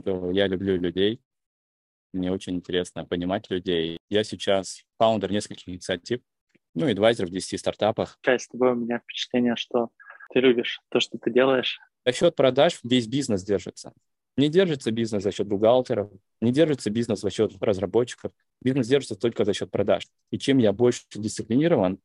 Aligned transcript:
что 0.00 0.30
я 0.30 0.46
люблю 0.46 0.76
людей, 0.76 1.20
мне 2.12 2.32
очень 2.32 2.54
интересно 2.54 3.04
понимать 3.04 3.50
людей. 3.50 3.98
Я 4.08 4.24
сейчас 4.24 4.82
фаундер 4.98 5.30
нескольких 5.32 5.68
инициатив, 5.68 6.20
ну, 6.74 6.90
адвайзер 6.90 7.26
в 7.26 7.30
10 7.30 7.58
стартапах. 7.58 8.18
Часть 8.22 8.46
с 8.46 8.48
тобой 8.48 8.72
у 8.72 8.74
меня 8.74 8.98
впечатление, 8.98 9.56
что 9.56 9.90
ты 10.32 10.40
любишь 10.40 10.80
то, 10.90 11.00
что 11.00 11.18
ты 11.18 11.30
делаешь. 11.30 11.78
За 12.04 12.12
счет 12.12 12.36
продаж 12.36 12.80
весь 12.82 13.06
бизнес 13.06 13.42
держится. 13.42 13.92
Не 14.36 14.50
держится 14.50 14.90
бизнес 14.90 15.22
за 15.22 15.32
счет 15.32 15.46
бухгалтеров, 15.46 16.10
не 16.42 16.52
держится 16.52 16.90
бизнес 16.90 17.20
за 17.20 17.30
счет 17.30 17.52
разработчиков. 17.60 18.32
Бизнес 18.60 18.86
держится 18.86 19.16
только 19.16 19.44
за 19.44 19.54
счет 19.54 19.70
продаж. 19.70 20.06
И 20.30 20.38
чем 20.38 20.58
я 20.58 20.72
больше 20.72 21.02
дисциплинирован, 21.14 21.98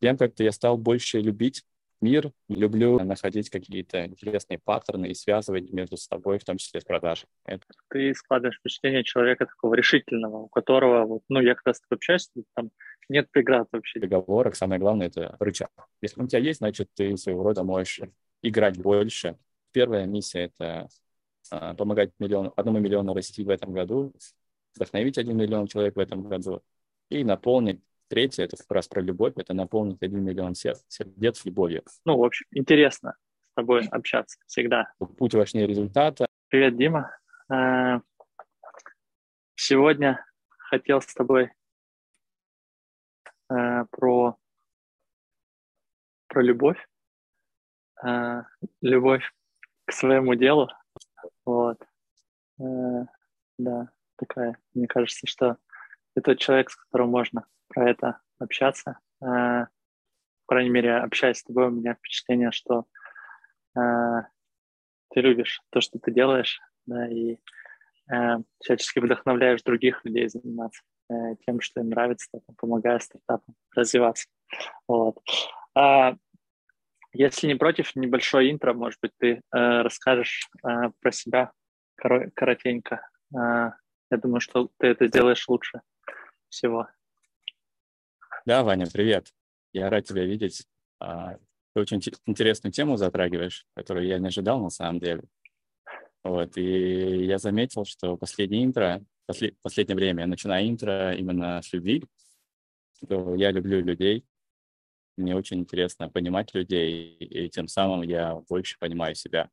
тем 0.00 0.16
как-то 0.16 0.42
я 0.42 0.50
стал 0.50 0.76
больше 0.76 1.20
любить 1.20 1.64
мир, 2.00 2.30
люблю 2.48 2.98
находить 3.00 3.50
какие-то 3.50 4.06
интересные 4.06 4.58
паттерны 4.58 5.06
и 5.06 5.14
связывать 5.14 5.70
между 5.72 5.96
собой, 5.96 6.38
в 6.38 6.44
том 6.44 6.56
числе 6.56 6.80
с 6.80 6.84
продажей. 6.84 7.26
Это... 7.44 7.64
Ты 7.88 8.14
складываешь 8.14 8.58
впечатление 8.58 9.04
человека 9.04 9.46
такого 9.46 9.74
решительного, 9.74 10.36
у 10.38 10.48
которого, 10.48 11.04
вот, 11.06 11.22
ну, 11.28 11.40
я 11.40 11.54
как 11.54 11.66
раз 11.66 11.80
общаюсь, 11.90 12.30
там 12.54 12.70
нет 13.08 13.30
преград 13.30 13.68
вообще. 13.72 14.00
Договорок, 14.00 14.56
самое 14.56 14.80
главное, 14.80 15.08
это 15.08 15.36
рычаг. 15.38 15.70
Если 16.02 16.18
он 16.18 16.26
у 16.26 16.28
тебя 16.28 16.40
есть, 16.40 16.58
значит, 16.58 16.88
ты 16.94 17.16
своего 17.16 17.42
рода 17.42 17.62
можешь 17.62 18.00
играть 18.42 18.78
больше. 18.78 19.38
Первая 19.72 20.06
миссия— 20.06 20.50
это 20.58 20.88
а, 21.50 21.74
помогать 21.74 22.10
миллиону, 22.18 22.52
одному 22.56 22.78
миллиону 22.78 23.14
расти 23.14 23.44
в 23.44 23.50
этом 23.50 23.72
году, 23.72 24.12
вдохновить 24.74 25.18
один 25.18 25.36
миллион 25.36 25.66
человек 25.66 25.96
в 25.96 25.98
этом 26.00 26.22
году 26.28 26.62
и 27.08 27.24
наполнить 27.24 27.80
Третье, 28.08 28.44
это 28.44 28.56
как 28.56 28.70
раз 28.70 28.86
про 28.86 29.00
любовь, 29.00 29.32
это 29.36 29.52
наполнить 29.52 30.00
один 30.00 30.22
миллион 30.22 30.54
сердец 30.54 31.44
любовью. 31.44 31.82
Ну, 32.04 32.16
в 32.16 32.24
общем, 32.24 32.46
интересно 32.52 33.16
с 33.50 33.54
тобой 33.54 33.86
общаться 33.88 34.38
всегда. 34.46 34.92
Путь 35.18 35.34
важнее 35.34 35.66
результата. 35.66 36.26
Привет, 36.48 36.76
Дима. 36.76 37.10
Э, 37.52 37.98
сегодня 39.56 40.24
хотел 40.56 41.00
с 41.00 41.12
тобой 41.14 41.50
э, 43.50 43.84
про, 43.90 44.36
про 46.28 46.42
любовь. 46.42 46.78
Э, 48.04 48.42
любовь 48.82 49.24
к 49.84 49.92
своему 49.92 50.36
делу. 50.36 50.68
Вот. 51.44 51.84
Да, 52.58 53.88
такая. 54.16 54.58
Мне 54.74 54.86
кажется, 54.86 55.26
что 55.26 55.56
это 56.16 56.34
человек, 56.34 56.70
с 56.70 56.76
которым 56.76 57.10
можно 57.10 57.46
про 57.68 57.90
это 57.90 58.20
общаться. 58.38 58.98
Э, 59.22 59.66
по 60.46 60.54
крайней 60.54 60.70
мере, 60.70 60.96
общаясь 60.96 61.38
с 61.38 61.44
тобой, 61.44 61.66
у 61.66 61.70
меня 61.70 61.94
впечатление, 61.94 62.50
что 62.50 62.86
э, 63.76 64.22
ты 65.10 65.20
любишь 65.20 65.60
то, 65.70 65.80
что 65.80 65.98
ты 65.98 66.10
делаешь, 66.10 66.60
да, 66.86 67.06
и 67.08 67.38
э, 68.10 68.38
всячески 68.60 68.98
вдохновляешь 68.98 69.62
других 69.62 70.04
людей 70.04 70.28
заниматься 70.28 70.82
тем, 71.46 71.60
что 71.60 71.80
им 71.82 71.90
нравится, 71.90 72.26
там, 72.32 72.56
помогая 72.56 72.98
стартапам 72.98 73.54
развиваться. 73.76 74.26
Вот. 74.88 75.16
А, 75.76 76.16
если 77.12 77.46
не 77.46 77.54
против, 77.54 77.94
небольшое 77.94 78.50
интро, 78.50 78.74
может 78.74 78.98
быть, 79.00 79.12
ты 79.18 79.34
э, 79.34 79.40
расскажешь 79.52 80.50
э, 80.66 80.90
про 81.00 81.12
себя 81.12 81.52
коро- 82.02 82.28
коротенько. 82.34 83.08
Э, 83.32 83.70
я 84.10 84.16
думаю, 84.20 84.40
что 84.40 84.68
ты 84.78 84.88
это 84.88 85.06
сделаешь 85.06 85.48
лучше 85.48 85.80
всего. 86.48 86.88
Да, 88.44 88.62
Ваня, 88.62 88.86
привет. 88.92 89.32
Я 89.72 89.90
рад 89.90 90.04
тебя 90.04 90.24
видеть. 90.24 90.66
А, 91.00 91.36
ты 91.74 91.80
очень 91.80 92.00
интересную 92.26 92.72
тему 92.72 92.96
затрагиваешь, 92.96 93.66
которую 93.74 94.06
я 94.06 94.18
не 94.18 94.28
ожидал 94.28 94.60
на 94.60 94.70
самом 94.70 95.00
деле. 95.00 95.24
Вот, 96.22 96.56
и 96.56 97.24
я 97.26 97.38
заметил, 97.38 97.84
что 97.84 98.16
последнее 98.16 98.64
интро, 98.64 99.04
послед, 99.26 99.56
последнее 99.62 99.96
время 99.96 100.22
я 100.22 100.26
начинаю 100.26 100.68
интро 100.68 101.14
именно 101.14 101.62
с 101.62 101.72
любви, 101.72 102.04
я 103.02 103.52
люблю 103.52 103.80
людей, 103.80 104.24
мне 105.16 105.34
очень 105.34 105.60
интересно 105.60 106.08
понимать 106.08 106.52
людей, 106.54 107.16
и 107.18 107.48
тем 107.48 107.68
самым 107.68 108.02
я 108.02 108.34
больше 108.48 108.78
понимаю 108.78 109.14
себя. 109.14 109.50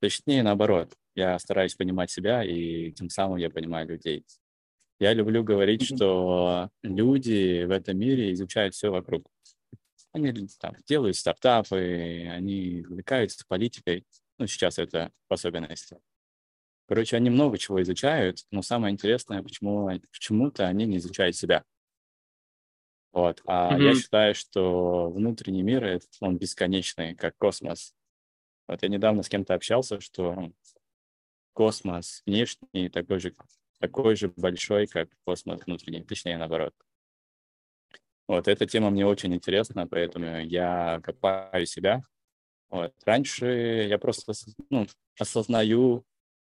Точнее, 0.00 0.42
наоборот, 0.42 0.94
я 1.14 1.38
стараюсь 1.38 1.74
понимать 1.74 2.10
себя, 2.10 2.42
и 2.42 2.92
тем 2.92 3.10
самым 3.10 3.36
я 3.36 3.50
понимаю 3.50 3.88
людей. 3.88 4.24
Я 5.00 5.14
люблю 5.14 5.42
говорить, 5.42 5.82
что 5.82 6.68
люди 6.82 7.64
в 7.64 7.70
этом 7.70 7.98
мире 7.98 8.32
изучают 8.32 8.74
все 8.74 8.90
вокруг. 8.90 9.26
Они 10.12 10.46
там, 10.60 10.76
делают 10.86 11.16
стартапы, 11.16 12.28
они 12.30 12.84
увлекаются 12.86 13.44
политикой. 13.48 14.04
Ну, 14.38 14.46
сейчас 14.46 14.78
это 14.78 15.10
в 15.28 15.32
особенности. 15.32 15.98
Короче, 16.86 17.16
они 17.16 17.30
много 17.30 17.56
чего 17.56 17.80
изучают, 17.80 18.44
но 18.50 18.62
самое 18.62 18.92
интересное, 18.92 19.42
почему 19.42 19.88
почему-то 20.12 20.66
они 20.66 20.84
не 20.84 20.98
изучают 20.98 21.34
себя. 21.34 21.64
Вот. 23.12 23.40
А 23.46 23.76
mm-hmm. 23.76 23.82
я 23.82 23.94
считаю, 23.94 24.34
что 24.34 25.10
внутренний 25.10 25.62
мир, 25.62 25.84
это, 25.84 26.06
он 26.20 26.36
бесконечный, 26.36 27.14
как 27.14 27.36
космос. 27.38 27.94
Вот 28.68 28.82
я 28.82 28.88
недавно 28.88 29.22
с 29.22 29.28
кем-то 29.28 29.54
общался, 29.54 30.00
что 30.00 30.52
космос 31.54 32.22
внешний 32.26 32.88
такой 32.88 33.18
же, 33.18 33.34
такой 33.80 34.14
же 34.14 34.28
большой, 34.36 34.86
как 34.86 35.08
космос 35.24 35.62
внутренний, 35.66 36.04
точнее 36.04 36.38
наоборот. 36.38 36.74
Вот, 38.28 38.46
эта 38.46 38.66
тема 38.66 38.90
мне 38.90 39.04
очень 39.04 39.34
интересна, 39.34 39.88
поэтому 39.88 40.40
я 40.42 41.00
копаю 41.02 41.66
себя. 41.66 42.02
Вот. 42.68 42.94
Раньше 43.04 43.46
я 43.46 43.98
просто 43.98 44.32
ну, 44.68 44.86
осознаю, 45.18 46.04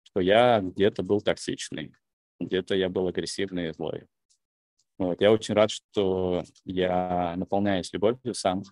что 0.05 0.21
я 0.21 0.61
где-то 0.61 1.03
был 1.03 1.21
токсичный, 1.21 1.93
где-то 2.39 2.77
я 2.77 2.89
был 2.89 3.09
агрессивный 3.09 3.71
и 3.71 3.73
злой. 3.73 4.07
Вот. 4.99 5.21
Я 5.21 5.33
очень 5.33 5.55
рад, 5.55 5.73
что 5.73 6.45
я 6.65 7.35
наполняюсь 7.37 7.93
любовью 7.93 8.35
сам, 8.35 8.63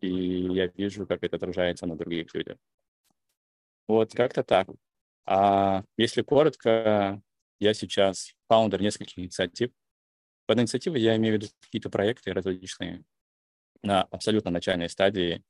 и 0.00 0.08
я 0.08 0.68
вижу, 0.68 1.06
как 1.06 1.24
это 1.24 1.36
отражается 1.36 1.86
на 1.86 1.96
других 1.96 2.32
людях. 2.34 2.58
Вот 3.88 4.12
как-то 4.12 4.44
так. 4.44 4.68
А 5.24 5.82
если 5.96 6.22
коротко, 6.22 7.20
я 7.62 7.74
сейчас 7.74 8.34
фаундер 8.48 8.82
нескольких 8.82 9.18
инициатив. 9.18 9.70
Под 10.46 10.58
инициативой 10.58 11.00
я 11.00 11.16
имею 11.16 11.38
в 11.38 11.42
виду 11.42 11.52
какие-то 11.60 11.90
проекты 11.90 12.32
различные 12.32 13.04
на 13.82 14.02
абсолютно 14.02 14.50
начальной 14.50 14.88
стадии. 14.88 15.42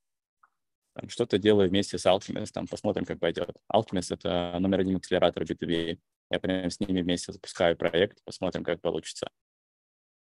Что-то 1.09 1.39
делаю 1.39 1.71
вместе 1.71 1.97
с 1.97 2.05
Alchemist, 2.05 2.53
там, 2.53 2.67
посмотрим, 2.67 3.07
как 3.07 3.19
пойдет. 3.19 3.57
Alchemist— 3.73 4.09
это 4.15 4.57
номер 4.61 4.81
один 4.81 4.97
акселератор 4.97 5.45
B2B. 5.45 5.99
Я 6.31 6.41
прям 6.41 6.71
с 6.71 6.81
ними 6.81 7.01
вместе 7.01 7.33
запускаю 7.33 7.77
проект, 7.77 8.23
посмотрим, 8.25 8.63
как 8.63 8.81
получится. 8.83 9.31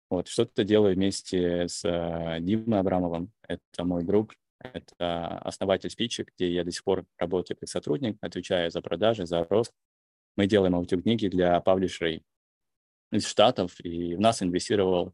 Вот, 0.10 0.28
что-то 0.28 0.64
делаю 0.64 0.96
вместе 0.96 1.68
с 1.68 1.86
uh, 1.86 2.40
Димой 2.40 2.80
Абрамовым. 2.80 3.32
Это 3.48 3.84
мой 3.84 4.04
друг, 4.04 4.34
это 4.60 5.38
основатель 5.40 5.90
спичи, 5.90 6.26
где 6.36 6.52
я 6.52 6.64
до 6.64 6.72
сих 6.72 6.84
пор 6.84 7.06
работаю 7.18 7.58
как 7.58 7.70
сотрудник, 7.70 8.18
отвечаю 8.22 8.72
за 8.72 8.82
продажи, 8.82 9.26
за 9.26 9.44
рост. 9.44 9.72
Мы 10.36 10.48
делаем 10.48 10.76
аудиокниги 10.76 11.28
для 11.28 11.60
publisher 11.62 12.13
ей 12.13 12.24
из 13.12 13.26
Штатов, 13.28 13.80
и 13.80 14.16
в 14.16 14.20
нас 14.20 14.44
инвестировал 14.44 15.14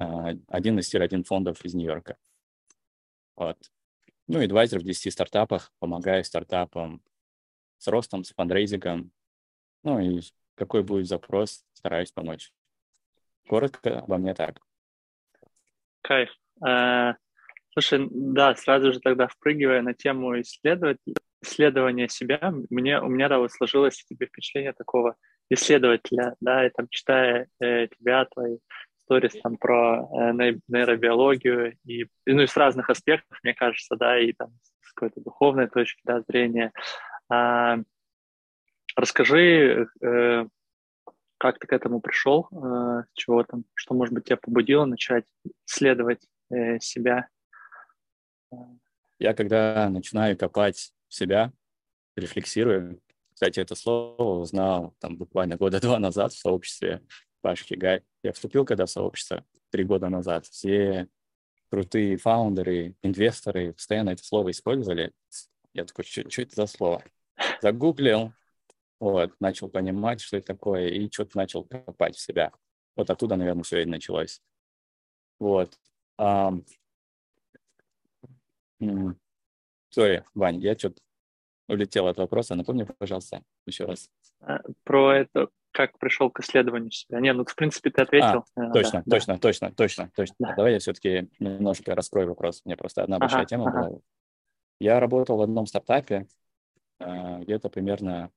uh, 0.00 0.42
один 0.48 0.78
из 0.78 0.88
tier-1 0.88 1.24
фондов 1.24 1.64
из 1.64 1.74
Нью-Йорка. 1.74 2.16
Вот. 3.36 3.58
Ну, 4.26 4.42
advisor 4.42 4.80
в 4.80 4.82
10 4.82 5.12
стартапах, 5.12 5.72
помогаю 5.78 6.24
стартапам 6.24 7.02
с 7.78 7.86
ростом, 7.88 8.24
с 8.24 8.32
фандрейзингом. 8.32 9.12
Ну 9.82 9.98
и 10.00 10.20
какой 10.54 10.82
будет 10.82 11.06
запрос, 11.06 11.64
стараюсь 11.72 12.12
помочь. 12.12 12.52
Коротко 13.48 14.00
обо 14.00 14.18
мне 14.18 14.34
так. 14.34 14.60
Кайф. 16.02 16.30
А, 16.62 17.16
слушай, 17.72 18.06
да, 18.10 18.54
сразу 18.54 18.92
же 18.92 19.00
тогда 19.00 19.26
впрыгивая 19.26 19.82
на 19.82 19.94
тему 19.94 20.40
исследовать, 20.40 20.98
исследования 21.42 22.08
себя, 22.08 22.52
мне, 22.70 23.00
у 23.00 23.08
меня 23.08 23.28
да, 23.28 23.38
вот 23.38 23.52
сложилось 23.52 24.04
тебе 24.04 24.26
впечатление 24.26 24.72
такого 24.72 25.16
исследователя, 25.48 26.36
да, 26.40 26.66
и 26.66 26.70
там 26.70 26.86
читая 26.90 27.48
э, 27.60 27.88
тебя, 27.88 28.24
твои 28.26 28.58
сторис 28.98 29.32
там 29.42 29.56
про 29.56 30.08
э, 30.12 30.32
нейробиологию 30.68 31.76
и, 31.84 32.06
ну, 32.26 32.42
и 32.42 32.46
с 32.46 32.56
разных 32.56 32.90
аспектов, 32.90 33.38
мне 33.42 33.54
кажется, 33.54 33.96
да, 33.96 34.18
и 34.18 34.32
там 34.32 34.50
с 34.82 34.92
какой-то 34.92 35.20
духовной 35.20 35.68
точки 35.68 36.00
да, 36.04 36.22
зрения. 36.22 36.72
А, 37.28 37.78
расскажи, 38.96 39.88
э, 40.00 40.46
как 41.38 41.58
ты 41.58 41.66
к 41.66 41.72
этому 41.72 42.00
пришел, 42.00 42.48
э, 42.52 43.04
чего 43.14 43.42
там, 43.44 43.64
что, 43.74 43.94
может 43.94 44.14
быть, 44.14 44.24
тебя 44.24 44.36
побудило 44.36 44.84
начать 44.84 45.24
исследовать 45.66 46.22
э, 46.50 46.78
себя? 46.80 47.28
Я 49.18 49.34
когда 49.34 49.88
начинаю 49.90 50.36
копать 50.36 50.92
себя, 51.12 51.52
рефлексирую. 52.16 53.00
Кстати, 53.34 53.60
это 53.60 53.74
слово 53.74 54.40
узнал 54.40 54.94
там 54.98 55.16
буквально 55.16 55.56
года 55.56 55.80
два 55.80 55.98
назад 55.98 56.32
в 56.32 56.38
сообществе 56.38 57.02
Пашки 57.40 57.74
Гай. 57.74 58.02
Я 58.22 58.32
вступил 58.32 58.64
когда 58.64 58.86
в 58.86 58.90
сообщество 58.90 59.44
три 59.70 59.84
года 59.84 60.08
назад. 60.08 60.46
Все 60.46 61.08
крутые 61.70 62.16
фаундеры, 62.16 62.96
инвесторы 63.02 63.72
постоянно 63.72 64.10
это 64.10 64.24
слово 64.24 64.50
использовали. 64.50 65.12
Я 65.72 65.84
такой, 65.84 66.04
что 66.04 66.42
это 66.42 66.54
за 66.54 66.66
слово? 66.66 67.02
Загуглил, 67.62 68.32
вот, 68.98 69.32
начал 69.40 69.68
понимать, 69.68 70.20
что 70.20 70.36
это 70.36 70.48
такое, 70.48 70.88
и 70.88 71.10
что-то 71.10 71.38
начал 71.38 71.64
копать 71.64 72.16
в 72.16 72.20
себя. 72.20 72.52
Вот 72.96 73.08
оттуда, 73.08 73.36
наверное, 73.36 73.62
все 73.62 73.82
и 73.82 73.86
началось. 73.86 74.42
Вот. 75.38 75.78
Um, 76.18 76.66
Сори, 79.90 80.24
Вань, 80.34 80.60
я 80.60 80.76
что-то 80.76 81.00
улетел 81.68 82.06
от 82.06 82.16
вопроса. 82.16 82.54
Напомни, 82.54 82.86
пожалуйста, 82.98 83.42
еще 83.66 83.84
раз. 83.84 84.10
Э, 84.40 84.58
про 84.84 85.18
это, 85.18 85.48
как 85.72 85.98
пришел 85.98 86.30
к 86.30 86.40
исследованию 86.40 86.90
себя. 86.90 87.20
Не, 87.20 87.32
ну, 87.32 87.44
в 87.44 87.54
принципе, 87.54 87.90
ты 87.90 88.02
ответил. 88.02 88.44
А, 88.54 88.70
точно, 88.72 89.02
да, 89.06 89.16
точно, 89.16 89.34
да. 89.34 89.40
точно, 89.40 89.72
точно, 89.72 90.10
точно. 90.14 90.34
Да. 90.38 90.54
Давай 90.56 90.72
я 90.74 90.78
все-таки 90.78 91.28
немножко 91.38 91.94
раскрою 91.94 92.28
вопрос. 92.28 92.62
Мне 92.64 92.76
просто 92.76 93.02
одна 93.02 93.18
большая 93.18 93.40
ага, 93.40 93.48
тема 93.48 93.68
ага. 93.68 93.88
была. 93.88 94.00
Я 94.80 94.98
работал 94.98 95.36
в 95.36 95.42
одном 95.42 95.66
стартапе 95.66 96.26
э, 97.00 97.38
где-то 97.40 97.68
примерно 97.68 98.30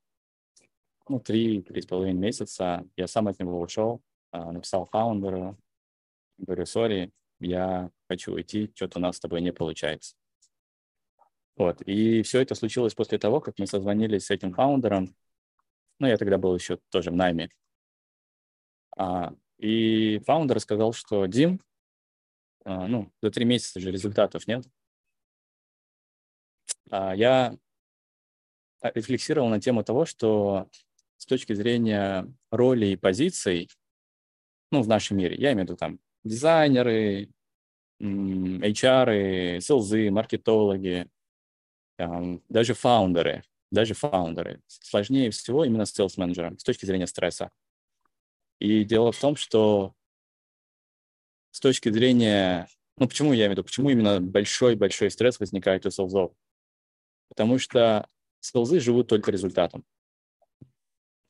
ну, 1.08 1.20
три, 1.20 1.62
три 1.62 1.82
с 1.82 1.86
половиной 1.86 2.20
месяца. 2.20 2.86
Я 2.98 3.08
сам 3.08 3.28
от 3.28 3.40
него 3.40 3.60
ушел, 3.60 4.02
э, 4.32 4.52
написал 4.52 4.86
фаундеру, 4.86 5.58
говорю, 6.38 6.66
сори, 6.66 7.12
я 7.40 7.90
хочу 8.10 8.34
уйти, 8.34 8.72
что-то 8.76 9.00
у 9.00 9.02
нас 9.02 9.18
с 9.18 9.20
тобой 9.20 9.42
не 9.42 9.52
получается. 9.52 10.16
Вот. 11.56 11.82
И 11.84 12.24
все 12.24 12.42
это 12.42 12.56
случилось 12.56 12.96
после 12.96 13.18
того, 13.18 13.40
как 13.40 13.60
мы 13.60 13.68
созвонились 13.68 14.26
с 14.26 14.32
этим 14.32 14.54
фаундером. 14.54 15.16
Ну, 16.00 16.08
я 16.08 16.18
тогда 16.18 16.38
был 16.38 16.56
еще 16.56 16.80
тоже 16.90 17.12
в 17.12 17.16
найме. 17.16 17.50
А, 18.98 19.34
и 19.58 20.20
фаундер 20.26 20.60
сказал, 20.60 20.94
что 20.94 21.26
Дим, 21.26 21.62
а, 22.66 22.88
ну, 22.88 23.12
за 23.22 23.32
три 23.32 23.46
месяца 23.46 23.80
же 23.80 23.92
результатов 23.92 24.48
нет. 24.48 24.66
А, 26.90 27.16
я 27.16 27.56
рефлексировал 28.82 29.50
на 29.50 29.62
тему 29.62 29.84
того, 29.84 30.06
что 30.06 30.70
с 31.18 31.26
точки 31.26 31.54
зрения 31.54 32.28
роли 32.52 32.88
и 32.88 32.96
позиций, 32.96 33.70
ну, 34.72 34.82
в 34.82 34.88
нашем 34.88 35.18
мире, 35.18 35.36
я 35.38 35.54
имею 35.54 35.68
в 35.68 35.70
виду 35.70 35.78
там 35.78 36.00
дизайнеры, 36.24 37.30
HR, 38.02 39.62
селзы, 39.62 40.12
маркетологи, 40.12 41.08
даже 41.98 42.74
фаундеры, 42.74 43.44
даже 43.72 43.94
фаундеры. 43.94 44.62
Сложнее 44.68 45.32
всего 45.32 45.66
именно 45.66 45.86
с 45.86 45.98
sales 45.98 46.14
менеджером 46.18 46.58
с 46.58 46.64
точки 46.64 46.86
зрения 46.86 47.08
стресса. 47.08 47.52
И 48.60 48.84
дело 48.84 49.12
в 49.12 49.20
том, 49.20 49.36
что 49.36 49.94
с 51.52 51.60
точки 51.60 51.90
зрения... 51.90 52.68
Ну, 52.98 53.08
почему 53.08 53.34
я 53.34 53.46
имею 53.46 53.50
в 53.50 53.52
виду? 53.54 53.64
Почему 53.64 53.90
именно 53.90 54.22
большой-большой 54.22 55.12
стресс 55.12 55.40
возникает 55.40 55.86
у 55.86 55.92
селзов? 55.92 56.32
Потому 57.30 57.58
что 57.58 58.08
селзы 58.40 58.80
живут 58.80 59.08
только 59.08 59.32
результатом. 59.32 59.84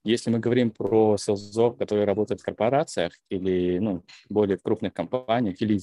Если 0.03 0.29
мы 0.29 0.39
говорим 0.39 0.71
про 0.71 1.17
селзов, 1.17 1.77
которые 1.77 2.05
работают 2.05 2.41
в 2.41 2.43
корпорациях 2.43 3.13
или 3.29 3.79
ну, 3.79 4.03
более 4.29 4.57
крупных 4.57 4.93
компаниях, 4.93 5.61
или, 5.61 5.79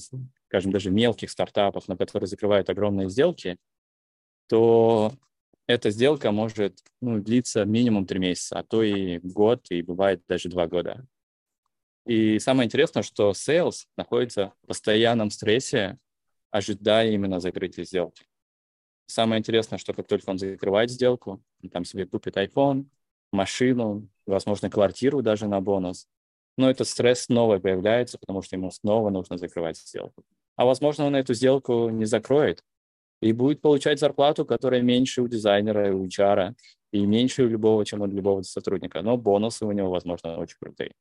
скажем, 0.47 0.71
даже 0.71 0.91
мелких 0.91 1.31
стартапах, 1.31 1.87
на 1.87 1.97
которые 1.97 2.27
закрывают 2.27 2.69
огромные 2.69 3.09
сделки, 3.09 3.57
то 4.51 5.13
эта 5.65 5.91
сделка 5.91 6.33
может 6.33 6.83
ну, 6.99 7.21
длиться 7.21 7.63
минимум 7.63 8.05
три 8.05 8.19
месяца, 8.19 8.59
а 8.59 8.63
то 8.63 8.83
и 8.83 9.17
год, 9.19 9.65
и 9.69 9.81
бывает 9.81 10.21
даже 10.27 10.49
два 10.49 10.67
года. 10.67 11.07
И 12.05 12.37
самое 12.37 12.67
интересное, 12.67 13.01
что 13.01 13.31
sales 13.31 13.85
находится 13.95 14.51
в 14.63 14.67
постоянном 14.67 15.31
стрессе, 15.31 15.97
ожидая 16.49 17.11
именно 17.11 17.39
закрытия 17.39 17.85
сделки. 17.85 18.25
Самое 19.05 19.39
интересное, 19.39 19.79
что 19.79 19.93
как 19.93 20.07
только 20.07 20.29
он 20.29 20.37
закрывает 20.37 20.91
сделку, 20.91 21.41
он 21.63 21.69
там 21.69 21.85
себе 21.85 22.05
купит 22.05 22.35
iPhone, 22.35 22.87
машину, 23.31 24.09
возможно, 24.25 24.69
квартиру 24.69 25.21
даже 25.21 25.47
на 25.47 25.61
бонус. 25.61 26.09
Но 26.57 26.69
этот 26.69 26.89
стресс 26.89 27.21
снова 27.21 27.59
появляется, 27.59 28.17
потому 28.17 28.41
что 28.41 28.57
ему 28.57 28.69
снова 28.69 29.11
нужно 29.11 29.37
закрывать 29.37 29.77
сделку. 29.77 30.25
А 30.57 30.65
возможно, 30.65 31.05
он 31.05 31.15
эту 31.15 31.33
сделку 31.33 31.87
не 31.87 32.03
закроет 32.03 32.65
и 33.21 33.33
будет 33.33 33.61
получать 33.61 33.99
зарплату, 33.99 34.45
которая 34.45 34.81
меньше 34.81 35.21
у 35.21 35.27
дизайнера 35.27 35.89
и 35.89 35.91
у 35.91 36.05
HR, 36.05 36.55
и 36.91 37.05
меньше 37.05 37.43
у 37.43 37.47
любого, 37.47 37.85
чем 37.85 38.01
у 38.01 38.07
любого 38.07 38.41
сотрудника. 38.41 39.01
Но 39.01 39.15
бонусы 39.15 39.65
у 39.65 39.71
него, 39.71 39.89
возможно, 39.89 40.37
очень 40.37 40.57
крутые. 40.59 40.93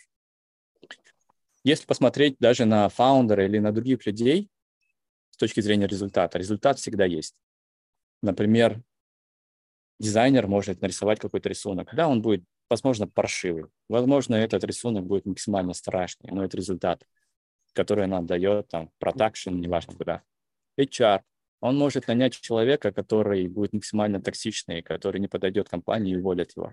Если 1.64 1.86
посмотреть 1.86 2.36
даже 2.38 2.64
на 2.64 2.88
фаундера 2.88 3.44
или 3.44 3.58
на 3.58 3.72
других 3.72 4.06
людей 4.06 4.48
с 5.30 5.36
точки 5.36 5.60
зрения 5.60 5.86
результата, 5.86 6.38
результат 6.38 6.78
всегда 6.78 7.04
есть. 7.04 7.34
Например, 8.22 8.82
дизайнер 9.98 10.46
может 10.46 10.80
нарисовать 10.82 11.18
какой-то 11.18 11.48
рисунок. 11.48 11.94
Да, 11.94 12.08
он 12.08 12.22
будет, 12.22 12.44
возможно, 12.68 13.06
паршивый. 13.06 13.66
Возможно, 13.88 14.34
этот 14.34 14.64
рисунок 14.64 15.06
будет 15.06 15.26
максимально 15.26 15.72
страшный, 15.72 16.30
но 16.30 16.44
это 16.44 16.56
результат, 16.56 17.06
который 17.72 18.06
нам 18.06 18.26
дает 18.26 18.68
там 18.68 18.90
продакшн, 18.98 19.54
неважно 19.54 19.94
куда. 19.94 20.22
HR. 20.78 21.22
Он 21.60 21.76
может 21.76 22.08
нанять 22.08 22.40
человека, 22.40 22.92
который 22.92 23.46
будет 23.48 23.72
максимально 23.72 24.20
токсичный, 24.20 24.82
который 24.82 25.20
не 25.20 25.28
подойдет 25.28 25.68
компании 25.68 26.14
и 26.14 26.16
уволит 26.16 26.56
его. 26.56 26.72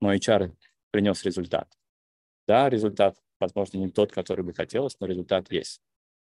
Но 0.00 0.14
HR 0.14 0.52
принес 0.90 1.24
результат. 1.24 1.72
Да, 2.46 2.68
результат, 2.68 3.16
возможно, 3.38 3.78
не 3.78 3.90
тот, 3.90 4.12
который 4.12 4.44
бы 4.44 4.52
хотелось, 4.52 4.96
но 5.00 5.06
результат 5.06 5.50
есть. 5.50 5.80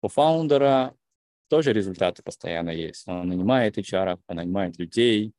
У 0.00 0.08
фаундера 0.08 0.94
тоже 1.48 1.72
результаты 1.72 2.22
постоянно 2.22 2.70
есть. 2.70 3.06
Он 3.08 3.28
нанимает 3.28 3.78
HR, 3.78 4.20
он 4.26 4.36
нанимает 4.36 4.78
людей, 4.78 5.34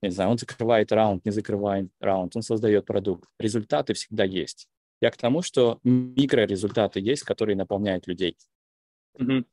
не 0.00 0.10
знаю, 0.10 0.30
он 0.30 0.38
закрывает 0.38 0.90
раунд, 0.92 1.24
не 1.24 1.30
закрывает 1.30 1.90
раунд, 2.00 2.34
он 2.36 2.42
создает 2.42 2.86
продукт. 2.86 3.28
Результаты 3.38 3.94
всегда 3.94 4.24
есть. 4.24 4.68
Я 5.00 5.10
к 5.10 5.16
тому, 5.16 5.42
что 5.42 5.80
микрорезультаты 5.84 7.00
есть, 7.00 7.24
которые 7.24 7.56
наполняют 7.56 8.06
людей. 8.06 8.36
Mm-hmm. 9.18 9.44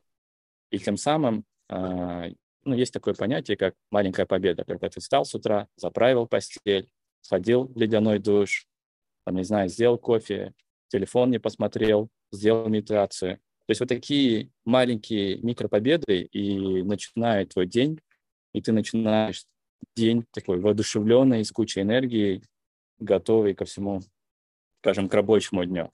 И 0.72 0.80
тем 0.80 0.98
самым 0.98 1.46
ну, 1.70 2.76
есть 2.76 2.94
такое 2.94 3.14
понятие, 3.14 3.58
как 3.58 3.76
маленькая 3.92 4.26
победа, 4.26 4.64
когда 4.64 4.90
ты 4.90 5.00
встал 5.00 5.26
с 5.26 5.34
утра, 5.34 5.68
заправил 5.76 6.28
постель, 6.28 6.90
сходил 7.22 7.66
в 7.66 7.78
ледяной 7.78 8.20
душ, 8.20 8.68
там, 9.26 9.36
не 9.36 9.44
знаю, 9.44 9.70
сделал 9.70 9.98
кофе, 9.98 10.54
телефон 10.88 11.32
не 11.32 11.40
посмотрел, 11.40 12.10
сделал 12.32 12.68
медитацию. 12.68 13.38
То 13.38 13.72
есть 13.72 13.80
вот 13.82 13.90
такие 13.90 14.50
маленькие 14.66 15.38
микропобеды, 15.38 16.22
и 16.22 16.82
начинает 16.82 17.50
твой 17.50 17.68
день, 17.68 18.00
и 18.54 18.62
ты 18.62 18.72
начинаешь 18.72 19.46
день 19.96 20.26
такой 20.32 20.60
воодушевленный, 20.60 21.46
с 21.46 21.52
кучей 21.52 21.82
энергии, 21.82 22.42
готовый 22.98 23.54
ко 23.54 23.66
всему, 23.66 24.02
скажем, 24.82 25.08
к 25.08 25.14
рабочему 25.14 25.64
дню. 25.66 25.92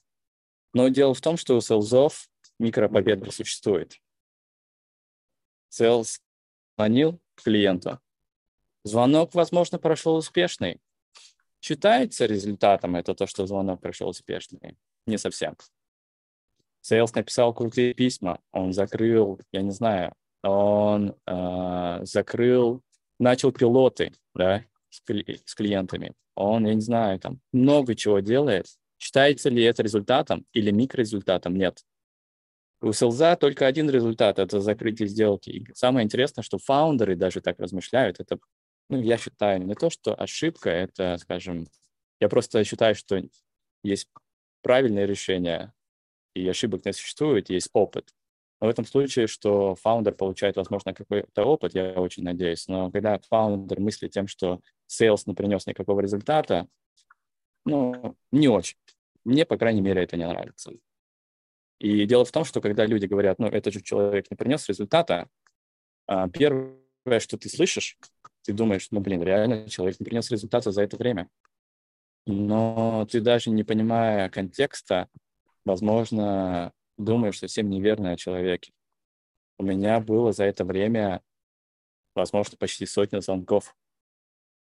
Но 0.74 0.88
дело 0.88 1.14
в 1.14 1.22
том, 1.22 1.38
что 1.38 1.58
у 1.58 1.62
селзов 1.62 2.28
микропобеда 2.60 3.32
существует. 3.32 4.00
Селс 5.76 6.22
звонил 6.78 7.20
клиенту. 7.36 8.00
Звонок, 8.86 9.36
возможно, 9.36 9.78
прошел 9.78 10.16
успешный. 10.16 10.80
Считается 11.60 12.26
результатом 12.26 12.96
это 12.96 13.14
то, 13.14 13.28
что 13.28 13.46
звонок 13.46 13.82
прошел 13.82 14.08
успешный? 14.08 14.78
Не 15.06 15.18
совсем. 15.18 15.58
Сейлс 16.80 17.14
написал 17.14 17.54
крутые 17.54 17.94
письма, 17.94 18.40
он 18.54 18.72
закрыл, 18.72 19.42
я 19.52 19.64
не 19.64 19.72
знаю, 19.72 20.14
он 20.44 21.18
э, 21.26 22.00
закрыл 22.04 22.82
начал 23.20 23.52
пилоты, 23.52 24.14
да, 24.34 24.64
с, 24.90 25.02
кли- 25.06 25.42
с 25.44 25.56
клиентами. 25.56 26.14
Он, 26.36 26.66
я 26.66 26.74
не 26.74 26.82
знаю, 26.82 27.20
там 27.20 27.42
много 27.52 27.96
чего 27.96 28.20
делает. 28.20 28.68
Считается 28.98 29.50
ли 29.50 29.62
это 29.64 29.84
результатом 29.84 30.46
или 30.54 30.72
микрорезультатом? 30.72 31.58
Нет. 31.58 31.84
У 32.82 32.92
селза 32.94 33.36
только 33.36 33.66
один 33.66 33.90
результат– 33.90 34.40
это 34.40 34.60
закрытие 34.60 35.08
сделки. 35.08 35.50
И 35.50 35.74
самое 35.74 36.06
интересное, 36.06 36.44
что 36.44 36.58
фаундеры 36.58 37.16
даже 37.16 37.42
так 37.42 37.60
размышляют. 37.60 38.20
Это, 38.20 38.38
ну, 38.90 39.02
я 39.02 39.18
считаю, 39.18 39.66
не 39.66 39.76
то, 39.76 39.90
что 39.90 40.14
ошибка, 40.14 40.70
это, 40.70 41.18
скажем, 41.18 41.68
я 42.20 42.30
просто 42.30 42.64
считаю, 42.64 42.96
что 42.96 43.22
есть 43.84 44.10
правильное 44.62 45.06
решение, 45.06 45.74
и 46.34 46.48
ошибок 46.48 46.86
не 46.86 46.94
существует, 46.94 47.50
есть 47.50 47.70
опыт. 47.74 48.14
Но 48.60 48.68
в 48.68 48.70
этом 48.70 48.86
случае, 48.86 49.28
что 49.28 49.76
фаундер 49.76 50.14
получает, 50.14 50.56
возможно, 50.56 50.94
какой-то 50.94 51.44
опыт, 51.44 51.76
я 51.76 51.94
очень 51.94 52.24
надеюсь, 52.24 52.68
но 52.68 52.92
когда 52.92 53.20
фаундер 53.30 53.80
мыслит 53.80 54.12
тем, 54.12 54.28
что 54.28 54.60
sales 54.90 55.24
не 55.26 55.34
принес 55.34 55.66
никакого 55.68 56.00
результата, 56.02 56.68
ну, 57.66 58.16
не 58.32 58.48
очень. 58.48 58.78
Мне, 59.24 59.46
по 59.46 59.58
крайней 59.58 59.82
мере, 59.82 60.04
это 60.04 60.18
не 60.18 60.28
нравится. 60.28 60.72
И 61.80 62.06
дело 62.06 62.26
в 62.26 62.32
том, 62.32 62.46
что 62.46 62.62
когда 62.62 62.86
люди 62.86 63.06
говорят, 63.06 63.40
ну, 63.40 63.48
этот 63.48 63.74
же 63.74 63.82
человек 63.82 64.30
не 64.32 64.38
принес 64.38 64.68
результата, 64.70 65.28
а, 66.08 66.30
первое, 66.30 67.20
что 67.20 67.38
ты 67.38 67.50
слышишь, 67.50 67.98
ты 68.44 68.54
думаешь, 68.54 68.88
ну, 68.92 69.00
блин, 69.02 69.22
реально 69.24 69.70
человек 69.70 70.00
не 70.00 70.06
принес 70.06 70.30
результата 70.32 70.72
за 70.72 70.84
это 70.84 70.98
время. 70.98 71.30
Но 72.26 73.06
ты 73.12 73.22
даже 73.22 73.50
не 73.50 73.64
понимая 73.64 74.30
контекста, 74.30 75.10
возможно, 75.64 76.72
думаешь 76.98 77.40
совсем 77.40 77.70
неверно 77.70 78.12
о 78.12 78.18
человеке. 78.18 78.72
У 79.58 79.64
меня 79.64 80.00
было 80.00 80.32
за 80.32 80.46
это 80.46 80.66
время, 80.66 81.22
возможно, 82.16 82.58
почти 82.58 82.86
сотня 82.86 83.22
звонков 83.22 83.76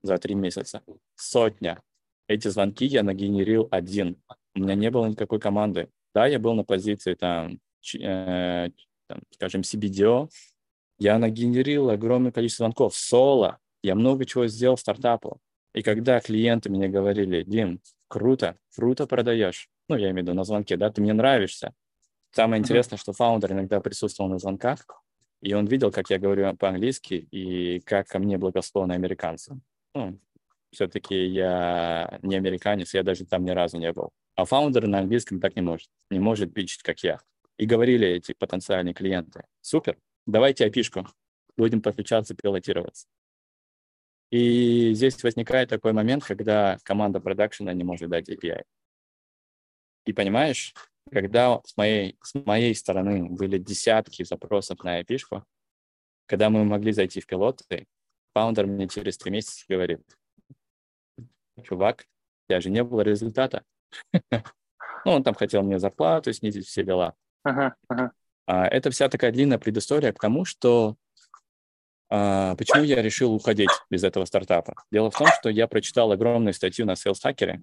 за 0.01 0.17
три 0.17 0.35
месяца. 0.35 0.83
Сотня. 1.15 1.81
Эти 2.27 2.47
звонки 2.47 2.85
я 2.85 3.03
нагенерил 3.03 3.67
один. 3.71 4.21
У 4.55 4.59
меня 4.59 4.75
не 4.75 4.91
было 4.91 5.07
никакой 5.07 5.39
команды. 5.39 5.89
Да, 6.13 6.27
я 6.27 6.39
был 6.39 6.53
на 6.53 6.63
позиции 6.63 7.15
там, 7.15 7.59
э, 7.99 8.69
там 9.07 9.19
скажем, 9.31 9.61
CBDO. 9.61 10.29
Я 10.99 11.17
нагенерил 11.17 11.89
огромное 11.89 12.31
количество 12.31 12.63
звонков. 12.63 12.95
Соло. 12.95 13.59
Я 13.81 13.95
много 13.95 14.25
чего 14.25 14.47
сделал 14.47 14.77
стартапу. 14.77 15.39
И 15.73 15.81
когда 15.81 16.19
клиенты 16.19 16.69
мне 16.69 16.87
говорили, 16.87 17.43
Дим, 17.43 17.81
круто, 18.07 18.57
круто 18.75 19.07
продаешь, 19.07 19.69
ну, 19.89 19.95
я 19.95 20.11
имею 20.11 20.25
в 20.25 20.27
виду 20.27 20.33
на 20.33 20.43
звонке, 20.43 20.77
да, 20.77 20.91
ты 20.91 21.01
мне 21.01 21.13
нравишься. 21.13 21.73
Самое 22.31 22.59
интересное, 22.59 22.97
что 22.97 23.11
фаундер 23.13 23.51
иногда 23.51 23.81
присутствовал 23.81 24.29
на 24.29 24.39
звонках, 24.39 24.85
и 25.41 25.53
он 25.53 25.65
видел, 25.65 25.91
как 25.91 26.09
я 26.09 26.19
говорю 26.19 26.55
по-английски 26.55 27.27
и 27.31 27.79
как 27.81 28.07
ко 28.07 28.19
мне 28.19 28.37
благосклонны 28.37 28.93
американцы. 28.93 29.59
Ну, 29.93 30.19
все-таки 30.71 31.15
я 31.25 32.19
не 32.21 32.35
американец, 32.35 32.93
я 32.93 33.03
даже 33.03 33.25
там 33.25 33.43
ни 33.43 33.51
разу 33.51 33.77
не 33.77 33.91
был. 33.91 34.11
А 34.35 34.45
фаундер 34.45 34.87
на 34.87 34.99
английском 34.99 35.39
так 35.39 35.55
не 35.55 35.61
может. 35.61 35.89
Не 36.09 36.19
может 36.19 36.53
пичить, 36.53 36.81
как 36.81 36.99
я. 37.03 37.19
И 37.57 37.65
говорили 37.65 38.07
эти 38.07 38.33
потенциальные 38.33 38.93
клиенты, 38.93 39.45
супер, 39.61 39.97
давайте 40.25 40.65
опишку, 40.65 41.07
будем 41.55 41.81
подключаться, 41.81 42.35
пилотироваться. 42.35 43.07
И 44.31 44.93
здесь 44.95 45.21
возникает 45.23 45.69
такой 45.69 45.93
момент, 45.93 46.23
когда 46.23 46.79
команда 46.83 47.19
продакшена 47.19 47.71
не 47.73 47.83
может 47.83 48.09
дать 48.09 48.27
API. 48.29 48.63
И 50.05 50.13
понимаешь, 50.13 50.73
когда 51.11 51.61
с 51.63 51.77
моей, 51.77 52.17
с 52.23 52.33
моей 52.33 52.73
стороны 52.73 53.29
были 53.29 53.59
десятки 53.59 54.23
запросов 54.23 54.83
на 54.83 55.01
API, 55.01 55.43
когда 56.25 56.49
мы 56.49 56.63
могли 56.63 56.91
зайти 56.91 57.21
в 57.21 57.27
пилоты, 57.27 57.85
фаундер 58.33 58.65
мне 58.65 58.87
через 58.87 59.19
три 59.19 59.31
месяца 59.31 59.65
говорит, 59.69 60.01
чувак, 61.63 62.07
у 62.07 62.49
тебя 62.49 62.61
же 62.61 62.71
не 62.71 62.83
было 62.83 63.01
результата. 63.01 63.63
Ну, 65.05 65.11
он 65.11 65.23
там 65.23 65.33
хотел 65.33 65.63
мне 65.63 65.79
зарплату 65.79 66.31
снизить, 66.31 66.65
все 66.65 66.81
дела. 66.81 67.13
Ага, 67.43 67.75
ага. 67.89 68.13
А, 68.45 68.67
это 68.67 68.89
вся 68.89 69.09
такая 69.09 69.33
длинная 69.33 69.57
предыстория 69.57 70.13
к 70.13 70.19
тому, 70.19 70.45
что 70.45 70.95
а, 72.09 72.55
почему 72.55 72.83
я 72.83 73.01
решил 73.01 73.33
уходить 73.33 73.69
из 73.89 74.03
этого 74.03 74.25
стартапа? 74.25 74.75
Дело 74.91 75.11
в 75.11 75.17
том, 75.17 75.27
что 75.39 75.49
я 75.49 75.67
прочитал 75.67 76.11
огромную 76.11 76.53
статью 76.53 76.85
на 76.85 76.91
Sales 76.91 77.17
Hacker. 77.25 77.59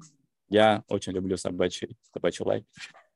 Я 0.48 0.84
очень 0.88 1.12
люблю 1.12 1.36
собачий, 1.36 1.96
собачий 2.12 2.44
лайк. 2.44 2.64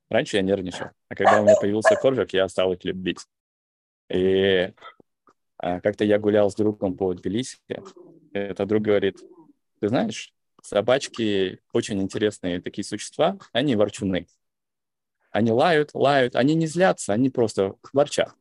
Раньше 0.08 0.36
я 0.36 0.42
нервничал, 0.42 0.90
а 1.08 1.14
когда 1.14 1.40
у 1.40 1.44
меня 1.44 1.56
появился 1.60 1.96
коржик, 1.96 2.32
я 2.32 2.48
стал 2.48 2.72
их 2.72 2.84
любить. 2.84 3.20
И 4.10 4.72
а, 5.58 5.80
как-то 5.80 6.04
я 6.04 6.18
гулял 6.18 6.50
с 6.50 6.54
другом 6.54 6.96
по 6.96 7.12
Тбилиси, 7.14 7.58
этот 8.32 8.68
друг 8.68 8.82
говорит, 8.82 9.18
ты 9.80 9.88
знаешь, 9.88 10.33
собачки 10.64 11.60
очень 11.72 12.00
интересные 12.00 12.60
такие 12.60 12.84
существа, 12.84 13.38
они 13.52 13.76
ворчуны. 13.76 14.26
Они 15.30 15.50
лают, 15.50 15.90
лают, 15.94 16.36
они 16.36 16.54
не 16.54 16.66
злятся, 16.66 17.12
они 17.12 17.28
просто 17.28 17.74
ворчат. 17.92 18.34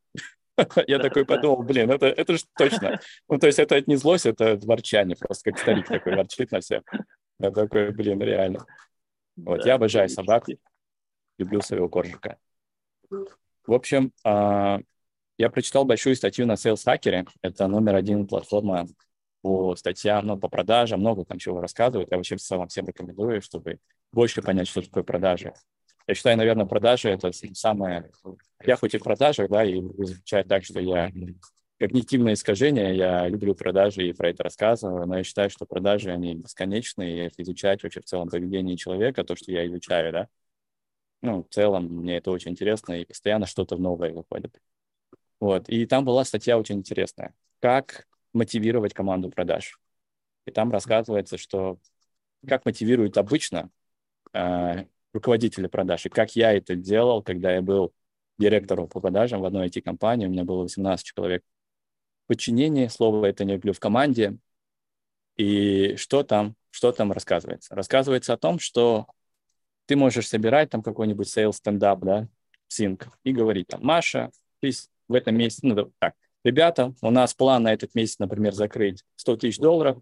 Я 0.87 0.99
такой 0.99 1.25
подумал, 1.25 1.63
блин, 1.63 1.91
это, 1.91 2.05
это 2.05 2.37
же 2.37 2.43
точно. 2.55 2.99
Ну, 3.27 3.39
то 3.39 3.47
есть 3.47 3.59
это 3.59 3.81
не 3.87 3.95
злость, 3.95 4.25
это 4.25 4.59
ворчание, 4.63 5.17
просто 5.17 5.51
как 5.51 5.59
старик 5.59 5.87
такой 5.87 6.15
ворчит 6.15 6.51
на 6.51 6.61
всех. 6.61 6.83
Я 7.39 7.51
такой, 7.51 7.91
блин, 7.91 8.21
реально. 8.21 8.65
Вот, 9.35 9.65
я 9.65 9.75
обожаю 9.75 10.07
собак, 10.09 10.45
люблю 11.39 11.61
своего 11.61 11.89
коржика. 11.89 12.37
В 13.09 13.73
общем, 13.73 14.13
а, 14.23 14.79
я 15.37 15.49
прочитал 15.49 15.85
большую 15.85 16.15
статью 16.15 16.45
на 16.45 16.53
Sales 16.53 16.85
Hacker. 16.85 17.27
Это 17.41 17.67
номер 17.67 17.95
один 17.95 18.27
платформа 18.27 18.87
по 19.43 19.75
статьям, 19.75 20.25
ну, 20.25 20.37
по 20.37 20.47
продажам, 20.47 21.01
много 21.01 21.25
там 21.25 21.37
чего 21.37 21.59
рассказывают. 21.61 22.09
Я 22.09 22.17
вообще 22.17 22.37
в 22.37 22.41
целом 22.41 22.69
всем 22.69 22.87
рекомендую, 22.87 23.41
чтобы 23.41 23.77
больше 24.13 24.41
понять, 24.41 24.69
что 24.69 24.81
такое 24.81 25.03
продажи. 25.03 25.53
Я 26.07 26.15
считаю, 26.15 26.37
наверное, 26.37 26.65
продажи— 26.65 27.09
это 27.11 27.31
самое... 27.53 28.09
Я 28.65 28.77
хоть 28.77 28.95
и 28.95 28.97
в 28.97 29.03
продажах, 29.03 29.49
да, 29.49 29.63
и 29.65 29.79
изучаю 29.79 30.45
так, 30.45 30.63
что 30.63 30.79
я 30.79 31.11
когнитивное 31.77 32.33
искажение, 32.33 32.95
я 32.95 33.27
люблю 33.27 33.53
продажи 33.53 34.07
и 34.07 34.13
про 34.13 34.29
это 34.29 34.43
рассказываю, 34.43 35.05
но 35.05 35.17
я 35.17 35.23
считаю, 35.25 35.49
что 35.49 35.65
продажи, 35.65 36.09
они 36.09 36.35
бесконечные, 36.35 37.27
и 37.27 37.41
изучать 37.41 37.83
вообще 37.83 37.99
в 37.99 38.05
целом 38.05 38.29
поведение 38.29 38.77
человека, 38.77 39.25
то, 39.25 39.35
что 39.35 39.51
я 39.51 39.67
изучаю, 39.67 40.13
да, 40.13 40.27
ну, 41.21 41.43
в 41.43 41.53
целом 41.53 41.85
мне 41.85 42.17
это 42.17 42.31
очень 42.31 42.51
интересно, 42.51 42.93
и 42.93 43.05
постоянно 43.05 43.45
что-то 43.45 43.75
новое 43.75 44.13
выходит. 44.13 44.57
Вот, 45.41 45.67
и 45.67 45.85
там 45.85 46.05
была 46.05 46.23
статья 46.23 46.57
очень 46.57 46.75
интересная. 46.75 47.33
Как 47.59 48.07
мотивировать 48.33 48.93
команду 48.93 49.29
продаж. 49.29 49.79
И 50.45 50.51
там 50.51 50.71
рассказывается, 50.71 51.37
что 51.37 51.77
как 52.47 52.65
мотивируют 52.65 53.17
обычно 53.17 53.69
э, 54.33 54.85
руководители 55.13 55.67
продаж, 55.67 56.05
и 56.05 56.09
как 56.09 56.35
я 56.35 56.51
это 56.51 56.75
делал, 56.75 57.23
когда 57.23 57.53
я 57.53 57.61
был 57.61 57.93
директором 58.37 58.87
по 58.87 58.99
продажам 58.99 59.41
в 59.41 59.45
одной 59.45 59.67
IT-компании, 59.67 60.27
у 60.27 60.29
меня 60.29 60.43
было 60.43 60.63
18 60.63 61.05
человек 61.05 61.43
подчинение, 62.27 62.89
слово 62.89 63.27
это 63.27 63.45
не 63.45 63.53
люблю, 63.53 63.73
в 63.73 63.79
команде. 63.79 64.37
И 65.37 65.95
что 65.97 66.23
там, 66.23 66.55
что 66.69 66.91
там 66.91 67.11
рассказывается? 67.11 67.75
Рассказывается 67.75 68.33
о 68.33 68.37
том, 68.37 68.59
что 68.59 69.07
ты 69.85 69.95
можешь 69.95 70.27
собирать 70.27 70.69
там 70.69 70.81
какой-нибудь 70.81 71.27
sales 71.27 71.53
стендап, 71.53 71.99
да, 71.99 72.27
синк, 72.67 73.07
и 73.23 73.31
говорить 73.31 73.67
там, 73.67 73.83
Маша, 73.83 74.31
ты 74.59 74.71
в 75.07 75.13
этом 75.13 75.37
месяце, 75.37 75.65
ну, 75.65 75.91
так, 75.99 76.15
ребята, 76.43 76.93
у 77.01 77.11
нас 77.11 77.33
план 77.33 77.63
на 77.63 77.73
этот 77.73 77.95
месяц, 77.95 78.19
например, 78.19 78.53
закрыть 78.53 79.03
100 79.15 79.37
тысяч 79.37 79.57
долларов, 79.59 80.01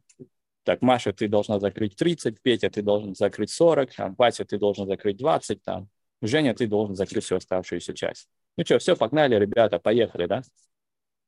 так, 0.64 0.82
Маша, 0.82 1.12
ты 1.12 1.28
должна 1.28 1.60
закрыть 1.60 1.96
30, 1.96 2.40
Петя, 2.42 2.70
ты 2.70 2.82
должен 2.82 3.16
закрыть 3.16 3.50
40, 3.50 3.96
там, 3.96 4.16
Вася, 4.18 4.46
ты 4.46 4.58
должен 4.58 4.88
закрыть 4.88 5.18
20, 5.18 5.64
там, 5.64 5.90
Женя, 6.22 6.54
ты 6.54 6.68
должен 6.68 6.96
закрыть 6.96 7.24
всю 7.24 7.38
оставшуюся 7.38 7.94
часть. 7.94 8.28
Ну 8.58 8.66
что, 8.66 8.78
все, 8.78 8.96
погнали, 8.96 9.36
ребята, 9.36 9.80
поехали, 9.80 10.28
да? 10.28 10.44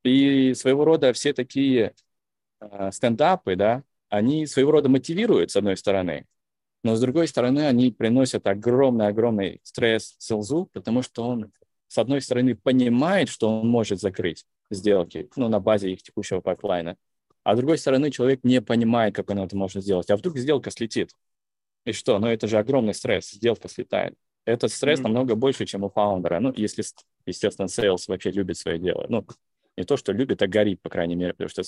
И 0.04 0.54
своего 0.54 0.86
рода 0.86 1.14
все 1.14 1.34
такие 1.34 1.94
э, 2.60 2.92
стендапы, 2.92 3.56
да, 3.56 3.84
они 4.10 4.46
своего 4.46 4.72
рода 4.72 4.90
мотивируют, 4.90 5.50
с 5.50 5.56
одной 5.56 5.78
стороны, 5.78 6.28
но 6.84 6.96
с 6.96 7.00
другой 7.00 7.28
стороны, 7.28 7.66
они 7.66 7.92
приносят 7.92 8.46
огромный-огромный 8.46 9.62
стресс 9.64 10.16
sales 10.20 10.56
у, 10.56 10.70
потому 10.74 11.02
что 11.02 11.24
он, 11.24 11.52
с 11.88 11.98
одной 11.98 12.22
стороны, 12.22 12.56
понимает, 12.56 13.30
что 13.30 13.62
он 13.62 13.70
может 13.70 14.02
закрыть 14.02 14.46
сделки, 14.74 15.30
ну, 15.36 15.48
на 15.48 15.60
базе 15.60 15.92
их 15.92 16.04
текущего 16.04 16.42
pipeline 16.42 16.87
а, 16.87 16.98
а 17.44 17.56
с 17.56 17.58
другой 17.58 17.78
стороны, 17.78 18.10
человек 18.10 18.40
не 18.44 18.62
понимает, 18.62 19.16
как 19.16 19.30
он 19.30 19.40
это 19.40 19.56
может 19.56 19.84
сделать. 19.84 20.10
А 20.10 20.16
вдруг 20.16 20.38
сделка 20.38 20.72
слетит? 20.72 21.12
И 21.86 21.92
что? 21.92 22.18
Ну, 22.20 22.28
это 22.28 22.48
же 22.48 22.58
огромный 22.58 22.94
стресс, 22.94 23.32
сделка 23.32 23.68
слетает. 23.68 24.16
Этот 24.46 24.72
стресс 24.72 25.00
mm-hmm. 25.00 25.04
намного 25.04 25.36
больше, 25.36 25.66
чем 25.66 25.84
у 25.84 25.90
founder 25.90 26.29
а. 26.29 26.40
Ну, 26.40 26.54
если, 26.56 26.84
естественно, 27.26 27.68
sales 27.68 28.08
вообще 28.08 28.32
любит 28.32 28.58
свое 28.58 28.80
дело. 28.80 29.06
Ну, 29.10 29.26
не 29.78 29.84
то, 29.84 29.98
что 29.98 30.14
любит, 30.14 30.42
а 30.42 30.48
горит, 30.48 30.82
по 30.82 30.90
крайней 30.90 31.16
мере, 31.16 31.34
потому 31.34 31.50
что 31.50 31.64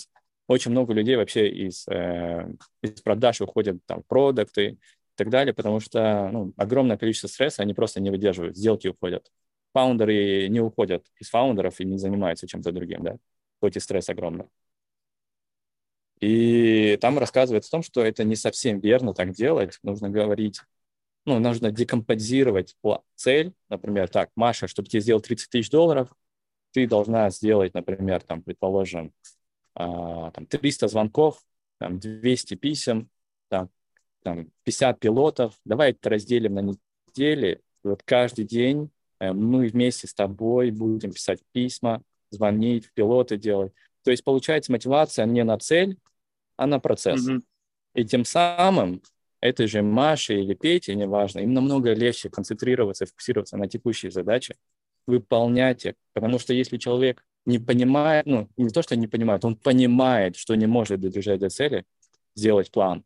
очень 0.47 0.71
много 0.71 0.93
людей 0.93 1.15
вообще 1.15 1.49
из, 1.49 1.87
э, 1.87 2.47
из 2.81 3.01
продаж 3.01 3.41
уходят 3.41 3.77
там 3.85 4.03
продукты 4.07 4.67
и 4.71 4.77
так 5.15 5.29
далее, 5.29 5.53
потому 5.53 5.79
что 5.79 6.29
ну, 6.31 6.53
огромное 6.55 6.97
количество 6.97 7.27
стресса 7.27 7.63
они 7.63 7.73
просто 7.73 7.99
не 7.99 8.11
выдерживают, 8.11 8.55
сделки 8.55 8.87
уходят. 8.87 9.29
Фаундеры 9.75 10.47
не 10.47 10.61
уходят 10.61 11.05
из 11.19 11.29
фаундеров 11.29 11.81
и 11.81 11.85
не 11.85 11.97
занимаются 11.97 12.47
чем-то 12.47 12.71
другим, 12.71 13.03
да, 13.03 13.17
хоть 13.59 13.75
и 13.75 13.81
стресс 13.81 14.07
огромный. 14.07 14.45
И 16.21 16.97
там 17.01 17.19
рассказывается 17.19 17.67
о 17.67 17.71
том, 17.71 17.83
что 17.83 18.01
это 18.01 18.23
не 18.23 18.37
совсем 18.37 18.79
верно 18.79 19.13
так 19.13 19.31
делать. 19.31 19.77
Нужно 19.83 20.09
говорить, 20.09 20.61
ну, 21.25 21.39
нужно 21.39 21.71
декомпозировать 21.71 22.77
цель. 23.15 23.53
Например, 23.67 24.07
так, 24.07 24.29
Маша, 24.37 24.69
чтобы 24.69 24.87
тебе 24.87 25.01
сделать 25.01 25.25
30 25.25 25.49
тысяч 25.49 25.69
долларов, 25.69 26.07
ты 26.71 26.87
должна 26.87 27.29
сделать, 27.29 27.73
например, 27.73 28.21
там, 28.21 28.43
предположим, 28.43 29.11
а, 29.73 30.31
там, 30.31 30.45
300 30.45 30.87
звонков, 30.87 31.43
там, 31.79 31.99
200 31.99 32.55
писем, 32.55 33.09
там, 33.49 33.69
там, 34.23 34.49
50 34.63 35.01
пилотов. 35.01 35.59
Давай 35.65 35.91
это 35.91 36.09
разделим 36.09 36.53
на 36.53 36.61
недели. 36.61 37.61
Вот 37.83 38.03
каждый 38.03 38.45
день 38.45 38.89
мы 39.33 39.67
вместе 39.67 40.07
с 40.07 40.13
тобой 40.13 40.71
будем 40.71 41.11
писать 41.11 41.39
письма, 41.51 42.01
звонить, 42.29 42.89
пилоты 42.93 43.37
делать. 43.37 43.73
То 44.03 44.11
есть 44.11 44.23
получается 44.23 44.71
мотивация 44.71 45.25
не 45.25 45.43
на 45.43 45.57
цель, 45.57 45.97
а 46.57 46.67
на 46.67 46.79
процесс. 46.79 47.27
Mm-hmm. 47.27 47.41
И 47.95 48.05
тем 48.05 48.25
самым 48.25 49.01
этой 49.41 49.67
же 49.67 49.81
Маше 49.81 50.39
или 50.39 50.53
Пете, 50.53 50.95
неважно, 50.95 51.39
им 51.39 51.53
намного 51.53 51.93
легче 51.93 52.29
концентрироваться, 52.29 53.05
фокусироваться 53.05 53.57
на 53.57 53.67
текущей 53.67 54.09
задаче, 54.09 54.55
выполнять 55.07 55.85
их. 55.85 55.93
Потому 56.13 56.39
что 56.39 56.53
если 56.53 56.77
человек 56.77 57.23
не 57.45 57.59
понимает, 57.59 58.25
ну, 58.25 58.49
не 58.57 58.69
то, 58.69 58.81
что 58.81 58.95
не 58.95 59.07
понимает, 59.07 59.45
он 59.45 59.55
понимает, 59.55 60.35
что 60.35 60.55
не 60.55 60.65
может 60.65 60.99
добежать 60.99 61.39
до 61.39 61.49
цели, 61.49 61.85
сделать 62.35 62.71
план, 62.71 63.03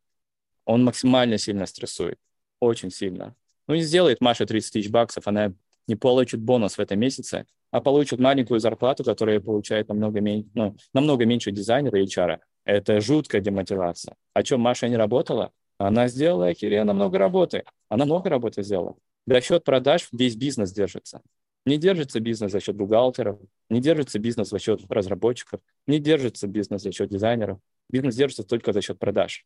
он 0.66 0.84
максимально 0.84 1.38
сильно 1.38 1.66
стрессует, 1.66 2.18
очень 2.60 2.92
сильно. 2.92 3.36
Ну 3.68 3.76
и 3.76 3.82
сделает 3.82 4.22
Маша 4.22 4.46
30 4.46 4.74
тысяч 4.74 4.90
баксов, 4.90 5.28
она 5.28 5.54
не 5.90 5.96
получит 5.96 6.40
бонус 6.40 6.78
в 6.78 6.80
этом 6.80 7.00
месяце, 7.00 7.46
а 7.72 7.82
получит 7.82 8.20
маленькую 8.20 8.60
зарплату, 8.62 9.04
которая 9.04 9.42
получает 9.42 9.90
намного, 9.90 10.22
меньше, 10.22 10.50
ну, 10.54 10.76
намного 10.94 11.26
меньше 11.26 11.52
дизайнера 11.52 12.00
и 12.00 12.06
HR. 12.06 12.40
Это 12.64 13.02
жуткая 13.02 13.42
демотивация. 13.42 14.16
О 14.34 14.44
чем 14.44 14.62
Маша 14.62 14.88
не 14.88 14.96
работала? 14.96 15.52
Она 15.78 16.08
сделала 16.08 16.48
охеренно 16.48 16.94
много 16.94 17.18
работы. 17.18 17.64
Она 17.90 18.06
много 18.06 18.30
работы 18.30 18.64
сделала. 18.64 18.96
За 19.26 19.42
счет 19.42 19.64
продаж 19.64 20.08
весь 20.12 20.36
бизнес 20.36 20.72
держится. 20.72 21.22
Не 21.66 21.78
держится 21.78 22.20
бизнес 22.20 22.52
за 22.52 22.60
счет 22.60 22.76
бухгалтеров, 22.76 23.40
не 23.70 23.82
держится 23.82 24.20
бизнес 24.20 24.50
за 24.50 24.60
счет 24.60 24.82
разработчиков, 24.90 25.60
не 25.88 26.00
держится 26.00 26.48
бизнес 26.48 26.84
за 26.84 26.92
счет 26.92 27.10
дизайнеров. 27.10 27.60
Бизнес 27.90 28.16
держится 28.16 28.44
только 28.44 28.74
за 28.74 28.82
счет 28.82 29.00
продаж. 29.00 29.46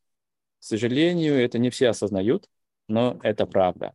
К 0.59 0.63
сожалению, 0.63 1.35
это 1.35 1.57
не 1.57 1.69
все 1.69 1.89
осознают, 1.89 2.49
но 2.87 3.19
это 3.23 3.45
правда. 3.45 3.93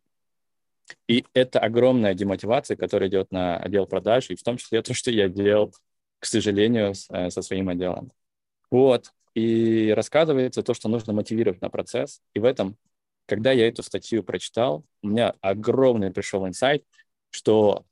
И 1.07 1.25
это 1.35 1.61
огромная 1.61 2.15
демотивация, 2.15 2.77
которая 2.77 3.09
идет 3.09 3.31
на 3.33 3.57
отдел 3.59 3.87
продаж, 3.87 4.31
и 4.31 4.37
в 4.37 4.43
том 4.43 4.57
числе 4.57 4.83
то, 4.83 4.95
что 4.95 5.11
я 5.11 5.29
делал, 5.29 5.75
к 6.19 6.27
сожалению, 6.27 6.95
э, 7.11 7.31
со 7.31 7.43
своим 7.43 7.69
отделом. 7.69 8.13
Вот. 8.71 9.13
И 9.35 9.93
рассказывается 9.95 10.63
то, 10.63 10.75
что 10.75 10.89
нужно 10.89 11.13
мотивировать 11.13 11.61
на 11.61 11.71
процесс. 11.71 12.21
И 12.35 12.41
в 12.41 12.45
этом, 12.45 12.77
когда 13.27 13.53
я 13.53 13.69
эту 13.69 13.83
статью 13.83 14.23
прочитал, 14.23 14.85
у 15.03 15.09
меня 15.09 15.35
огромный 15.41 16.11
пришел 16.11 16.47
инсайт, 16.47 16.85
что 17.31 17.85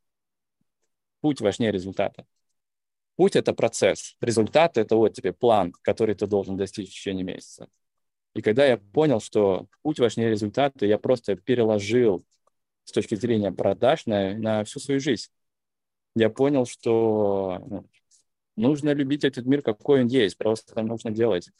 путь 1.20 1.40
важнее 1.40 1.72
результата. 1.72 2.26
Путь— 3.16 3.36
это 3.36 3.54
процесс. 3.54 4.16
Результат— 4.20 4.76
это 4.78 4.96
вот 4.96 5.14
тебе 5.14 5.32
план, 5.32 5.72
который 5.82 6.14
ты 6.14 6.26
должен 6.26 6.56
достичь 6.56 6.90
в 6.90 6.92
течение 6.92 7.24
месяца. 7.24 7.68
И 8.34 8.42
когда 8.42 8.66
я 8.66 8.76
понял, 8.76 9.20
что 9.20 9.66
путь 9.82 9.98
важнее 9.98 10.28
результата, 10.28 10.84
я 10.84 10.98
просто 10.98 11.36
переложил 11.36 12.22
с 12.86 12.92
точки 12.92 13.16
зрения 13.16 13.52
продаж 13.52 14.06
на, 14.06 14.34
на 14.34 14.64
всю 14.64 14.80
свою 14.80 15.00
жизнь. 15.00 15.28
Я 16.14 16.30
понял, 16.30 16.64
что 16.64 17.62
ну, 17.68 17.86
нужно 18.56 18.94
любить 18.94 19.24
этот 19.24 19.44
мир, 19.44 19.60
какой 19.60 20.00
он 20.00 20.06
есть, 20.06 20.38
просто 20.38 20.80
нужно 20.82 21.10
делать. 21.10 21.50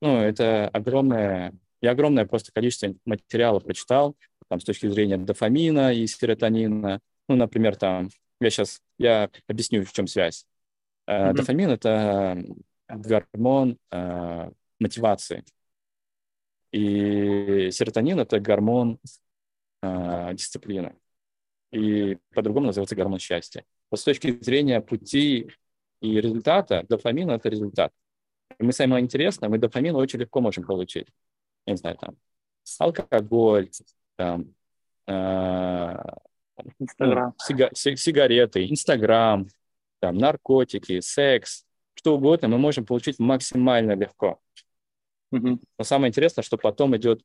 Ну, 0.00 0.18
это 0.18 0.68
огромное, 0.68 1.54
я 1.80 1.92
огромное 1.92 2.26
просто 2.26 2.50
количество 2.50 2.94
материалов 3.04 3.64
прочитал, 3.64 4.16
там, 4.48 4.58
с 4.58 4.64
точки 4.64 4.88
зрения 4.88 5.16
дофамина 5.16 5.92
и 5.92 6.06
серотонина. 6.06 7.00
Ну, 7.28 7.36
например, 7.36 7.76
там, 7.76 8.08
я 8.40 8.50
сейчас, 8.50 8.80
я 8.98 9.30
объясню, 9.46 9.84
в 9.84 9.92
чем 9.92 10.06
связь. 10.06 10.46
Mm-hmm. 11.08 11.32
Дофамин– 11.34 11.70
это 11.70 12.42
гормон 12.88 13.78
э, 13.90 14.50
мотивации. 14.80 15.44
И 16.72 17.70
серотонин– 17.70 18.18
это 18.20 18.40
гормон 18.40 18.98
э, 19.84 20.34
дисциплины. 20.34 20.94
И 21.72 22.18
по-другому 22.34 22.66
называется 22.66 22.96
гормон 22.96 23.18
счастья. 23.18 23.64
Вот 23.90 24.00
с 24.00 24.04
точки 24.04 24.38
зрения 24.40 24.80
пути 24.80 25.50
и 26.00 26.20
результата, 26.20 26.84
дофамин– 26.88 27.30
это 27.30 27.48
результат. 27.48 27.92
И 28.58 28.64
мы 28.64 28.72
самое 28.72 29.02
интересное, 29.02 29.48
мы 29.48 29.58
дофамин 29.58 29.96
очень 29.96 30.20
легко 30.20 30.40
можем 30.40 30.64
получить. 30.64 31.08
Я 31.66 31.72
не 31.72 31.76
знаю, 31.76 31.96
там, 31.96 32.16
алкоголь, 32.78 33.70
там, 34.16 34.54
э, 35.06 35.96
Инстаграм. 36.78 37.34
Ну, 37.48 37.56
сига- 37.56 37.74
сигареты, 37.74 38.68
Инстаграм, 38.68 39.48
там, 40.00 40.16
наркотики, 40.18 41.00
секс, 41.00 41.64
что 41.94 42.16
угодно 42.16 42.48
мы 42.48 42.58
можем 42.58 42.84
получить 42.86 43.18
максимально 43.18 43.92
легко. 43.92 44.40
Угу. 45.32 45.60
Но 45.78 45.84
самое 45.84 46.10
интересное, 46.10 46.42
что 46.42 46.56
потом 46.56 46.96
идет 46.96 47.22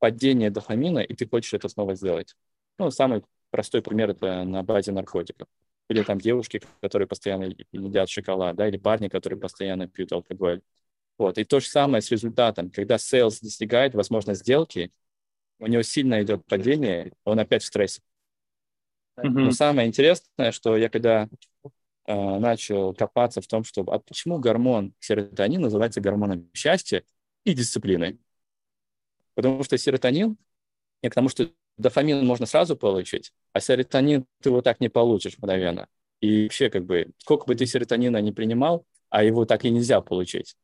падение 0.00 0.50
дофамина, 0.50 0.98
и 0.98 1.14
ты 1.14 1.28
хочешь 1.28 1.54
это 1.54 1.68
снова 1.68 1.94
сделать. 1.94 2.34
Ну, 2.78 2.90
самый 2.90 3.22
простой 3.50 3.82
пример 3.82 4.10
это 4.10 4.44
на 4.44 4.62
базе 4.64 4.90
наркотиков. 4.90 5.46
Или 5.88 6.02
там 6.02 6.18
девушки, 6.18 6.62
которые 6.80 7.06
постоянно 7.06 7.52
едят 7.72 8.08
шоколад, 8.08 8.56
да, 8.56 8.68
или 8.68 8.78
парни, 8.78 9.08
которые 9.08 9.38
постоянно 9.38 9.88
пьют 9.88 10.12
алкоголь. 10.12 10.62
Вот. 11.18 11.36
И 11.36 11.44
то 11.44 11.60
же 11.60 11.66
самое 11.66 12.00
с 12.00 12.10
результатом. 12.10 12.70
Когда 12.70 12.96
sales 12.96 13.38
достигает, 13.42 13.94
возможно, 13.94 14.34
сделки, 14.34 14.90
у 15.58 15.66
него 15.66 15.82
сильно 15.82 16.22
идет 16.22 16.46
падение, 16.46 17.12
он 17.24 17.38
опять 17.38 17.62
в 17.62 17.66
стрессе. 17.66 18.00
Mm-hmm. 19.18 19.28
Но 19.28 19.50
самое 19.50 19.88
интересное, 19.88 20.52
что 20.52 20.76
я 20.76 20.88
когда 20.88 21.28
э, 22.06 22.38
начал 22.38 22.94
копаться 22.94 23.40
в 23.40 23.46
том, 23.46 23.64
что 23.64 23.82
а 23.82 23.98
почему 23.98 24.38
гормон 24.38 24.94
серотонин 25.00 25.60
называется 25.60 26.00
гормоном 26.00 26.48
счастья 26.54 27.04
и 27.44 27.52
дисциплины. 27.52 28.18
Потому 29.40 29.64
что 29.64 29.78
серотонин, 29.78 30.36
и 31.02 31.08
к 31.08 31.14
тому, 31.14 31.28
что 31.30 31.50
дофамин 31.78 32.26
можно 32.26 32.44
сразу 32.46 32.76
получить, 32.76 33.32
а 33.54 33.60
серотонин 33.60 34.26
ты 34.42 34.50
вот 34.50 34.64
так 34.64 34.80
не 34.80 34.88
получишь 34.90 35.38
мгновенно. 35.38 35.88
И 36.20 36.42
вообще, 36.42 36.68
как 36.68 36.84
бы, 36.84 37.10
сколько 37.18 37.46
бы 37.46 37.54
ты 37.54 37.64
серотонина 37.64 38.18
не 38.18 38.32
принимал, 38.32 38.84
а 39.08 39.24
его 39.24 39.46
так 39.46 39.64
и 39.64 39.70
нельзя 39.70 40.02
получить, 40.02 40.56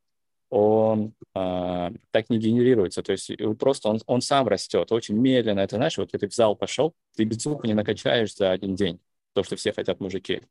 он 0.50 1.14
э, 1.34 1.90
так 2.10 2.28
не 2.28 2.38
генерируется. 2.38 3.02
То 3.02 3.12
есть 3.12 3.30
просто 3.58 3.88
он, 3.88 4.00
он 4.06 4.20
сам 4.20 4.46
растет 4.46 4.92
очень 4.92 5.16
медленно. 5.16 5.60
Это, 5.60 5.76
знаешь, 5.76 5.96
вот 5.96 6.10
ты 6.12 6.28
в 6.28 6.34
зал 6.34 6.54
пошел, 6.54 6.94
ты 7.16 7.28
звука 7.32 7.66
не 7.66 7.74
накачаешь 7.74 8.34
за 8.34 8.52
один 8.52 8.74
день, 8.74 9.00
то, 9.32 9.42
что 9.42 9.56
все 9.56 9.72
хотят 9.72 10.00
мужики. 10.00 10.42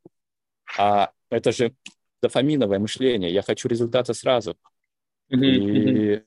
А 0.78 1.12
это 1.30 1.52
же 1.52 1.76
дофаминовое 2.22 2.80
мышление. 2.80 3.32
Я 3.32 3.44
хочу 3.44 3.68
результата 3.68 4.14
сразу. 4.14 4.58
И, 5.30 6.22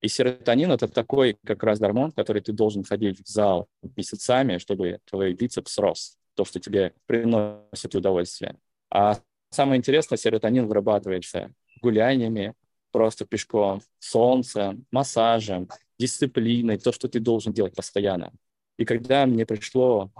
и 0.00 0.08
серотонин– 0.08 0.72
это 0.72 0.88
такой 0.88 1.36
как 1.44 1.62
раз 1.62 1.78
гормон, 1.78 2.12
который 2.12 2.40
ты 2.40 2.52
должен 2.52 2.84
ходить 2.84 3.20
в 3.20 3.28
зал 3.28 3.68
месяцами, 3.96 4.58
чтобы 4.58 5.00
твой 5.04 5.34
бицепс 5.34 5.76
рос, 5.78 6.16
то, 6.34 6.44
что 6.44 6.58
тебе 6.58 6.94
приносит 7.06 7.94
удовольствие. 7.94 8.56
А 8.90 9.18
самое 9.50 9.78
интересное, 9.78 10.16
серотонин 10.16 10.66
вырабатывается 10.66 11.52
гуляниями, 11.82 12.54
просто 12.92 13.26
пешком, 13.26 13.82
солнцем, 13.98 14.86
массажем, 14.90 15.68
дисциплиной, 15.98 16.78
то, 16.78 16.92
что 16.92 17.08
ты 17.08 17.20
должен 17.20 17.52
делать 17.52 17.74
постоянно. 17.74 18.32
И 18.78 18.86
когда 18.86 19.26
мне 19.26 19.44
пришло 19.44 20.10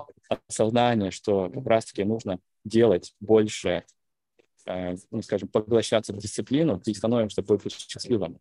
осознание, 0.47 1.11
что 1.11 1.49
как 1.49 1.67
раз-таки 1.67 2.05
нужно 2.05 2.39
делать 2.65 3.15
больше, 3.19 3.85
э, 4.67 4.97
ну, 5.11 5.23
скажем, 5.23 5.49
поглощаться 5.49 6.13
в 6.13 6.19
дисциплину, 6.19 6.79
ты 6.79 6.95
становишься 6.95 7.43
больше 7.43 7.71
счастливым. 7.71 8.39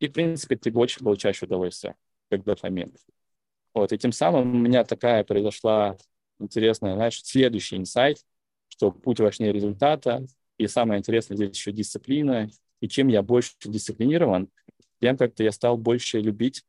И, 0.00 0.08
в 0.08 0.12
принципе, 0.12 0.56
ты 0.56 0.70
больше 0.70 1.00
получаешь 1.00 1.42
удовольствие, 1.42 1.96
как 2.30 2.44
дофамин. 2.44 2.92
Вот, 3.72 3.92
и 3.92 3.98
тем 3.98 4.12
самым 4.12 4.54
у 4.54 4.58
меня 4.58 4.84
такая 4.84 5.24
произошла 5.24 5.96
интересная, 6.38 6.94
знаешь, 6.94 7.22
следующий 7.22 7.76
инсайт, 7.76 8.18
что 8.68 8.90
путь 8.90 9.20
важнее 9.20 9.52
результата, 9.52 10.24
и 10.58 10.66
самое 10.66 10.98
интересное 11.00 11.36
здесь 11.36 11.56
еще 11.56 11.72
дисциплина, 11.72 12.48
и 12.80 12.88
чем 12.88 13.08
я 13.08 13.22
больше 13.22 13.52
дисциплинирован, 13.64 14.48
тем 15.00 15.16
как-то 15.16 15.42
я 15.42 15.52
стал 15.52 15.76
больше 15.76 16.20
любить, 16.20 16.64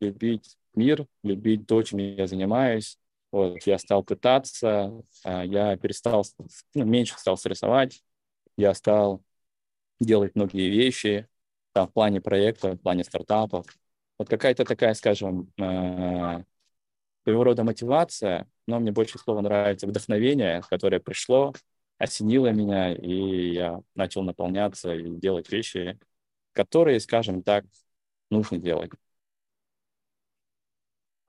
любить 0.00 0.56
мир, 0.74 1.06
любить 1.22 1.66
то, 1.66 1.82
чем 1.82 1.98
я 1.98 2.26
занимаюсь. 2.26 2.98
Вот, 3.30 3.62
я 3.66 3.78
стал 3.78 4.04
пытаться, 4.04 4.92
а, 5.24 5.44
я 5.44 5.76
перестал, 5.76 6.24
ну, 6.74 6.84
меньше 6.84 7.14
стал 7.18 7.36
стрессовать, 7.36 8.02
я 8.56 8.74
стал 8.74 9.22
делать 10.00 10.34
многие 10.34 10.68
вещи 10.68 11.28
там, 11.72 11.88
в 11.88 11.92
плане 11.92 12.20
проекта, 12.20 12.72
в 12.72 12.78
плане 12.78 13.04
стартапов. 13.04 13.66
Вот 14.18 14.28
какая-то 14.28 14.64
такая, 14.64 14.94
скажем, 14.94 15.52
э, 15.58 16.44
своего 17.24 17.44
рода 17.44 17.64
мотивация, 17.64 18.48
но 18.66 18.80
мне 18.80 18.92
больше 18.92 19.18
слова 19.18 19.40
нравится 19.40 19.86
вдохновение, 19.86 20.62
которое 20.68 21.00
пришло 21.00 21.52
осенило 22.02 22.48
меня, 22.48 22.92
и 22.92 23.52
я 23.52 23.80
начал 23.94 24.22
наполняться 24.22 24.92
и 24.92 25.08
делать 25.16 25.50
вещи, 25.52 25.98
которые, 26.52 26.98
скажем 26.98 27.44
так, 27.44 27.64
нужно 28.28 28.58
делать. 28.58 28.90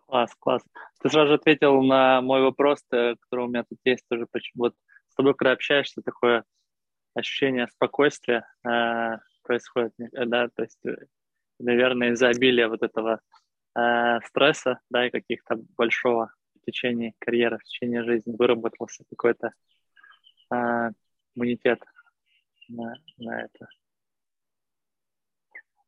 Класс, 0.08 0.32
класс. 0.40 0.64
Ты 1.00 1.10
сразу 1.10 1.34
ответил 1.34 1.82
на 1.84 2.22
мой 2.22 2.42
вопрос, 2.42 2.84
э, 2.92 3.16
который 3.20 3.46
у 3.46 3.48
меня 3.50 3.64
тут 3.64 3.78
есть 3.84 4.04
тоже. 4.10 4.28
Вот 4.56 4.76
с 5.10 5.16
тобой, 5.16 5.36
когда 5.36 5.52
общаешься, 5.52 6.02
такое 6.02 6.44
ощущение 7.14 7.68
спокойствия 7.68 8.48
э, 8.66 9.18
происходит, 9.44 9.94
э, 10.00 10.26
да, 10.26 10.48
то 10.50 10.64
есть, 10.64 10.80
э, 10.86 10.96
наверное, 11.60 12.12
из-за 12.12 12.30
обилия 12.30 12.68
вот 12.68 12.82
этого 12.84 13.20
э, 13.78 14.20
стресса, 14.28 14.80
да, 14.90 15.08
и 15.08 15.12
каких-то 15.12 15.58
большого 15.78 16.34
в 16.56 16.66
течение 16.66 17.14
карьеры, 17.20 17.58
в 17.58 17.64
течение 17.64 18.04
жизни 18.04 18.36
выработался 18.38 19.04
какой-то 19.10 19.52
а, 20.50 20.92
иммунитет 21.36 21.80
на, 22.70 22.96
на 23.18 23.42
это. 23.42 23.68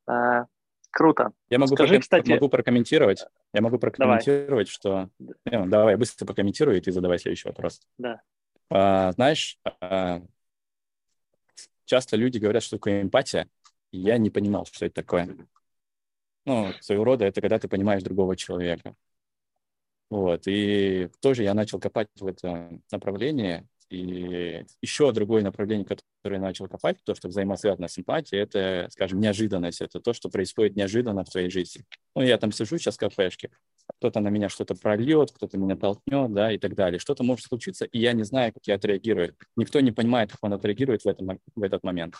А, 0.07 0.45
круто. 0.91 1.31
Я 1.49 1.59
могу, 1.59 1.75
Скажи, 1.75 1.93
проком... 1.93 2.01
кстати... 2.01 2.29
могу 2.31 2.49
прокомментировать. 2.49 3.25
Я 3.53 3.61
могу 3.61 3.79
прокомментировать, 3.79 4.77
давай. 4.83 5.09
что... 5.09 5.09
Ну, 5.45 5.67
давай, 5.67 5.93
я 5.93 5.97
быстро 5.97 6.25
прокомментирую, 6.25 6.77
и 6.77 6.81
ты 6.81 6.91
задавай 6.91 7.19
следующий 7.19 7.47
вопрос. 7.47 7.81
Да. 7.97 8.21
А, 8.69 9.11
знаешь, 9.13 9.57
а, 9.81 10.21
часто 11.85 12.17
люди 12.17 12.37
говорят, 12.37 12.63
что 12.63 12.77
такое 12.77 13.01
эмпатия, 13.01 13.47
и 13.91 13.99
я 13.99 14.17
не 14.17 14.29
понимал, 14.29 14.65
что 14.65 14.85
это 14.85 14.95
такое. 14.95 15.35
Ну, 16.45 16.73
своего 16.81 17.03
рода 17.03 17.25
это 17.25 17.41
когда 17.41 17.57
ты 17.57 17.67
понимаешь 17.67 18.03
другого 18.03 18.35
человека. 18.35 18.95
Вот, 20.09 20.43
и 20.47 21.09
тоже 21.19 21.43
я 21.43 21.53
начал 21.53 21.79
копать 21.79 22.09
в 22.19 22.27
это 22.27 22.79
направление, 22.91 23.67
И 23.89 24.65
еще 24.81 25.11
другое 25.11 25.43
направление, 25.43 25.85
которое 25.85 26.37
я 26.37 26.39
начал 26.39 26.67
копать, 26.67 26.97
то, 27.03 27.13
что 27.13 27.27
взаимосвязано 27.27 27.87
с 27.87 27.99
эмпатией, 27.99 28.41
это, 28.41 28.87
скажем, 28.91 29.19
неожиданность. 29.19 29.81
Это 29.81 29.99
то, 29.99 30.13
что 30.13 30.29
происходит 30.29 30.75
неожиданно 30.75 31.23
в 31.23 31.29
твоей 31.29 31.49
жизни. 31.49 31.85
Ну, 32.15 32.23
я 32.23 32.37
там 32.37 32.51
сижу 32.51 32.77
сейчас 32.77 32.95
в 32.95 32.99
кафешке, 32.99 33.51
кто-то 33.97 34.19
на 34.19 34.29
меня 34.29 34.49
что-то 34.49 34.75
прольет, 34.75 35.31
кто-то 35.31 35.57
меня 35.57 35.75
толкнет, 35.75 36.33
да, 36.33 36.51
и 36.51 36.57
так 36.57 36.75
далее. 36.75 36.99
Что-то 36.99 37.23
может 37.23 37.45
случиться, 37.45 37.85
и 37.85 37.99
я 37.99 38.13
не 38.13 38.23
знаю, 38.23 38.53
как 38.53 38.65
я 38.65 38.75
отреагирую. 38.75 39.35
Никто 39.55 39.79
не 39.79 39.91
понимает, 39.91 40.31
как 40.31 40.39
он 40.41 40.53
отреагирует 40.53 41.03
в, 41.03 41.07
этом, 41.07 41.39
в 41.55 41.63
этот 41.63 41.83
момент. 41.83 42.15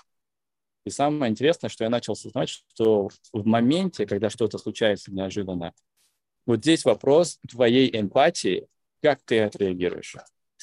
И 0.86 0.92
самое 0.92 1.32
интересное, 1.32 1.70
что 1.70 1.84
я 1.84 1.90
начал 1.90 2.14
осознавать, 2.14 2.50
что 2.50 3.10
в 3.34 3.46
моменте, 3.46 4.06
когда 4.06 4.30
что-то 4.30 4.60
случается 4.60 5.12
неожиданно, 5.12 5.74
вот 6.46 6.60
здесь 6.60 6.86
вопрос 6.86 7.40
твоей 7.50 7.90
эмпатии, 8.00 8.68
как 9.02 9.22
ты 9.24 9.40
отреагируешь. 9.42 10.16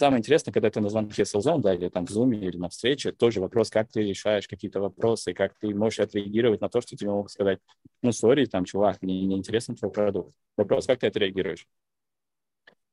Самое 0.03 0.19
интересное, 0.19 0.53
когда 0.53 0.69
ты 0.69 0.81
на 0.81 0.89
звонке 0.89 1.25
с 1.25 1.33
Zone, 1.33 1.61
да, 1.61 1.75
или 1.75 1.89
там 1.89 2.07
в 2.07 2.11
Zoom, 2.11 2.35
или 2.35 2.57
на 2.57 2.69
встрече, 2.69 3.13
тоже 3.13 3.41
вопрос, 3.41 3.71
как 3.71 3.89
ты 3.89 4.03
решаешь 4.03 4.49
какие-то 4.49 4.81
вопросы, 4.81 5.33
как 5.33 5.55
ты 5.61 5.73
можешь 5.73 6.01
отреагировать 6.01 6.61
на 6.61 6.69
то, 6.69 6.81
что 6.81 6.97
тебе 6.97 7.11
могут 7.11 7.31
сказать, 7.31 7.61
ну, 8.03 8.11
сори, 8.11 8.47
там, 8.47 8.65
чувак, 8.65 9.01
мне 9.01 9.25
не 9.25 9.37
интересен 9.37 9.77
твой 9.77 9.93
продукт. 9.93 10.35
Вопрос, 10.57 10.89
как 10.89 10.99
ты 10.99 11.07
отреагируешь. 11.07 11.69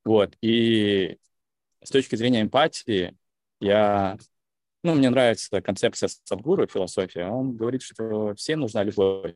Вот, 0.04 0.36
и 0.40 1.18
с 1.82 1.90
точки 1.90 2.14
зрения 2.14 2.42
эмпатии, 2.42 3.16
я, 3.60 4.16
ну, 4.84 4.94
мне 4.94 5.10
нравится 5.10 5.60
концепция 5.60 6.08
Садгуру, 6.22 6.68
философия. 6.68 7.26
Он 7.26 7.56
говорит, 7.56 7.82
что 7.82 8.36
всем 8.36 8.60
нужна 8.60 8.84
любовь, 8.84 9.34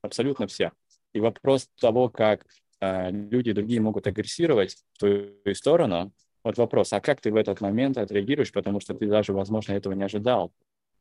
абсолютно 0.00 0.46
все. 0.46 0.70
И 1.12 1.18
вопрос 1.18 1.68
того, 1.80 2.08
как 2.08 2.46
э, 2.78 3.10
люди 3.10 3.50
другие 3.50 3.80
могут 3.80 4.06
агрессировать 4.06 4.76
в 4.92 4.98
твою 5.00 5.54
сторону, 5.56 6.12
вот 6.44 6.56
вопрос, 6.56 6.92
а 6.92 7.00
как 7.00 7.20
ты 7.20 7.30
в 7.30 7.36
этот 7.36 7.60
момент 7.60 7.98
отреагируешь, 7.98 8.52
потому 8.52 8.80
что 8.80 8.94
ты 8.94 9.06
даже, 9.06 9.32
возможно, 9.32 9.72
этого 9.72 9.92
не 9.92 10.04
ожидал. 10.04 10.52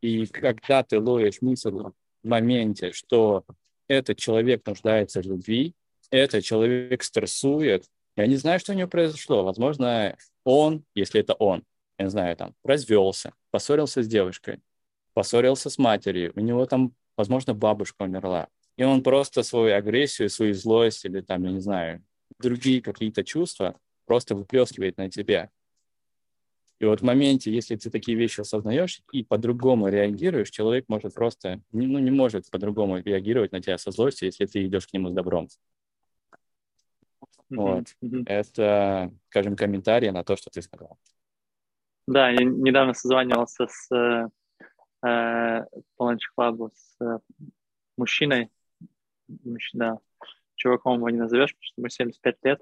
И 0.01 0.25
когда 0.27 0.83
ты 0.83 0.99
ловишь 0.99 1.41
мысль 1.41 1.71
в 1.71 1.93
моменте, 2.23 2.91
что 2.91 3.43
этот 3.87 4.17
человек 4.17 4.65
нуждается 4.65 5.21
в 5.21 5.25
любви, 5.25 5.73
этот 6.09 6.43
человек 6.43 7.03
стрессует, 7.03 7.85
я 8.15 8.27
не 8.27 8.35
знаю, 8.35 8.59
что 8.59 8.73
у 8.73 8.75
него 8.75 8.89
произошло. 8.89 9.43
Возможно, 9.43 10.17
он, 10.43 10.83
если 10.95 11.21
это 11.21 11.33
он, 11.33 11.63
я 11.97 12.05
не 12.05 12.11
знаю, 12.11 12.35
там, 12.35 12.53
развелся, 12.63 13.33
поссорился 13.51 14.01
с 14.01 14.07
девушкой, 14.07 14.59
поссорился 15.13 15.69
с 15.69 15.77
матерью, 15.77 16.31
у 16.35 16.39
него 16.39 16.65
там, 16.65 16.93
возможно, 17.15 17.53
бабушка 17.53 18.03
умерла. 18.03 18.47
И 18.75 18.83
он 18.83 19.01
просто 19.01 19.43
свою 19.43 19.75
агрессию, 19.75 20.29
свою 20.29 20.53
злость 20.53 21.05
или 21.05 21.21
там, 21.21 21.43
я 21.43 21.51
не 21.51 21.59
знаю, 21.59 22.03
другие 22.39 22.81
какие-то 22.81 23.23
чувства 23.23 23.79
просто 24.07 24.33
выплескивает 24.33 24.97
на 24.97 25.11
тебя. 25.11 25.51
И 26.79 26.85
вот 26.85 27.01
в 27.01 27.03
моменте, 27.03 27.51
если 27.51 27.75
ты 27.75 27.89
такие 27.89 28.17
вещи 28.17 28.41
осознаешь 28.41 29.01
и 29.11 29.23
по-другому 29.23 29.89
реагируешь, 29.89 30.49
человек 30.49 30.85
может 30.87 31.13
просто, 31.13 31.59
ну, 31.71 31.99
не 31.99 32.11
может 32.11 32.49
по-другому 32.49 32.99
реагировать 32.99 33.51
на 33.51 33.61
тебя 33.61 33.77
со 33.77 33.91
злостью, 33.91 34.27
если 34.27 34.45
ты 34.45 34.65
идешь 34.65 34.87
к 34.87 34.93
нему 34.93 35.09
с 35.09 35.13
добром. 35.13 35.47
Mm-hmm. 37.49 37.55
Вот. 37.55 37.85
Mm-hmm. 38.03 38.23
Это, 38.27 39.11
скажем, 39.29 39.55
комментарий 39.55 40.11
на 40.11 40.23
то, 40.23 40.35
что 40.35 40.49
ты 40.51 40.61
сказал. 40.61 40.97
Да, 42.07 42.29
я 42.29 42.43
недавно 42.43 42.93
созванивался 42.93 43.67
с 43.67 43.91
э, 43.93 44.27
э 45.03 45.65
Lunch 45.99 46.19
Club 46.37 46.69
с 46.73 47.01
э, 47.01 47.19
мужчиной, 47.97 48.49
мужчина, 49.27 49.99
чуваком 50.55 50.97
его 50.97 51.09
не 51.09 51.17
назовешь, 51.17 51.55
потому 51.55 51.89
что 51.89 52.01
ему 52.03 52.11
75 52.11 52.35
лет, 52.43 52.61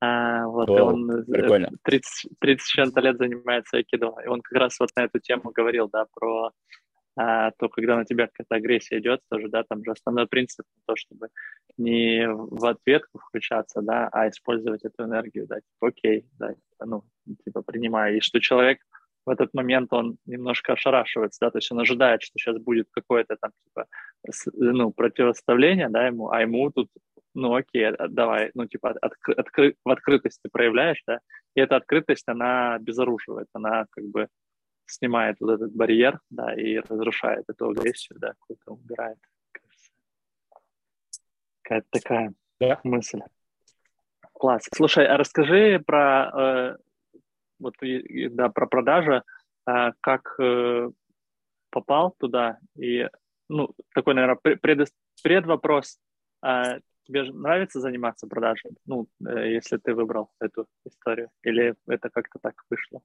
а, 0.00 0.46
вот, 0.46 0.68
О, 0.68 0.76
и 0.76 0.80
он 0.80 1.24
прикольно. 1.24 1.70
30, 1.82 2.38
30 2.38 2.66
чем-то 2.66 3.00
лет 3.00 3.16
занимается 3.16 3.76
айкидо. 3.76 4.14
И 4.24 4.28
он 4.28 4.40
как 4.42 4.58
раз 4.60 4.78
вот 4.80 4.90
на 4.96 5.04
эту 5.04 5.18
тему 5.18 5.50
говорил, 5.52 5.88
да, 5.90 6.06
про 6.14 6.52
а, 7.16 7.52
то, 7.52 7.68
когда 7.68 7.96
на 7.96 8.04
тебя 8.04 8.26
какая-то 8.26 8.56
агрессия 8.56 8.98
идет, 8.98 9.20
тоже, 9.30 9.48
да, 9.48 9.62
там 9.62 9.84
же 9.84 9.92
основной 9.92 10.26
принцип 10.26 10.66
то, 10.86 10.96
чтобы 10.96 11.28
не 11.78 12.26
в 12.28 12.66
ответку 12.66 13.18
включаться, 13.18 13.82
да, 13.82 14.08
а 14.12 14.28
использовать 14.28 14.84
эту 14.84 15.04
энергию, 15.04 15.46
да, 15.46 15.56
типа, 15.56 15.88
окей, 15.88 16.26
да, 16.38 16.54
типа, 16.54 16.86
ну, 16.86 17.04
типа, 17.44 17.62
принимаю. 17.62 18.16
И 18.16 18.20
что 18.20 18.40
человек 18.40 18.80
в 19.26 19.30
этот 19.30 19.54
момент 19.54 19.92
он 19.92 20.18
немножко 20.26 20.72
ошарашивается, 20.72 21.38
да, 21.40 21.50
то 21.50 21.58
есть 21.58 21.70
он 21.70 21.80
ожидает, 21.80 22.22
что 22.22 22.32
сейчас 22.36 22.58
будет 22.58 22.88
какое-то 22.90 23.36
там, 23.40 23.52
типа, 23.64 23.86
ну, 24.54 24.90
противоставление, 24.90 25.88
да, 25.88 26.06
ему, 26.06 26.30
а 26.30 26.42
ему 26.42 26.70
тут 26.72 26.88
ну 27.34 27.54
окей, 27.54 27.86
а, 27.86 28.08
давай, 28.08 28.50
ну 28.54 28.66
типа 28.66 28.94
откры, 29.00 29.34
откры, 29.34 29.76
в 29.84 29.90
открытости 29.90 30.48
проявляешь, 30.50 31.02
да, 31.06 31.20
и 31.54 31.60
эта 31.60 31.76
открытость, 31.76 32.28
она 32.28 32.78
безоруживает, 32.78 33.48
она 33.52 33.86
как 33.90 34.04
бы 34.04 34.28
снимает 34.86 35.36
вот 35.40 35.54
этот 35.54 35.74
барьер, 35.74 36.20
да, 36.30 36.54
и 36.54 36.78
разрушает 36.78 37.44
эту 37.48 37.70
агрессию, 37.70 38.18
да, 38.18 38.34
какую-то 38.40 38.72
убирает. 38.72 39.18
Какая-то 41.62 41.86
такая 41.90 42.34
да. 42.60 42.80
мысль. 42.84 43.20
Класс. 44.32 44.68
Слушай, 44.74 45.06
а 45.06 45.16
расскажи 45.16 45.82
про 45.86 46.30
э, 46.34 46.76
вот 47.58 47.74
да, 47.80 48.48
про 48.50 48.66
продажи, 48.66 49.22
э, 49.66 49.92
как 50.00 50.34
э, 50.38 50.90
попал 51.70 52.14
туда 52.18 52.58
и 52.76 53.08
ну 53.48 53.70
такой, 53.94 54.14
наверное, 54.14 54.36
пред, 54.36 54.88
предвопрос. 55.22 55.98
Э, 56.44 56.80
тебе 57.04 57.24
же 57.24 57.32
нравится 57.32 57.80
заниматься 57.80 58.26
продажами, 58.26 58.76
ну, 58.86 59.08
э, 59.26 59.52
если 59.52 59.76
ты 59.76 59.94
выбрал 59.94 60.30
эту 60.40 60.66
историю, 60.84 61.30
или 61.42 61.74
это 61.86 62.10
как-то 62.10 62.38
так 62.40 62.54
вышло? 62.70 63.00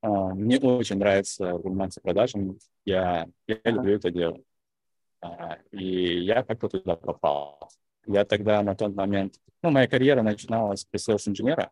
А, 0.00 0.34
мне 0.34 0.58
очень 0.58 0.98
нравится 0.98 1.58
заниматься 1.58 2.00
продажами, 2.00 2.58
я, 2.84 3.26
я 3.46 3.56
ага. 3.56 3.70
люблю 3.70 3.96
это 3.96 4.10
дело. 4.10 4.38
А, 5.20 5.58
и 5.72 6.20
я 6.20 6.42
как-то 6.44 6.68
туда 6.68 6.96
попал. 6.96 7.70
Я 8.06 8.24
тогда 8.24 8.62
на 8.62 8.74
тот 8.74 8.94
момент, 8.94 9.34
ну, 9.62 9.70
моя 9.70 9.88
карьера 9.88 10.22
начиналась 10.22 10.84
при 10.84 10.98
сейлс-инженера, 10.98 11.70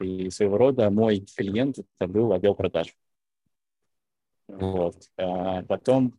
и 0.00 0.30
своего 0.30 0.56
рода 0.56 0.88
мой 0.90 1.26
клиент 1.36 1.78
это 1.78 2.08
был 2.08 2.32
отдел 2.32 2.54
продаж. 2.54 2.94
Вот. 4.46 4.96
А 5.16 5.62
потом 5.62 6.18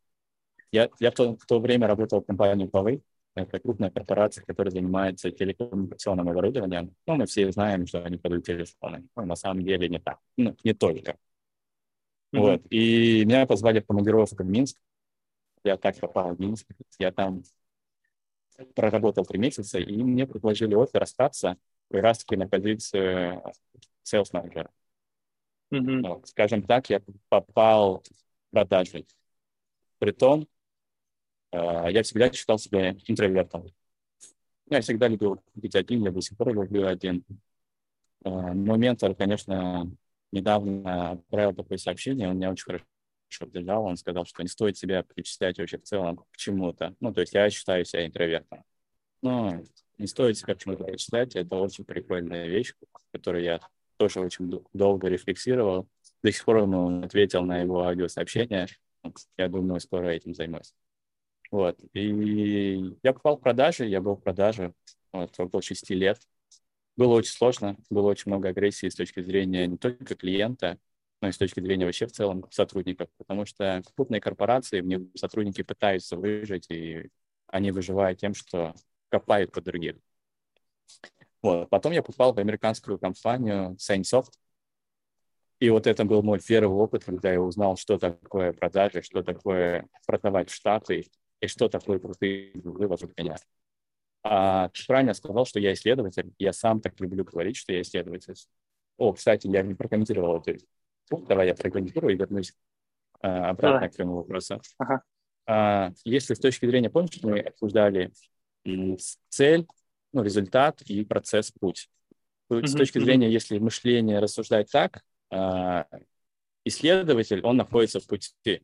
я, 0.76 0.90
я 1.00 1.12
в, 1.12 1.14
то, 1.14 1.38
в 1.38 1.46
то 1.46 1.60
время 1.60 1.88
работал 1.88 2.22
в 2.22 2.26
компании 2.26 2.70
Huawei. 2.70 3.02
Это 3.36 3.60
крупная 3.60 3.90
корпорация, 3.90 4.46
которая 4.46 4.72
занимается 4.72 5.32
телекоммуникационным 5.32 6.30
оборудованием. 6.30 6.96
Ну, 7.06 7.16
мы 7.16 7.26
все 7.26 7.52
знаем, 7.52 7.86
что 7.88 8.04
они 8.04 8.18
продают 8.18 8.46
телефоны. 8.46 9.08
Но 9.16 9.26
на 9.26 9.36
самом 9.36 9.64
деле 9.64 9.90
не 9.90 10.00
так. 10.00 10.20
Ну, 10.38 10.56
не 10.64 10.74
только. 10.74 11.12
Mm-hmm. 11.12 12.40
Вот. 12.40 12.62
И 12.70 13.26
меня 13.26 13.46
позвали 13.46 13.80
в 13.80 13.86
командировку 13.86 14.44
в 14.44 14.46
Минск. 14.46 14.78
Я 15.64 15.78
так 15.78 16.00
попал 16.00 16.36
в 16.36 16.40
Минск. 16.40 16.68
Я 17.00 17.12
там 17.12 17.44
проработал 18.74 19.26
три 19.26 19.38
месяца, 19.38 19.80
и 19.80 20.04
мне 20.04 20.26
предложили 20.26 20.76
офер 20.76 21.04
остаться 21.04 21.58
как 21.92 22.02
раз-таки 22.04 22.38
на 22.38 22.48
позицию 22.48 23.44
sales 24.04 24.30
менеджера. 24.32 24.72
Mm-hmm. 25.74 26.00
Ну, 26.02 26.22
скажем 26.26 26.64
так, 26.64 26.90
я 26.90 27.02
попал 27.28 28.02
в 28.02 28.52
продажи. 28.52 29.06
Притом, 30.00 30.48
я 31.90 32.04
всегда 32.04 32.32
считал 32.32 32.58
себя 32.58 32.96
интровертом. 33.08 33.66
Я 34.70 34.82
всегда 34.82 35.08
любил 35.08 35.42
быть 35.54 35.76
один, 35.76 36.04
я 36.04 36.12
до 36.12 36.22
сих 36.22 36.38
пор 36.38 36.54
люблю 36.54 36.88
один. 36.88 37.24
А, 38.24 38.54
но 38.54 38.76
ментор, 38.76 39.14
конечно, 39.14 39.92
недавно 40.32 41.12
отправил 41.12 41.54
такое 41.54 41.78
сообщение, 41.78 42.28
он 42.30 42.38
меня 42.38 42.52
очень 42.52 42.66
хорошо 42.66 42.86
поддержал, 43.40 43.86
он 43.86 43.98
сказал, 43.98 44.26
что 44.26 44.42
не 44.42 44.48
стоит 44.48 44.78
себя 44.78 45.04
причислять 45.04 45.60
вообще 45.60 45.78
в 45.78 45.84
целом 45.84 46.18
к 46.32 46.38
чему-то. 46.38 46.96
Ну, 47.00 47.14
то 47.14 47.22
есть 47.22 47.34
я 47.34 47.50
считаю 47.50 47.86
себя 47.86 48.06
интровертом. 48.06 48.64
Но 49.22 49.62
не 49.98 50.08
стоит 50.08 50.38
себя 50.38 50.56
к 50.56 50.60
чему-то 50.60 50.84
причислять, 50.84 51.36
это 51.36 51.56
очень 51.56 51.86
прикольная 51.86 52.48
вещь, 52.48 52.74
которую 53.12 53.44
я 53.44 53.60
тоже 53.98 54.20
очень 54.20 54.52
долго 54.74 55.08
рефлексировал. 55.08 55.88
До 56.24 56.32
сих 56.32 56.44
пор 56.44 56.58
ему 56.58 57.04
ответил 57.04 57.44
на 57.44 57.60
его 57.60 57.84
аудиосообщение. 57.84 58.68
Я 59.38 59.50
думаю, 59.50 59.80
скоро 59.80 60.08
этим 60.08 60.34
займусь. 60.34 60.74
Вот. 61.56 61.80
И 61.94 62.98
я 63.02 63.14
попал 63.14 63.38
в 63.38 63.40
продажи, 63.40 63.86
я 63.86 64.02
был 64.02 64.16
в 64.16 64.22
продаже 64.22 64.74
вот, 65.14 65.40
около 65.40 65.62
6 65.62 65.90
лет. 65.92 66.20
Было 66.98 67.14
очень 67.14 67.32
сложно, 67.32 67.78
было 67.90 68.10
очень 68.10 68.30
много 68.30 68.50
агрессии 68.50 68.90
с 68.90 68.96
точки 68.96 69.22
зрения 69.22 69.66
не 69.66 69.78
только 69.78 70.16
клиента, 70.16 70.78
но 71.22 71.30
и 71.30 71.32
с 71.32 71.38
точки 71.38 71.62
зрения 71.62 71.86
вообще 71.86 72.08
в 72.08 72.12
целом 72.12 72.46
сотрудников, 72.52 73.08
потому 73.18 73.46
что 73.46 73.82
крупные 73.96 74.20
корпорации, 74.20 74.82
в 74.82 74.86
них 74.86 75.04
сотрудники 75.16 75.64
пытаются 75.64 76.18
выжить, 76.18 76.70
и 76.70 77.10
они 77.48 77.72
выживают 77.72 78.20
тем, 78.20 78.34
что 78.34 78.76
копают 79.08 79.54
под 79.54 79.64
других. 79.64 79.96
Вот. 81.42 81.70
Потом 81.70 81.94
я 81.94 82.04
попал 82.04 82.34
в 82.34 82.38
американскую 82.38 83.00
компанию 83.00 83.78
Sainsoft, 83.80 84.34
и 85.60 85.70
вот 85.70 85.88
это 85.88 86.04
был 86.04 86.22
мой 86.22 86.42
первый 86.42 86.76
опыт, 86.76 87.06
когда 87.06 87.32
я 87.32 87.40
узнал, 87.40 87.78
что 87.78 87.98
такое 87.98 88.52
продажи, 88.52 89.02
что 89.02 89.24
такое 89.24 89.88
продавать 90.06 90.50
в 90.50 90.54
Штаты, 90.54 91.06
и 91.42 91.48
что 91.48 91.70
такое 91.70 92.00
крутые 92.00 92.52
гуглы 92.54 92.88
вокруг 92.88 93.18
меня. 93.18 93.38
А 94.24 94.70
ты 94.70 94.86
правильно 94.88 95.14
сказал, 95.14 95.46
что 95.46 95.60
я 95.60 95.74
исследователь. 95.74 96.34
Я 96.40 96.52
сам 96.52 96.82
так 96.82 97.00
люблю 97.00 97.24
говорить, 97.24 97.58
что 97.58 97.74
я 97.74 97.82
исследователь. 97.82 98.36
О, 98.98 99.14
кстати, 99.14 99.48
я 99.48 99.62
не 99.62 99.76
прокомментировал 99.76 100.42
это. 100.42 100.58
Давай 101.12 101.48
я 101.48 101.54
прокомментирую 101.54 102.14
и 102.14 102.18
вернусь 102.18 102.54
а, 103.22 103.50
обратно 103.50 103.80
Давай. 103.80 103.90
к 103.90 103.96
твоему 103.96 104.16
вопросу. 104.16 104.62
Ага. 104.80 105.04
А, 105.46 105.92
если 106.04 106.34
с 106.34 106.40
точки 106.40 106.66
зрения, 106.66 106.90
помнишь, 106.90 107.20
мы 107.22 107.40
обсуждали 107.40 108.12
цель, 109.30 109.68
ну, 110.12 110.24
результат 110.24 110.82
и 110.84 111.04
процесс, 111.06 111.52
путь. 111.52 111.90
Mm-hmm. 112.50 112.66
С 112.66 112.74
точки 112.74 113.00
зрения, 113.00 113.30
если 113.30 113.60
мышление 113.60 114.20
рассуждать 114.20 114.72
так, 114.72 115.04
а, 115.30 115.88
исследователь, 116.64 117.42
он 117.42 117.58
находится 117.58 118.00
в 118.00 118.08
пути. 118.08 118.64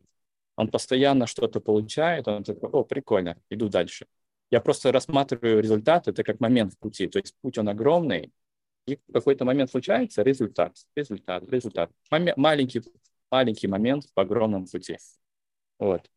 Он 0.56 0.68
постоянно 0.70 1.28
что-то 1.28 1.60
получает, 1.60 2.28
он 2.28 2.44
такой, 2.44 2.70
о, 2.70 2.84
прикольно, 2.84 3.38
иду 3.50 3.70
дальше. 3.70 4.06
Я 4.52 4.60
просто 4.62 4.92
рассматриваю 4.92 5.62
результат, 5.62 6.08
это 6.08 6.24
как 6.24 6.40
момент 6.40 6.74
в 6.74 6.78
пути. 6.78 7.08
То 7.08 7.20
есть 7.20 7.36
путь, 7.42 7.58
он 7.58 7.70
огромный, 7.70 8.32
и 8.86 8.98
в 8.98 9.14
какой-то 9.14 9.46
момент 9.46 9.72
случается 9.72 10.24
результат, 10.24 10.76
результат, 10.96 11.44
результат. 11.50 11.92
Мом- 12.12 12.34
маленький, 12.36 12.82
маленький 13.30 13.68
момент 13.68 14.06
по 14.14 14.24
огромному 14.24 14.68
пути. 14.68 14.98
Вот. 15.80 16.10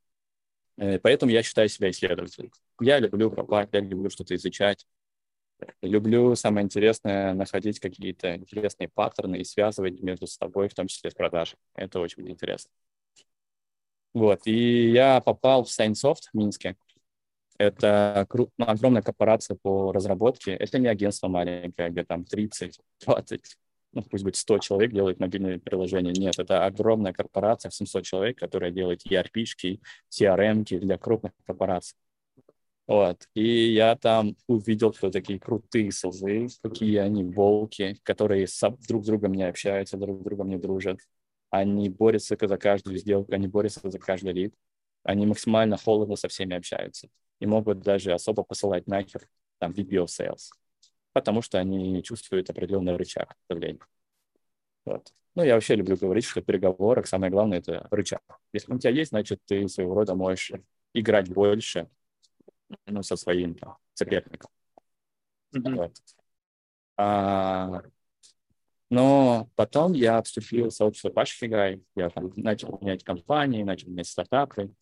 Э, 0.76 0.98
поэтому 0.98 1.32
я 1.32 1.42
считаю 1.42 1.68
себя 1.68 1.90
исследователем. 1.90 2.50
Я 2.80 2.98
люблю 2.98 3.30
копать, 3.30 3.68
я 3.72 3.80
люблю 3.80 4.10
что-то 4.10 4.34
изучать. 4.34 4.86
Люблю, 5.82 6.34
самое 6.34 6.64
интересное, 6.64 7.32
находить 7.32 7.78
какие-то 7.78 8.36
интересные 8.36 8.88
паттерны 8.88 9.36
и 9.36 9.44
связывать 9.44 10.00
между 10.00 10.26
собой, 10.26 10.68
в 10.68 10.74
том 10.74 10.88
числе 10.88 11.10
с 11.10 11.14
продажей. 11.14 11.56
Это 11.74 12.00
очень 12.00 12.28
интересно. 12.28 12.70
Вот, 14.14 14.46
и 14.46 14.90
я 14.90 15.20
попал 15.20 15.64
в 15.64 15.68
Signsoft 15.68 16.30
в 16.32 16.36
Минске. 16.36 16.76
Это 17.58 18.26
кру- 18.28 18.50
ну, 18.58 18.66
огромная 18.66 19.02
корпорация 19.02 19.56
по 19.60 19.92
разработке. 19.92 20.52
Это 20.52 20.78
не 20.78 20.88
агентство 20.88 21.28
маленькое, 21.28 21.90
где 21.90 22.04
там 22.04 22.24
30, 22.24 22.80
20, 23.04 23.56
ну, 23.92 24.02
пусть 24.02 24.24
будет 24.24 24.36
100 24.36 24.58
человек 24.58 24.92
делают 24.92 25.20
мобильные 25.20 25.58
приложения. 25.58 26.12
Нет, 26.12 26.38
это 26.38 26.64
огромная 26.64 27.12
корпорация, 27.12 27.70
700 27.70 28.04
человек, 28.04 28.38
которая 28.38 28.70
делает 28.70 29.06
ERP-шки, 29.06 29.80
CRM 30.10 30.64
для 30.64 30.98
крупных 30.98 31.32
корпораций. 31.44 31.96
Вот. 32.86 33.26
И 33.34 33.72
я 33.72 33.96
там 33.96 34.36
увидел, 34.46 34.92
кто 34.92 35.10
такие 35.10 35.38
крутые 35.40 35.90
созы, 35.90 36.48
какие 36.62 36.96
они 36.98 37.24
волки, 37.24 37.98
которые 38.02 38.46
друг 38.88 39.04
с 39.04 39.06
другом 39.06 39.32
не 39.32 39.44
общаются, 39.44 39.96
друг 39.96 40.20
с 40.20 40.24
другом 40.24 40.50
не 40.50 40.56
дружат. 40.56 40.98
Они 41.54 41.88
борются 41.88 42.36
за 42.40 42.58
каждую 42.58 42.98
сделку, 42.98 43.32
они 43.32 43.46
борются 43.46 43.88
за 43.88 43.96
каждый 44.00 44.32
лид. 44.32 44.54
Они 45.04 45.24
максимально 45.24 45.76
холодно 45.76 46.16
со 46.16 46.26
всеми 46.26 46.56
общаются. 46.56 47.08
И 47.38 47.46
могут 47.46 47.78
даже 47.78 48.12
особо 48.12 48.42
посылать 48.42 48.88
нахер 48.88 49.28
там 49.58 49.70
VP 49.70 49.90
of 49.90 50.06
Sales, 50.06 50.50
потому 51.12 51.42
что 51.42 51.60
они 51.60 52.02
чувствуют 52.02 52.50
определенный 52.50 52.96
рычаг 52.96 53.36
давления. 53.48 53.86
Вот. 54.84 55.12
Ну, 55.36 55.44
я 55.44 55.54
вообще 55.54 55.76
люблю 55.76 55.96
говорить, 55.96 56.24
что 56.24 56.40
в 56.40 56.44
переговорах 56.44 57.06
самое 57.06 57.30
главное– 57.30 57.58
это 57.60 57.86
рычаг. 57.92 58.22
Если 58.52 58.72
он 58.72 58.78
у 58.78 58.80
тебя 58.80 58.90
есть, 58.90 59.10
значит, 59.10 59.40
ты 59.44 59.68
своего 59.68 59.94
рода 59.94 60.16
можешь 60.16 60.50
играть 60.92 61.32
больше, 61.32 61.88
ну, 62.86 63.04
со 63.04 63.14
своим 63.14 63.54
там, 63.54 63.76
соперником. 63.92 64.50
Mm-hmm. 65.54 65.76
Вот. 65.76 65.92
А, 66.96 67.82
но 68.94 69.50
потом 69.56 69.92
я 69.92 70.22
вступил 70.22 70.68
в 70.68 70.72
сообщество 70.72 71.10
Паши 71.10 71.48
Гай, 71.48 71.82
я 71.96 72.10
там 72.10 72.32
начал 72.36 72.78
менять 72.80 73.02
компании, 73.02 73.64
начал 73.64 73.88
менять 73.90 74.06
стартапы. 74.06 74.72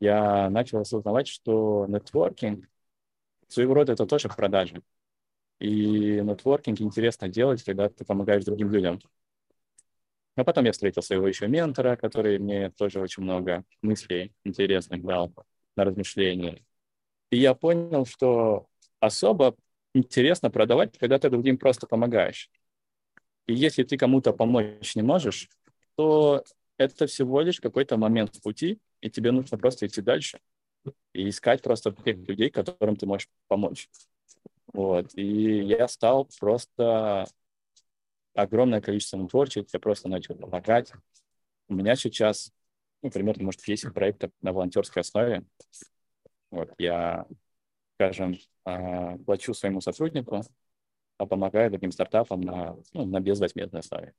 Я 0.00 0.48
начал 0.48 0.78
осознавать, 0.78 1.28
что 1.28 1.84
нетворкинг 1.88 2.66
своего 3.48 3.74
рода 3.74 3.92
это 3.92 4.06
тоже 4.06 4.30
продажи. 4.30 4.82
И 5.58 6.22
нетворкинг 6.22 6.80
интересно 6.80 7.28
делать, 7.28 7.62
когда 7.62 7.90
ты 7.90 8.02
помогаешь 8.06 8.44
другим 8.44 8.70
людям. 8.70 8.98
А 10.36 10.44
потом 10.44 10.64
я 10.64 10.72
встретил 10.72 11.02
своего 11.02 11.28
еще 11.28 11.48
ментора, 11.48 11.96
который 11.96 12.38
мне 12.38 12.70
тоже 12.70 12.98
очень 12.98 13.24
много 13.24 13.62
мыслей 13.82 14.32
интересных 14.44 15.02
дал 15.04 15.34
на 15.76 15.84
размышления. 15.84 16.64
И 17.30 17.36
я 17.36 17.54
понял, 17.54 18.06
что 18.06 18.68
особо 19.00 19.54
интересно 19.92 20.50
продавать, 20.50 20.96
когда 20.96 21.18
ты 21.18 21.28
другим 21.28 21.58
просто 21.58 21.86
помогаешь. 21.86 22.48
И 23.48 23.54
если 23.54 23.82
ты 23.82 23.96
кому-то 23.96 24.32
помочь 24.32 24.94
не 24.94 25.02
можешь, 25.02 25.48
то 25.96 26.44
это 26.76 27.06
всего 27.06 27.40
лишь 27.40 27.60
какой-то 27.60 27.96
момент 27.96 28.36
в 28.36 28.42
пути, 28.42 28.78
и 29.00 29.10
тебе 29.10 29.32
нужно 29.32 29.58
просто 29.58 29.86
идти 29.86 30.02
дальше 30.02 30.38
и 31.12 31.28
искать 31.28 31.62
просто 31.62 31.92
тех 31.92 32.16
людей, 32.28 32.50
которым 32.50 32.96
ты 32.96 33.06
можешь 33.06 33.28
помочь. 33.48 33.88
Вот. 34.72 35.10
И 35.14 35.62
я 35.62 35.88
стал 35.88 36.28
просто 36.38 37.26
огромное 38.34 38.82
количество 38.82 39.26
творчеств, 39.26 39.72
я 39.72 39.80
просто 39.80 40.08
начал 40.08 40.34
помогать. 40.34 40.92
У 41.68 41.74
меня 41.74 41.96
сейчас, 41.96 42.52
ну, 43.02 43.10
примерно, 43.10 43.44
может, 43.44 43.62
10 43.64 43.92
проектов 43.94 44.30
на 44.42 44.52
волонтерской 44.52 45.00
основе. 45.00 45.44
Вот, 46.50 46.70
я, 46.78 47.26
скажем, 47.94 48.38
а, 48.64 49.16
плачу 49.18 49.54
своему 49.54 49.80
сотруднику, 49.80 50.42
а 51.18 51.26
помогаю 51.26 51.70
другим 51.70 51.92
стартапам 51.92 52.40
на, 52.40 52.76
ну, 52.94 53.04
на 53.04 53.20
безвозмездной 53.20 53.80
основе. 53.80 54.14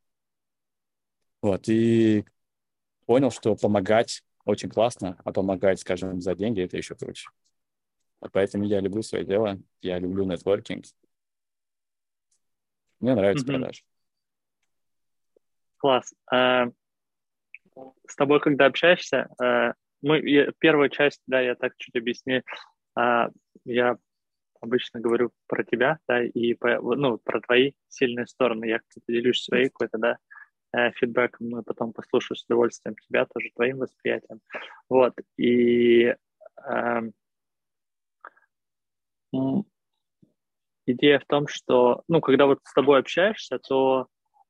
Вот, 1.41 1.69
и 1.69 2.25
понял, 3.05 3.31
что 3.31 3.55
помогать 3.55 4.21
очень 4.45 4.69
классно, 4.69 5.17
а 5.23 5.31
помогать, 5.31 5.79
скажем, 5.79 6.21
за 6.21 6.35
деньги– 6.35 6.61
это 6.63 6.77
еще 6.77 6.95
круче. 6.95 7.29
Поэтому 8.33 8.65
я 8.65 8.81
люблю 8.81 9.01
свое 9.01 9.23
дело, 9.23 9.57
я 9.81 9.97
люблю 9.97 10.25
нетворкинг. 10.25 10.85
Мне 12.99 13.15
нравится 13.15 13.45
mm-hmm. 13.45 13.47
продажи. 13.47 13.81
Класс. 15.77 16.13
А, 16.29 16.67
с 18.05 18.15
тобой, 18.15 18.41
когда 18.41 18.65
общаешься, 18.65 19.29
а, 19.41 19.73
мы, 20.01 20.51
первую 20.59 20.89
часть, 20.89 21.21
да, 21.27 21.39
я 21.39 21.55
так 21.55 21.77
чуть 21.77 21.95
объясню. 21.95 22.43
А, 22.95 23.29
я 23.63 23.97
обычно 24.61 24.99
говорю 24.99 25.31
про 25.47 25.63
тебя, 25.63 25.99
да, 26.07 26.23
и 26.23 26.53
по, 26.53 26.79
ну, 26.95 27.17
про 27.17 27.41
твои 27.41 27.73
сильные 27.87 28.27
стороны. 28.27 28.65
Я 28.65 28.79
поделюсь 29.05 29.43
своей 29.43 29.69
какой-то, 29.69 29.97
да, 29.97 30.17
э, 30.73 30.91
фидбэком, 30.91 31.49
мы 31.49 31.63
потом 31.63 31.93
послушаю 31.93 32.37
с 32.37 32.45
удовольствием 32.45 32.95
тебя 32.95 33.25
тоже, 33.25 33.49
твоим 33.55 33.79
восприятием. 33.79 34.41
Вот, 34.89 35.13
и 35.37 36.15
э, 36.65 37.01
идея 40.85 41.19
в 41.19 41.25
том, 41.25 41.47
что, 41.47 42.03
ну, 42.07 42.21
когда 42.21 42.45
вот 42.45 42.59
с 42.63 42.73
тобой 42.73 42.99
общаешься, 42.99 43.59
то 43.59 44.07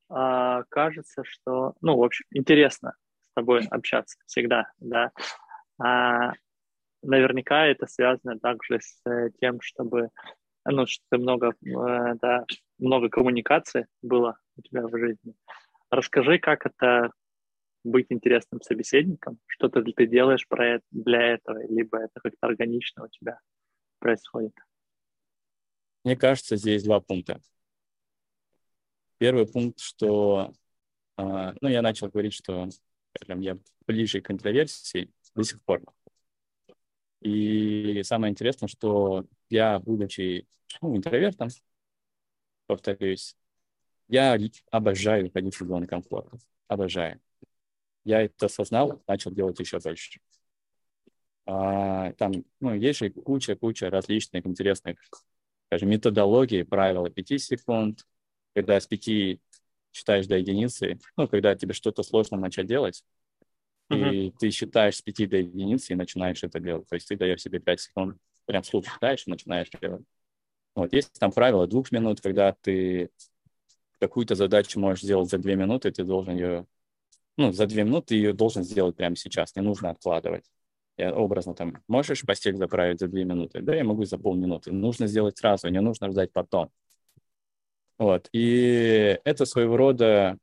э, 0.09 0.63
кажется, 0.69 1.23
что, 1.23 1.73
ну, 1.81 1.97
в 1.97 2.03
общем, 2.03 2.25
интересно 2.31 2.93
с 3.31 3.33
тобой 3.35 3.65
общаться 3.67 4.17
всегда, 4.25 4.71
да. 4.79 5.11
А, 5.81 6.33
наверняка 7.01 7.65
это 7.65 7.87
связано 7.87 8.39
также 8.39 8.79
с 8.81 9.01
э, 9.05 9.29
тем, 9.39 9.61
чтобы, 9.61 10.09
ну, 10.65 10.85
что 10.85 11.17
много, 11.17 11.53
э, 11.61 12.15
да, 12.21 12.45
много 12.77 13.09
коммуникации 13.09 13.87
было 14.01 14.37
у 14.57 14.61
тебя 14.61 14.87
в 14.87 14.97
жизни. 14.97 15.33
Расскажи, 15.89 16.39
как 16.39 16.65
это 16.65 17.11
быть 17.83 18.07
интересным 18.09 18.61
собеседником, 18.61 19.39
что 19.47 19.69
ты, 19.69 20.07
делаешь 20.07 20.47
про 20.47 20.75
это, 20.75 20.83
для 20.91 21.33
этого, 21.33 21.65
либо 21.67 21.99
это 21.99 22.19
как-то 22.21 22.47
органично 22.47 23.05
у 23.05 23.07
тебя 23.07 23.39
происходит. 23.99 24.53
Мне 26.03 26.15
кажется, 26.15 26.55
здесь 26.55 26.83
два 26.83 26.99
пункта. 26.99 27.39
Первый 29.17 29.47
пункт, 29.47 29.79
что 29.79 30.53
э, 31.17 31.53
ну, 31.61 31.69
я 31.69 31.81
начал 31.81 32.09
говорить, 32.09 32.33
что 32.33 32.69
скажем, 33.15 33.41
я 33.41 33.57
ближе 33.87 34.21
к 34.21 34.31
интроверсии 34.31 35.11
до 35.35 35.43
сих 35.43 35.61
пор. 35.63 35.81
И 37.21 38.01
самое 38.03 38.31
интересное, 38.31 38.67
что 38.67 39.25
я, 39.49 39.79
будучи 39.79 40.47
ну, 40.81 40.95
интровертом, 40.95 41.49
повторюсь, 42.67 43.35
я 44.07 44.37
обожаю 44.71 45.31
ходить 45.31 45.59
в 45.59 45.65
зону 45.65 45.87
комфорта. 45.87 46.37
Обожаю. 46.67 47.19
Я 48.05 48.21
это 48.21 48.45
осознал, 48.45 49.01
начал 49.07 49.31
делать 49.31 49.59
еще 49.59 49.79
дальше. 49.79 50.19
А, 51.45 52.13
там 52.13 52.31
ну, 52.59 52.73
есть 52.75 52.99
же 52.99 53.09
куча-куча 53.09 53.89
различных 53.89 54.45
интересных, 54.45 54.99
скажем, 55.67 55.89
методологий, 55.89 56.63
правила 56.63 57.09
5 57.09 57.41
секунд, 57.41 58.05
когда 58.53 58.79
с 58.79 58.87
5 58.87 59.39
считаешь 59.91 60.27
до 60.27 60.37
единицы, 60.37 60.99
ну, 61.17 61.27
когда 61.27 61.55
тебе 61.55 61.73
что-то 61.73 62.03
сложно 62.03 62.37
начать 62.37 62.67
делать, 62.67 63.03
и 63.89 64.31
ты 64.39 64.51
считаешь 64.51 64.97
с 64.97 65.01
5 65.01 65.29
до 65.29 65.37
единицы 65.37 65.93
и 65.93 65.95
начинаешь 65.95 66.43
это 66.43 66.59
делать. 66.59 66.87
То 66.87 66.95
есть 66.95 67.07
ты 67.07 67.15
даешь 67.15 67.41
себе 67.41 67.59
5 67.59 67.79
секунд, 67.79 68.17
прям 68.45 68.63
слух 68.63 68.85
считаешь 68.85 69.23
и 69.25 69.29
начинаешь 69.29 69.69
делать. 69.81 70.03
Вот, 70.75 70.93
есть 70.93 71.19
там 71.19 71.31
правило 71.31 71.67
двух 71.67 71.91
минут, 71.91 72.21
когда 72.21 72.53
ты 72.53 73.09
какую-то 73.99 74.35
задачу 74.35 74.79
можешь 74.79 75.03
сделать 75.03 75.29
за 75.29 75.37
две 75.37 75.55
минуты, 75.55 75.91
ты 75.91 76.03
должен 76.03 76.35
ее, 76.35 76.65
ну, 77.37 77.51
за 77.51 77.67
две 77.67 77.83
минуты 77.83 78.15
ее 78.15 78.33
должен 78.33 78.63
сделать 78.63 78.95
прямо 78.95 79.15
сейчас, 79.15 79.55
не 79.55 79.61
нужно 79.61 79.89
откладывать. 79.89 80.45
Я 80.97 81.13
образно 81.13 81.53
там, 81.53 81.81
можешь 81.87 82.25
постель 82.25 82.57
заправить 82.57 82.99
за 82.99 83.07
две 83.07 83.23
минуты? 83.23 83.61
Да, 83.61 83.73
я 83.73 83.83
могу 83.83 84.03
за 84.03 84.17
полминуты. 84.17 84.71
Нужно 84.71 85.07
сделать 85.07 85.37
сразу, 85.37 85.69
не 85.69 85.79
нужно 85.79 86.11
ждать 86.11 86.31
потом. 86.33 86.69
Вот. 87.97 88.29
И 88.33 89.19
это 89.23 89.45
своего 89.45 89.77
рода 89.77 90.37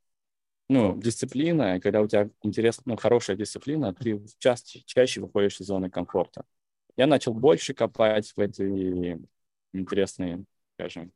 ну, 0.68 0.96
дисциплина, 0.98 1.80
когда 1.80 2.00
у 2.00 2.08
тебя 2.08 2.28
интересная, 2.42 2.94
ну, 2.94 2.96
хорошая 2.96 3.36
дисциплина, 3.36 3.94
ты 3.94 4.20
чаще, 4.38 4.82
чаще 4.84 5.20
выходишь 5.20 5.60
из 5.60 5.66
зоны 5.66 5.90
комфорта. 5.90 6.44
Я 6.96 7.06
начал 7.06 7.34
больше 7.34 7.74
копать 7.74 8.32
в 8.34 8.40
эти 8.40 9.20
интересные, 9.72 10.44
скажем, 10.74 11.12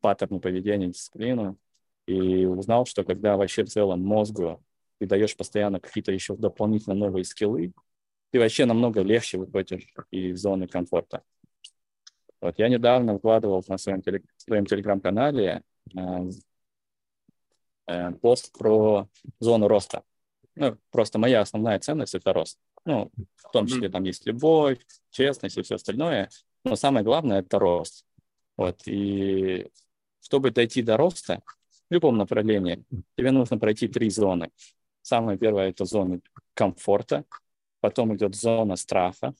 паттерны 0.00 0.40
поведения, 0.40 0.88
дисциплину, 0.88 1.56
и 2.06 2.44
узнал, 2.44 2.84
что 2.84 3.04
когда 3.04 3.36
вообще 3.36 3.64
в 3.64 3.68
целом 3.68 4.02
мозгу 4.02 4.62
ты 4.98 5.06
даешь 5.06 5.36
постоянно 5.36 5.80
какие-то 5.80 6.12
еще 6.12 6.36
дополнительно 6.36 6.94
новые 6.94 7.24
скиллы, 7.24 7.72
ты 8.30 8.38
вообще 8.38 8.64
намного 8.64 9.02
легче 9.02 9.38
выходишь 9.38 9.86
из 10.10 10.40
зоны 10.40 10.66
комфорта. 10.66 11.22
Вот 12.40 12.58
я 12.58 12.68
недавно 12.68 13.14
выкладывал 13.14 13.64
на 13.68 13.78
своем, 13.78 14.02
телег... 14.02 14.24
своем 14.36 14.66
телеграм-канале 14.66 15.62
э, 15.96 16.30
пост 18.20 18.52
про 18.56 19.08
зону 19.40 19.68
роста. 19.68 20.02
Ну, 20.54 20.76
просто 20.90 21.18
моя 21.18 21.40
основная 21.40 21.78
ценность— 21.78 22.14
это 22.16 22.32
рост. 22.32 22.58
Ну, 22.84 23.10
в 23.36 23.50
том 23.52 23.66
числе 23.66 23.88
там 23.88 24.04
есть 24.04 24.26
любовь, 24.26 24.78
честность 25.10 25.56
и 25.56 25.62
все 25.62 25.76
остальное. 25.76 26.28
Но 26.64 26.76
самое 26.76 27.04
главное— 27.04 27.40
это 27.40 27.58
рост. 27.58 28.04
Вот. 28.56 28.82
И 28.86 29.68
чтобы 30.20 30.50
дойти 30.50 30.82
до 30.82 30.96
роста 30.96 31.42
в 31.88 31.94
любом 31.94 32.16
направлении, 32.16 32.84
тебе 33.16 33.30
нужно 33.30 33.58
пройти 33.58 33.88
три 33.88 34.10
зоны. 34.10 34.50
Самая 35.02 35.36
первая— 35.36 35.68
это 35.70 35.84
зона 35.84 36.20
комфорта, 36.54 37.24
потом 37.80 38.14
идет 38.14 38.34
зона 38.34 38.76
страха, 38.76 39.34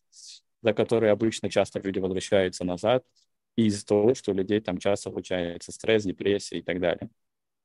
за 0.63 0.73
которой 0.73 1.13
обычно 1.13 1.51
часто 1.51 1.79
люди 1.79 1.99
возвращаются 1.99 2.65
назад 2.65 3.05
из-за 3.57 3.85
того, 3.85 4.15
что 4.15 4.33
у 4.33 4.35
людей 4.35 4.61
там 4.61 4.79
часто 4.79 5.11
случается 5.11 5.73
стресс, 5.73 6.05
депрессия 6.05 6.59
и 6.59 6.63
так 6.63 6.81
далее. 6.81 7.11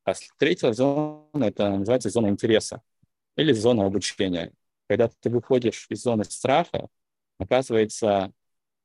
А 0.07 0.13
третья 0.37 0.71
зона– 0.71 1.25
это 1.33 1.69
называется 1.69 2.09
зона 2.09 2.27
интереса 2.27 2.81
или 3.35 3.51
зона 3.51 3.85
обучения. 3.85 4.53
Когда 4.87 5.09
ты 5.09 5.29
выходишь 5.29 5.85
из 5.89 6.01
зоны 6.01 6.23
страха, 6.23 6.87
оказывается, 7.37 8.31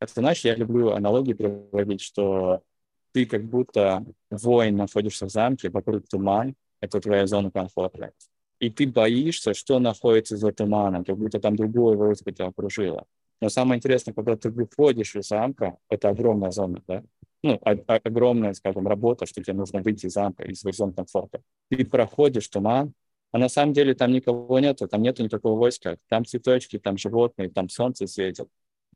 это 0.00 0.12
знаешь, 0.14 0.40
я 0.40 0.56
люблю 0.56 0.90
аналогии 0.90 1.34
проводить, 1.34 2.00
что 2.00 2.64
ты 3.12 3.24
как 3.24 3.44
будто 3.44 4.04
воин 4.30 4.74
находишься 4.74 5.26
в 5.26 5.30
замке, 5.30 5.70
вокруг 5.70 6.08
туман, 6.08 6.56
это 6.80 7.00
твоя 7.00 7.24
зона 7.28 7.52
комфорта. 7.52 8.10
И 8.58 8.68
ты 8.68 8.88
боишься, 8.88 9.54
что 9.54 9.78
находится 9.78 10.36
за 10.36 10.50
туманом, 10.50 11.04
как 11.04 11.16
будто 11.16 11.38
там 11.38 11.54
другое 11.54 11.96
войско 11.96 12.32
тебя 12.32 12.46
окружило. 12.46 13.06
Но 13.40 13.48
самое 13.48 13.78
интересное, 13.78 14.12
когда 14.12 14.36
ты 14.36 14.50
выходишь 14.50 15.14
из 15.14 15.28
замка, 15.28 15.76
это 15.88 16.08
огромная 16.08 16.50
зона, 16.50 16.82
да? 16.88 17.04
Ну, 17.42 17.58
о- 17.64 17.96
огромная, 18.04 18.52
скажем, 18.54 18.86
работа, 18.86 19.26
что 19.26 19.42
тебе 19.42 19.54
нужно 19.54 19.82
выйти 19.82 20.06
из 20.06 20.12
замка, 20.12 20.44
из 20.44 20.60
своей 20.60 20.76
зоны 20.76 20.92
комфорта. 20.92 21.42
Ты 21.70 21.84
проходишь 21.84 22.46
туман, 22.48 22.92
а 23.32 23.38
на 23.38 23.48
самом 23.48 23.72
деле 23.72 23.94
там 23.94 24.12
никого 24.12 24.58
нету, 24.60 24.86
там 24.86 25.02
нету 25.02 25.24
никакого 25.24 25.58
войска. 25.58 25.96
Там 26.08 26.24
цветочки, 26.24 26.78
там 26.78 26.96
животные, 26.98 27.50
там 27.50 27.68
солнце 27.68 28.06
светит. 28.06 28.48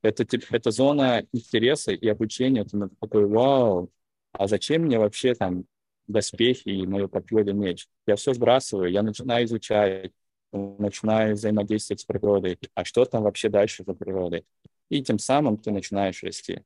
Это, 0.02 0.24
это 0.50 0.70
зона 0.70 1.24
интереса 1.32 1.92
и 1.92 2.06
обучения. 2.08 2.64
Ты 2.64 2.88
такой, 3.00 3.26
вау, 3.26 3.90
а 4.32 4.46
зачем 4.46 4.82
мне 4.82 4.98
вообще 4.98 5.34
там 5.34 5.64
доспехи 6.06 6.68
и 6.68 6.86
мое 6.86 7.08
копье 7.08 7.40
или 7.40 7.52
меч? 7.52 7.88
Я 8.06 8.14
все 8.16 8.32
сбрасываю, 8.34 8.92
я 8.92 9.02
начинаю 9.02 9.44
изучать, 9.46 10.12
начинаю 10.52 11.34
взаимодействовать 11.34 12.00
с 12.00 12.04
природой, 12.04 12.58
а 12.74 12.84
что 12.84 13.04
там 13.06 13.24
вообще 13.24 13.48
дальше 13.48 13.82
за 13.84 13.94
природой. 13.94 14.44
И 14.88 15.02
тем 15.02 15.18
самым 15.18 15.56
ты 15.56 15.72
начинаешь 15.72 16.22
расти. 16.22 16.62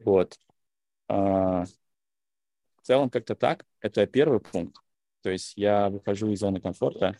Вот. 0.00 0.38
А, 1.08 1.64
в 1.64 2.86
целом 2.86 3.10
как-то 3.10 3.34
так. 3.34 3.64
Это 3.80 4.06
первый 4.06 4.40
пункт. 4.40 4.82
То 5.22 5.30
есть 5.30 5.54
я 5.56 5.88
выхожу 5.88 6.30
из 6.30 6.40
зоны 6.40 6.60
комфорта, 6.60 7.16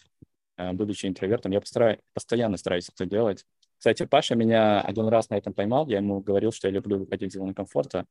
а, 0.56 0.72
будучи 0.72 1.06
интровертом. 1.06 1.52
Я 1.52 1.60
постараюсь, 1.60 2.00
постоянно 2.14 2.56
стараюсь 2.56 2.88
это 2.88 3.06
делать. 3.06 3.46
Кстати, 3.78 4.06
Паша 4.06 4.34
меня 4.34 4.80
один 4.80 5.08
раз 5.08 5.30
на 5.30 5.36
этом 5.36 5.52
поймал. 5.52 5.88
Я 5.88 5.98
ему 5.98 6.20
говорил, 6.20 6.52
что 6.52 6.68
я 6.68 6.74
люблю 6.74 6.98
выходить 6.98 7.34
из 7.34 7.38
зоны 7.38 7.54
комфорта. 7.54 8.06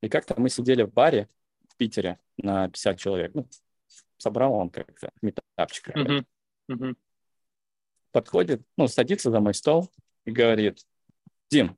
И 0.00 0.08
как-то 0.08 0.38
мы 0.40 0.48
сидели 0.48 0.82
в 0.82 0.92
баре 0.92 1.28
в 1.68 1.76
Питере 1.76 2.18
на 2.38 2.68
50 2.68 2.98
человек. 2.98 3.34
Ну, 3.34 3.46
собрал 4.18 4.54
он 4.54 4.70
как-то 4.70 5.10
метапчик. 5.22 5.88
Uh-huh. 5.90 6.24
Uh-huh. 6.70 6.96
Подходит, 8.12 8.62
ну, 8.76 8.88
садится 8.88 9.30
за 9.30 9.40
мой 9.40 9.54
стол 9.54 9.90
и 10.24 10.30
говорит, 10.30 10.86
Дим, 11.50 11.76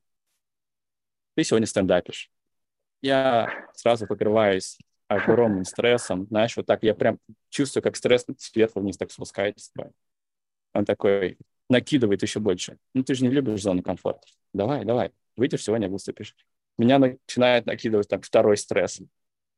ты 1.37 1.43
сегодня 1.43 1.67
стендапишь. 1.67 2.31
Я 3.03 3.67
сразу 3.75 4.07
покрываюсь 4.07 4.79
огромным 5.07 5.65
стрессом, 5.65 6.25
знаешь, 6.25 6.57
вот 6.57 6.65
так 6.65 6.81
я 6.81 6.95
прям 6.95 7.19
чувствую, 7.49 7.83
как 7.83 7.95
стресс 7.95 8.25
сверху 8.39 8.79
вниз 8.79 8.97
так 8.97 9.11
спускается. 9.11 9.71
Он 10.73 10.83
такой 10.83 11.37
накидывает 11.69 12.23
еще 12.23 12.39
больше. 12.39 12.79
Ну, 12.95 13.03
ты 13.03 13.13
же 13.13 13.23
не 13.23 13.29
любишь 13.29 13.61
зону 13.61 13.83
комфорта. 13.83 14.25
Давай, 14.51 14.83
давай, 14.83 15.11
выйдешь 15.35 15.63
сегодня, 15.63 15.87
выступишь. 15.87 16.35
Меня 16.79 16.97
начинает 16.97 17.67
накидывать 17.67 18.07
так 18.07 18.25
второй 18.25 18.57
стресс. 18.57 18.99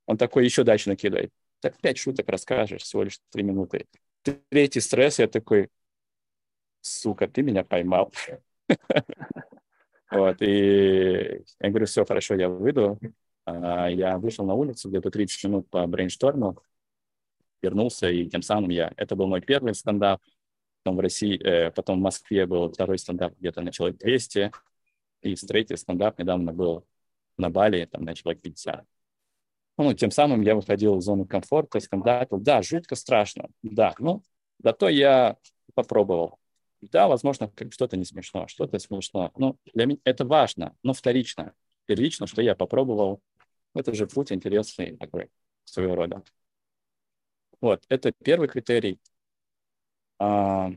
Он 0.06 0.18
такой 0.18 0.44
еще 0.44 0.66
дальше 0.66 0.90
накидывает 0.90 1.32
так 1.62 1.78
пять 1.78 1.98
шуток 1.98 2.28
расскажешь, 2.28 2.82
всего 2.82 3.04
лишь 3.04 3.20
три 3.30 3.44
минуты. 3.44 3.88
Третий 4.50 4.82
стресс, 4.82 5.20
я 5.20 5.28
такой, 5.30 5.70
сука, 6.82 7.30
ты 7.30 7.42
меня 7.42 7.64
поймал. 7.64 8.12
Вот, 10.12 10.42
и 10.42 11.44
я 11.60 11.70
говорю, 11.70 11.86
все, 11.86 12.06
хорошо, 12.06 12.36
я 12.36 12.50
выйду. 12.50 13.00
А, 13.46 13.90
я 13.90 14.18
вышел 14.18 14.46
на 14.46 14.54
улицу 14.54 14.90
где-то 14.90 15.12
30 15.12 15.44
минут 15.46 15.70
по 15.70 15.86
брейншторму, 15.86 16.58
вернулся, 17.62 18.10
и 18.10 18.28
тем 18.28 18.42
самым 18.42 18.70
я... 18.70 18.92
Это 18.98 19.16
был 19.16 19.28
мой 19.28 19.42
первый 19.42 19.74
стендап. 19.76 20.22
Потом 20.84 20.98
в 20.98 21.00
России, 21.02 21.38
э, 21.44 21.72
потом 21.72 22.00
в 22.00 22.02
Москве 22.02 22.46
был 22.46 22.72
второй 22.72 22.98
стендап 22.98 23.34
где-то 23.38 23.62
на 23.62 23.72
человек 23.72 24.00
200. 24.00 24.52
И 25.22 25.36
третий 25.36 25.76
стендап 25.76 26.18
недавно 26.20 26.54
был 26.54 26.86
на 27.38 27.50
Бали, 27.50 27.86
там 27.86 28.04
на 28.04 28.16
человек 28.16 28.42
50. 28.42 28.86
Ну, 29.78 29.94
тем 29.94 30.12
самым 30.12 30.42
я 30.42 30.56
выходил 30.56 30.98
из 30.98 31.04
зоны 31.06 31.26
комфорта, 31.26 31.80
стендапил. 31.80 32.40
Да, 32.40 32.62
жутко 32.62 32.96
страшно, 32.96 33.50
да, 33.62 33.94
ну, 34.00 34.24
зато 34.62 34.90
я 34.90 35.38
попробовал. 35.74 36.40
Да, 36.82 37.08
возможно, 37.08 37.50
как 37.50 37.74
что-то 37.74 37.98
не 37.98 38.06
смешно, 38.06 38.48
что-то 38.48 38.80
смешно. 38.80 39.32
Но 39.38 39.58
для 39.74 39.86
меня 39.86 40.00
это 40.06 40.26
важно, 40.26 40.76
но 40.84 40.94
вторично. 40.94 41.54
Первично, 41.86 42.28
что 42.28 42.42
я 42.42 42.56
попробовал. 42.56 43.22
Это 43.74 43.94
же 43.94 44.08
путь 44.08 44.32
интересный 44.32 44.98
такой, 44.98 45.30
своего 45.66 45.96
рода. 45.96 46.24
Вот, 47.62 47.84
это 47.90 48.12
первый 48.24 48.48
критерий. 48.48 49.00
А, 50.18 50.72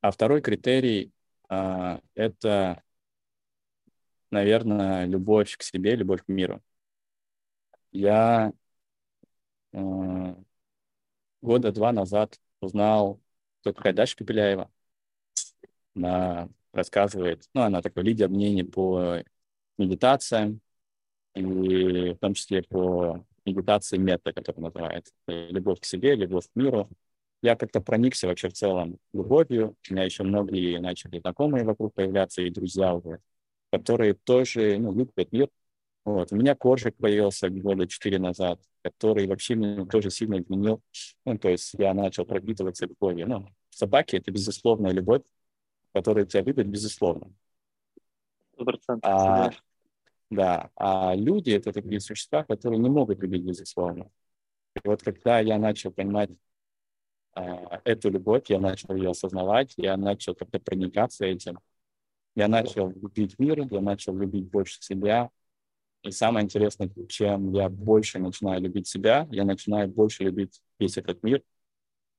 а 0.00 0.10
второй 0.10 0.40
критерий 0.42 1.12
а,– 1.48 2.00
это, 2.14 2.82
наверное, 4.30 5.04
любовь 5.06 5.56
к 5.56 5.62
себе, 5.62 5.96
любовь 5.96 6.22
к 6.24 6.28
миру 6.28 6.62
я 7.92 8.52
э, 9.72 10.34
года 11.42 11.72
два 11.72 11.92
назад 11.92 12.38
узнал, 12.60 13.20
кто 13.60 13.72
такая 13.72 13.92
Даша 13.92 14.16
Пепеляева. 14.16 14.70
Она 16.00 16.48
рассказывает, 16.72 17.48
ну, 17.54 17.62
она 17.62 17.82
такой 17.82 18.04
лидер 18.04 18.28
мнений 18.28 18.64
по 18.64 19.18
медитациям, 19.78 20.60
и 21.34 22.12
в 22.12 22.18
том 22.18 22.34
числе 22.34 22.62
по 22.62 23.24
медитации 23.44 23.98
мета, 23.98 24.32
которая 24.32 24.64
называется 24.64 25.12
«Любовь 25.26 25.80
к 25.80 25.84
себе, 25.84 26.14
любовь 26.14 26.46
к 26.46 26.56
миру». 26.56 26.88
Я 27.42 27.56
как-то 27.56 27.80
проникся 27.80 28.26
вообще 28.26 28.48
в 28.48 28.52
целом 28.52 28.98
любовью. 29.12 29.76
У 29.88 29.94
меня 29.94 30.04
еще 30.04 30.24
многие 30.24 30.78
начали 30.78 31.20
знакомые 31.20 31.64
вокруг 31.64 31.94
появляться, 31.94 32.42
и 32.42 32.50
друзья 32.50 32.94
уже, 32.94 33.20
которые 33.70 34.14
тоже 34.14 34.78
ну, 34.78 34.92
любят 34.92 35.32
мир, 35.32 35.48
вот. 36.04 36.32
У 36.32 36.36
меня 36.36 36.54
коржик 36.54 36.96
появился 36.96 37.50
года 37.50 37.86
четыре 37.86 38.18
назад, 38.18 38.60
который 38.82 39.26
вообще 39.26 39.54
меня 39.54 39.84
тоже 39.86 40.10
сильно 40.10 40.40
изменил. 40.40 40.82
Ну, 41.24 41.38
то 41.38 41.48
есть 41.48 41.74
я 41.74 41.92
начал 41.94 42.24
пропитываться 42.24 42.86
любовью. 42.86 43.28
Ну, 43.28 43.48
собаки— 43.70 44.16
это 44.16 44.30
безусловная 44.30 44.92
любовь, 44.92 45.22
которая 45.92 46.24
тебя 46.24 46.42
любит 46.42 46.68
безусловно. 46.68 47.32
А, 49.02 49.50
да, 50.30 50.70
а 50.76 51.14
люди— 51.14 51.50
это 51.52 51.72
такие 51.72 52.00
существа, 52.00 52.44
которые 52.44 52.78
не 52.78 52.88
могут 52.88 53.20
любить 53.20 53.42
безусловно. 53.42 54.10
И 54.76 54.86
вот 54.86 55.02
когда 55.02 55.40
я 55.40 55.58
начал 55.58 55.90
понимать 55.90 56.30
а, 57.32 57.80
эту 57.84 58.10
любовь, 58.10 58.44
я 58.48 58.60
начал 58.60 58.94
ее 58.94 59.10
осознавать, 59.10 59.74
я 59.76 59.96
начал 59.96 60.34
как-то 60.34 60.60
проникаться 60.60 61.24
этим, 61.24 61.58
я 62.36 62.48
начал 62.48 62.90
любить 62.90 63.38
мир, 63.38 63.66
я 63.70 63.80
начал 63.80 64.16
любить 64.16 64.48
больше 64.50 64.80
себя, 64.82 65.30
и 66.02 66.10
самое 66.12 66.44
интересное, 66.44 66.90
чем 67.08 67.52
я 67.52 67.68
больше 67.68 68.18
начинаю 68.18 68.62
любить 68.62 68.88
себя, 68.88 69.28
я 69.30 69.44
начинаю 69.44 69.88
больше 69.88 70.24
любить 70.24 70.62
весь 70.78 70.96
этот 70.96 71.22
мир. 71.22 71.42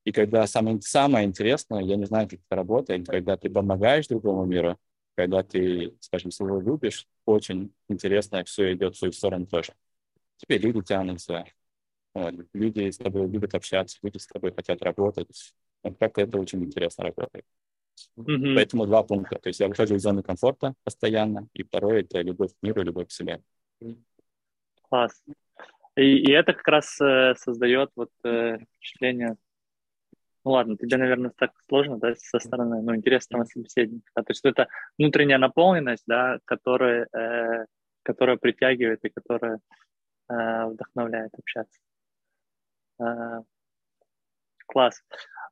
И 0.04 0.12
когда 0.12 0.46
самое, 0.46 0.80
самое 0.80 1.26
интересное, 1.26 1.80
я 1.80 1.96
не 1.96 2.06
знаю, 2.06 2.28
как 2.28 2.40
это 2.40 2.56
работает, 2.56 3.06
когда 3.06 3.36
ты 3.36 3.48
помогаешь 3.50 4.08
другому 4.08 4.44
миру, 4.44 4.78
когда 5.14 5.42
ты, 5.42 5.94
скажем, 6.00 6.30
своего 6.30 6.60
любишь, 6.60 7.06
очень 7.24 7.72
интересно, 7.88 8.44
все 8.44 8.72
идет 8.74 8.94
в 8.94 8.98
свою 8.98 9.12
сторону 9.12 9.46
тоже. 9.46 9.74
тебе 10.36 10.58
люди 10.58 10.82
тянутся, 10.82 11.44
вот, 12.14 12.34
люди 12.52 12.90
с 12.90 12.98
тобой 12.98 13.28
любят 13.28 13.54
общаться, 13.54 13.98
люди 14.02 14.18
с 14.18 14.26
тобой 14.26 14.52
хотят 14.52 14.82
работать. 14.82 15.54
Вот 15.82 15.96
как-то 15.98 16.20
это 16.20 16.38
очень 16.38 16.62
интересно 16.64 17.04
работает. 17.04 17.44
Mm-hmm. 18.18 18.54
Поэтому 18.54 18.86
два 18.86 19.02
пункта. 19.02 19.38
То 19.38 19.48
есть 19.48 19.60
я 19.60 19.68
выхожу 19.68 19.94
из 19.94 20.02
зоны 20.02 20.22
комфорта 20.22 20.74
постоянно, 20.84 21.48
и 21.54 21.62
второе— 21.62 22.00
это 22.02 22.20
любовь 22.20 22.50
к 22.52 22.62
миру, 22.62 22.82
любовь 22.82 23.08
к 23.08 23.12
себе. 23.12 23.40
Класс. 24.88 25.22
И, 25.96 26.18
и 26.18 26.32
это 26.32 26.54
как 26.54 26.66
раз 26.68 27.00
э, 27.00 27.34
создает 27.36 27.90
вот 27.96 28.10
э, 28.24 28.58
впечатление 28.76 29.36
ну 30.44 30.50
ладно, 30.50 30.76
тебе, 30.76 30.96
наверное, 30.96 31.32
так 31.36 31.52
сложно, 31.68 31.98
да, 31.98 32.14
со 32.16 32.38
стороны, 32.38 32.82
ну, 32.82 32.96
интересного 32.96 33.44
собеседника. 33.44 34.10
Да? 34.16 34.22
То 34.22 34.30
есть 34.32 34.44
это 34.44 34.68
внутренняя 34.98 35.38
наполненность, 35.38 36.04
да, 36.06 36.38
которая, 36.44 37.06
э, 37.12 37.66
которая 38.02 38.36
притягивает 38.36 39.04
и 39.04 39.10
которая 39.10 39.60
э, 40.28 40.64
вдохновляет 40.66 41.32
общаться. 41.34 41.80
Э, 43.00 43.42
класс. 44.66 45.02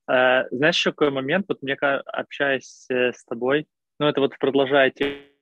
Э, 0.08 0.48
знаешь, 0.50 0.76
еще 0.76 0.90
какой 0.90 1.10
момент? 1.10 1.46
Вот 1.48 1.62
мне 1.62 1.74
общаясь 1.74 2.86
э, 2.90 3.12
с 3.12 3.24
тобой, 3.24 3.68
ну, 3.98 4.06
это 4.06 4.20
вот 4.20 4.36
продолжая 4.38 4.92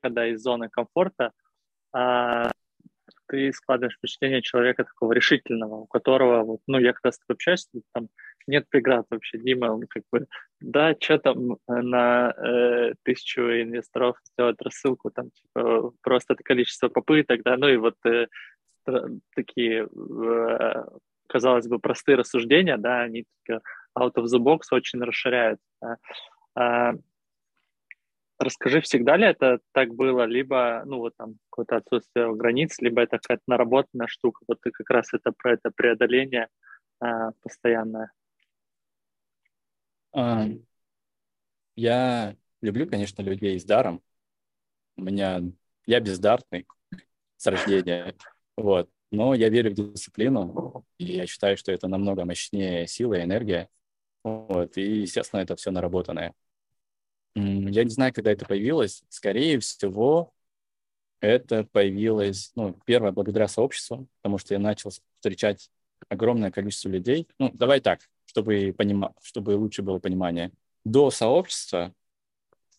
да, 0.03 0.27
из 0.27 0.43
зоны 0.43 0.69
комфорта, 0.69 1.33
э, 1.97 2.51
ты 3.29 3.53
складываешь 3.53 3.97
впечатление 3.97 4.43
человека 4.43 4.85
такого 4.85 5.13
решительного, 5.13 5.77
у 5.77 5.87
которого, 5.87 6.43
вот, 6.43 6.61
ну, 6.67 6.79
я 6.79 6.93
когда 6.93 7.13
с 7.13 7.19
тобой 7.19 7.35
общаюсь, 7.35 7.69
там 7.93 8.09
нет 8.47 8.67
преград 8.69 9.07
вообще. 9.11 9.39
Дима, 9.39 9.67
он 9.67 9.87
как 9.89 10.03
бы, 10.11 10.27
да, 10.61 10.95
что 10.99 11.19
там 11.19 11.53
э, 11.53 11.57
на 11.67 12.33
э, 12.37 12.95
тысячу 13.05 13.43
инвесторов 13.43 14.17
сделать 14.25 14.61
рассылку, 14.61 15.11
там, 15.11 15.31
типа, 15.31 15.93
просто 16.03 16.35
это 16.35 16.43
количество 16.43 16.89
попыток, 16.89 17.43
да, 17.45 17.57
ну 17.57 17.69
и 17.69 17.77
вот 17.77 17.97
э, 18.05 18.27
такие, 19.35 19.87
э, 19.87 20.85
казалось 21.29 21.69
бы, 21.69 21.79
простые 21.79 22.17
рассуждения, 22.17 22.79
да, 22.79 23.03
они 23.03 23.27
out 23.99 24.15
of 24.15 24.25
the 24.25 24.39
box 24.39 24.61
очень 24.71 25.03
расширяют. 25.03 25.61
Да. 25.81 26.95
Расскажи, 28.39 28.81
всегда 28.81 29.17
ли 29.17 29.27
это 29.27 29.59
так 29.73 29.95
было, 29.95 30.25
либо, 30.25 30.83
ну, 30.87 30.99
вот 30.99 31.17
там, 31.17 31.39
какое-то 31.51 31.77
отсутствие 31.77 32.33
границ, 32.37 32.79
либо 32.79 33.03
это 33.03 33.19
какая-то 33.19 33.43
наработанная 33.49 34.07
штука, 34.07 34.45
вот 34.47 34.61
ты 34.61 34.71
как 34.71 34.89
раз 34.91 35.13
это 35.13 35.33
про 35.33 35.55
это 35.55 35.73
преодоление 35.75 36.49
а, 37.01 37.33
постоянное. 37.43 38.13
А, 40.13 40.47
я 41.75 42.37
люблю, 42.61 42.89
конечно, 42.89 43.23
людей 43.23 43.59
с 43.59 43.65
даром. 43.65 44.03
У 44.97 45.03
меня 45.03 45.41
я 45.87 46.01
бездарный 46.01 46.67
с 47.37 47.47
рождения, 47.47 48.15
вот. 48.57 48.89
Но 49.11 49.35
я 49.35 49.49
верю 49.49 49.71
в 49.71 49.75
дисциплину, 49.75 50.85
и 50.99 51.05
я 51.05 51.27
считаю, 51.27 51.57
что 51.57 51.73
это 51.73 51.89
намного 51.89 52.25
мощнее 52.25 52.87
сила 52.87 53.15
и 53.15 53.23
энергия. 53.23 53.69
Вот. 54.23 54.77
И, 54.77 55.01
естественно, 55.01 55.41
это 55.41 55.57
все 55.57 55.71
наработанное. 55.71 56.35
Я 57.39 57.85
не 57.85 57.91
знаю, 57.91 58.13
когда 58.13 58.33
это 58.33 58.45
появилось. 58.47 59.03
Скорее 59.09 59.59
всего, 59.61 60.33
это 61.21 61.65
появилось, 61.65 62.53
ну, 62.55 62.79
первое, 62.85 63.13
благодаря 63.13 63.49
сообществу, 63.49 64.09
потому 64.21 64.39
что 64.39 64.55
я 64.55 64.61
начал 64.61 64.91
встречать 64.91 65.71
огромное 66.09 66.51
количество 66.51 66.89
людей. 66.89 67.29
Ну, 67.39 67.51
давай 67.55 67.81
так, 67.81 68.01
чтобы, 68.25 68.75
понима, 68.77 69.15
чтобы 69.23 69.51
лучше 69.57 69.83
было 69.83 69.99
понимание. 69.99 70.53
До 70.85 71.11
сообщества 71.11 71.93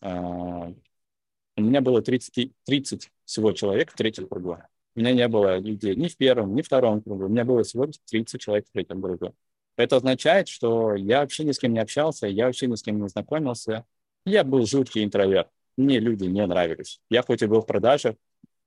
э, 0.00 0.08
у 0.08 1.60
меня 1.60 1.80
было 1.80 2.02
30, 2.02 2.52
30 2.64 3.10
всего 3.24 3.52
человек 3.52 3.92
в 3.92 3.96
третьем 3.96 4.26
кругу. 4.26 4.58
У 4.96 5.00
меня 5.00 5.12
не 5.12 5.28
было 5.28 5.58
людей 5.58 5.94
ни 5.94 6.08
в 6.08 6.16
первом, 6.16 6.54
ни 6.54 6.62
в 6.62 6.66
втором 6.66 7.02
кругу. 7.02 7.26
У 7.26 7.28
меня 7.28 7.44
было 7.44 7.62
всего 7.62 7.86
30 7.86 8.40
человек 8.40 8.66
в 8.68 8.72
третьем 8.72 9.00
кругу. 9.00 9.34
Это 9.76 9.96
означает, 9.96 10.48
что 10.48 10.94
я 10.94 11.20
вообще 11.20 11.44
ни 11.44 11.52
с 11.52 11.58
кем 11.58 11.72
не 11.72 11.78
общался, 11.78 12.26
я 12.26 12.46
вообще 12.46 12.66
ни 12.66 12.74
с 12.74 12.82
кем 12.82 13.00
не 13.00 13.08
знакомился. 13.08 13.84
Я 14.24 14.44
был 14.44 14.66
жуткий 14.66 15.04
интроверт. 15.04 15.48
Мне 15.76 15.98
люди 15.98 16.24
не 16.24 16.46
нравились. 16.46 17.00
Я 17.08 17.22
хоть 17.22 17.42
и 17.42 17.46
был 17.46 17.62
в 17.62 17.66
продаже, 17.66 18.16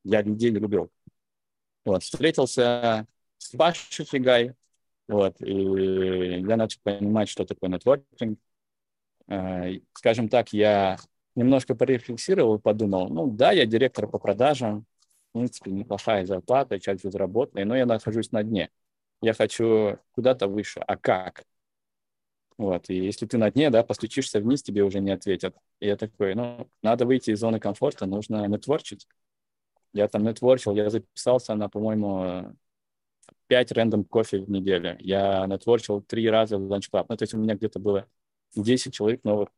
я 0.03 0.21
людей 0.21 0.51
не 0.51 0.59
любил. 0.59 0.91
Вот, 1.85 2.03
встретился 2.03 3.07
с 3.37 3.55
Пашей 3.55 4.05
Фигай, 4.05 4.55
вот, 5.07 5.41
и 5.41 6.41
я 6.41 6.55
начал 6.55 6.79
понимать, 6.81 7.29
что 7.29 7.45
такое 7.45 7.69
нетворкинг. 7.69 8.39
Э, 9.27 9.79
скажем 9.93 10.29
так, 10.29 10.53
я 10.53 10.97
немножко 11.35 11.75
порефлексировал, 11.75 12.59
подумал, 12.59 13.09
ну 13.09 13.27
да, 13.27 13.51
я 13.51 13.65
директор 13.65 14.07
по 14.07 14.17
продажам, 14.17 14.85
в 15.29 15.33
принципе, 15.33 15.71
неплохая 15.71 16.25
зарплата, 16.25 16.79
часть 16.79 17.03
безработной, 17.03 17.65
но 17.65 17.75
я 17.75 17.85
нахожусь 17.85 18.31
на 18.31 18.43
дне. 18.43 18.69
Я 19.21 19.33
хочу 19.33 19.97
куда-то 20.11 20.47
выше. 20.47 20.79
А 20.81 20.97
как? 20.97 21.43
Вот, 22.57 22.89
и 22.89 22.95
если 22.95 23.25
ты 23.25 23.37
на 23.37 23.49
дне, 23.51 23.69
да, 23.69 23.83
постучишься 23.83 24.39
вниз, 24.39 24.61
тебе 24.61 24.83
уже 24.83 24.99
не 24.99 25.11
ответят. 25.11 25.55
И 25.79 25.87
я 25.87 25.97
такой, 25.97 26.35
ну, 26.35 26.69
надо 26.81 27.05
выйти 27.05 27.31
из 27.31 27.39
зоны 27.39 27.59
комфорта, 27.59 28.05
нужно 28.05 28.45
нетворчить. 28.47 29.07
Я 29.93 30.07
там 30.07 30.23
нетворчил, 30.23 30.75
я 30.75 30.89
записался 30.89 31.55
на, 31.55 31.69
по-моему, 31.69 32.55
5 33.47 33.71
рандом 33.73 34.03
кофе 34.03 34.39
в 34.39 34.49
неделю. 34.49 34.97
Я 34.99 35.45
нетворчил 35.47 36.01
три 36.01 36.29
раза 36.29 36.57
в 36.57 36.71
Lunch 36.71 36.89
Club. 36.91 37.05
Ну, 37.09 37.17
то 37.17 37.23
есть 37.23 37.33
у 37.33 37.37
меня 37.37 37.55
где-то 37.55 37.79
было 37.79 38.07
10 38.55 38.93
человек 38.93 39.23
новых 39.23 39.49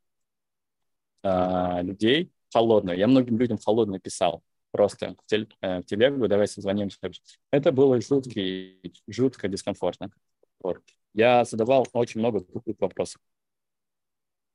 а, 1.24 1.82
людей 1.82 2.32
холодно. 2.54 2.92
Я 2.92 3.08
многим 3.08 3.38
людям 3.38 3.58
холодно 3.58 4.00
писал 4.00 4.44
просто 4.72 5.16
в, 5.24 5.26
тель, 5.26 5.48
э, 5.62 5.80
в 5.80 5.86
телегу, 5.86 6.28
давай 6.28 6.48
созвонимся. 6.48 7.00
Это 7.52 7.72
было 7.72 8.00
жутко, 8.02 8.42
жутко 9.08 9.48
дискомфортно. 9.48 10.12
Я 11.16 11.46
задавал 11.46 11.88
очень 11.94 12.20
много 12.20 12.42
тупых 12.42 12.76
вопросов. 12.78 13.22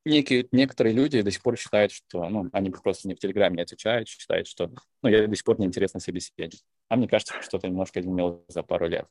Некие, 0.05 0.47
некоторые 0.53 0.95
люди 0.95 1.23
до 1.23 1.31
сих 1.31 1.43
пор 1.43 1.57
считают, 1.57 1.91
что 1.91 2.29
ну, 2.29 2.51
они 2.53 2.71
просто 2.71 3.09
не 3.09 3.15
в 3.15 3.19
Телеграме 3.19 3.57
не 3.57 3.63
отвечают, 3.63 4.09
считают, 4.09 4.47
что 4.47 4.71
ну, 5.03 5.09
я 5.09 5.27
до 5.27 5.35
сих 5.35 5.45
пор 5.45 5.59
неинтересно 5.59 6.01
собеседник. 6.01 6.61
А 6.89 6.97
мне 6.97 7.09
кажется, 7.09 7.41
что-то 7.41 7.67
немножко 7.67 8.01
изменилось 8.01 8.43
за 8.49 8.63
пару 8.63 8.89
лет. 8.89 9.11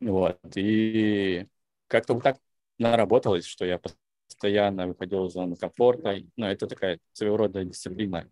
Вот. 0.00 0.38
И 0.56 1.46
как-то 1.86 2.14
вот 2.14 2.22
так 2.22 2.38
наработалось, 2.78 3.44
что 3.44 3.66
я 3.66 3.78
постоянно 4.26 4.88
выходил 4.88 5.26
из 5.26 5.34
зоны 5.34 5.54
комфорта. 5.54 6.16
Ну, 6.36 6.46
это 6.46 6.66
такая 6.66 6.98
своего 7.12 7.36
рода 7.36 7.62
дисциплина. 7.62 8.26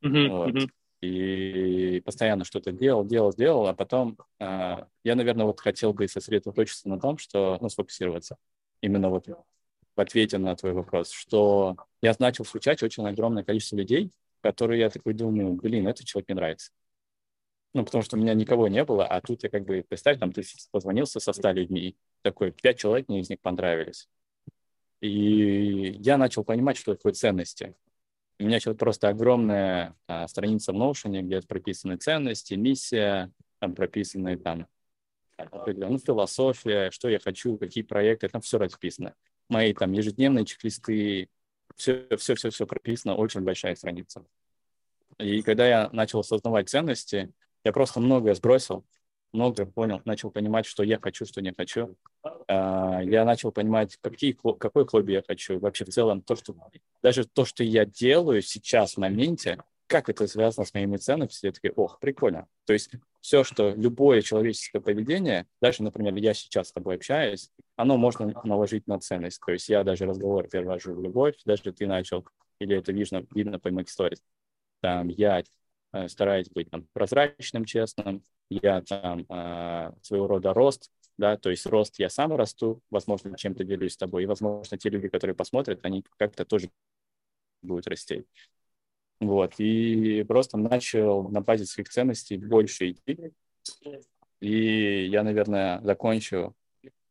Uh-huh, 0.00 0.28
вот. 0.28 0.54
uh-huh. 0.54 0.70
И 1.04 2.00
постоянно 2.00 2.44
что-то 2.44 2.72
делал, 2.72 3.04
делал, 3.04 3.32
делал, 3.34 3.66
а 3.66 3.74
потом 3.74 4.16
э, 4.38 4.86
я, 5.04 5.14
наверное, 5.14 5.44
вот 5.44 5.60
хотел 5.60 5.92
бы 5.92 6.08
сосредоточиться 6.08 6.88
на 6.88 6.98
том, 6.98 7.18
что, 7.18 7.58
ну, 7.60 7.68
сфокусироваться 7.68 8.36
именно 8.80 9.10
вот 9.10 9.28
в 9.28 10.00
ответе 10.00 10.38
на 10.38 10.56
твой 10.56 10.72
вопрос, 10.72 11.10
что 11.10 11.76
я 12.00 12.14
начал 12.18 12.44
встречать 12.44 12.82
очень 12.82 13.06
огромное 13.06 13.44
количество 13.44 13.76
людей, 13.76 14.12
которые 14.40 14.80
я 14.80 14.88
такой 14.88 15.12
думаю, 15.12 15.52
блин, 15.52 15.86
этот 15.86 16.06
человек 16.06 16.28
мне 16.28 16.36
нравится. 16.36 16.72
Ну, 17.74 17.84
потому 17.84 18.02
что 18.02 18.16
у 18.16 18.20
меня 18.20 18.32
никого 18.32 18.68
не 18.68 18.82
было, 18.82 19.04
а 19.06 19.20
тут 19.20 19.42
я 19.42 19.50
как 19.50 19.64
бы, 19.64 19.84
представь, 19.86 20.18
там 20.18 20.32
ты 20.32 20.42
позвонился 20.70 21.20
со 21.20 21.32
ста 21.34 21.52
людьми, 21.52 21.96
такой, 22.22 22.50
пять 22.50 22.78
человек 22.78 23.08
мне 23.08 23.20
из 23.20 23.28
них 23.28 23.40
понравились. 23.40 24.08
И 25.00 25.96
я 25.98 26.16
начал 26.16 26.44
понимать, 26.44 26.78
что 26.78 26.94
такое 26.94 27.12
ценности. 27.12 27.74
У 28.38 28.44
меня 28.44 28.58
сейчас 28.58 28.76
просто 28.76 29.08
огромная 29.08 29.94
а, 30.08 30.26
страница 30.26 30.72
в 30.72 30.76
Notion, 30.76 31.20
где 31.22 31.40
прописаны 31.40 31.96
ценности, 31.96 32.54
миссия, 32.54 33.30
там 33.60 33.74
прописаны 33.74 34.36
там 34.36 34.66
ну, 35.62 35.98
философия, 35.98 36.90
что 36.90 37.08
я 37.08 37.18
хочу, 37.18 37.56
какие 37.58 37.84
проекты, 37.84 38.28
там 38.28 38.40
все 38.40 38.58
расписано. 38.58 39.14
Мои 39.48 39.72
там 39.74 39.92
ежедневные 39.92 40.44
чек-листы, 40.44 41.28
все, 41.76 42.06
все, 42.16 42.34
все, 42.34 42.50
все 42.50 42.66
прописано, 42.66 43.14
очень 43.14 43.40
большая 43.40 43.74
страница. 43.74 44.24
И 45.18 45.42
когда 45.42 45.66
я 45.66 45.90
начал 45.92 46.20
осознавать 46.20 46.68
ценности, 46.68 47.32
я 47.64 47.72
просто 47.72 48.00
многое 48.00 48.34
сбросил, 48.34 48.84
многое 49.32 49.66
понял, 49.66 50.00
начал 50.04 50.30
понимать, 50.30 50.66
что 50.66 50.82
я 50.82 50.98
хочу, 50.98 51.24
что 51.24 51.40
не 51.40 51.52
хочу. 51.52 51.96
А, 52.48 53.00
я 53.02 53.24
начал 53.24 53.52
понимать, 53.52 53.98
какие, 54.00 54.32
какой 54.58 54.86
хобби 54.86 55.12
я 55.12 55.22
хочу. 55.26 55.58
Вообще 55.58 55.84
в 55.84 55.90
целом, 55.90 56.22
то, 56.22 56.36
что, 56.36 56.54
даже 57.02 57.24
то, 57.26 57.44
что 57.44 57.62
я 57.64 57.84
делаю 57.84 58.42
сейчас 58.42 58.94
в 58.94 58.98
моменте, 58.98 59.62
как 59.86 60.08
это 60.08 60.26
связано 60.26 60.66
с 60.66 60.72
моими 60.74 60.96
ценностями, 60.96 61.50
я 61.50 61.52
такой, 61.52 61.72
ох, 61.76 61.98
прикольно. 62.00 62.46
То 62.64 62.72
есть 62.72 62.90
все, 63.20 63.44
что 63.44 63.70
любое 63.70 64.22
человеческое 64.22 64.80
поведение, 64.80 65.46
даже, 65.60 65.82
например, 65.82 66.14
я 66.16 66.34
сейчас 66.34 66.68
с 66.68 66.72
тобой 66.72 66.96
общаюсь, 66.96 67.50
оно 67.76 67.96
можно 67.96 68.32
наложить 68.44 68.86
на 68.86 68.98
ценность. 68.98 69.40
То 69.44 69.52
есть 69.52 69.68
я 69.68 69.84
даже 69.84 70.06
разговор 70.06 70.48
перевожу 70.48 70.94
в 70.94 71.02
любовь, 71.02 71.34
даже 71.44 71.72
ты 71.72 71.86
начал, 71.86 72.26
или 72.58 72.78
это 72.78 72.92
видно, 72.92 73.26
видно 73.34 73.58
по 73.58 73.70
моих 73.70 73.90
сторис. 73.90 74.22
Там 74.80 75.08
я 75.08 75.42
Э, 75.94 76.08
стараюсь 76.08 76.50
быть 76.50 76.68
там, 76.70 76.88
прозрачным, 76.92 77.64
честным. 77.64 78.24
Я 78.50 78.82
там 78.82 79.24
э, 79.28 79.92
своего 80.02 80.26
рода 80.26 80.52
рост, 80.52 80.90
да, 81.16 81.36
то 81.36 81.50
есть 81.50 81.66
рост 81.66 81.98
я 81.98 82.08
сам 82.08 82.34
расту, 82.34 82.80
возможно, 82.90 83.36
чем-то 83.36 83.64
делюсь 83.64 83.92
с 83.92 83.96
тобой, 83.96 84.24
и, 84.24 84.26
возможно, 84.26 84.76
те 84.76 84.88
люди, 84.90 85.08
которые 85.08 85.36
посмотрят, 85.36 85.84
они 85.84 86.04
как-то 86.16 86.44
тоже 86.44 86.70
будут 87.62 87.86
расти. 87.86 88.24
Вот, 89.20 89.54
и 89.58 90.24
просто 90.24 90.58
начал 90.58 91.28
на 91.28 91.40
базе 91.40 91.66
своих 91.66 91.88
ценностей 91.88 92.36
больше 92.36 92.90
идти, 92.90 93.32
И 94.40 95.06
я, 95.06 95.22
наверное, 95.22 95.80
закончу 95.82 96.54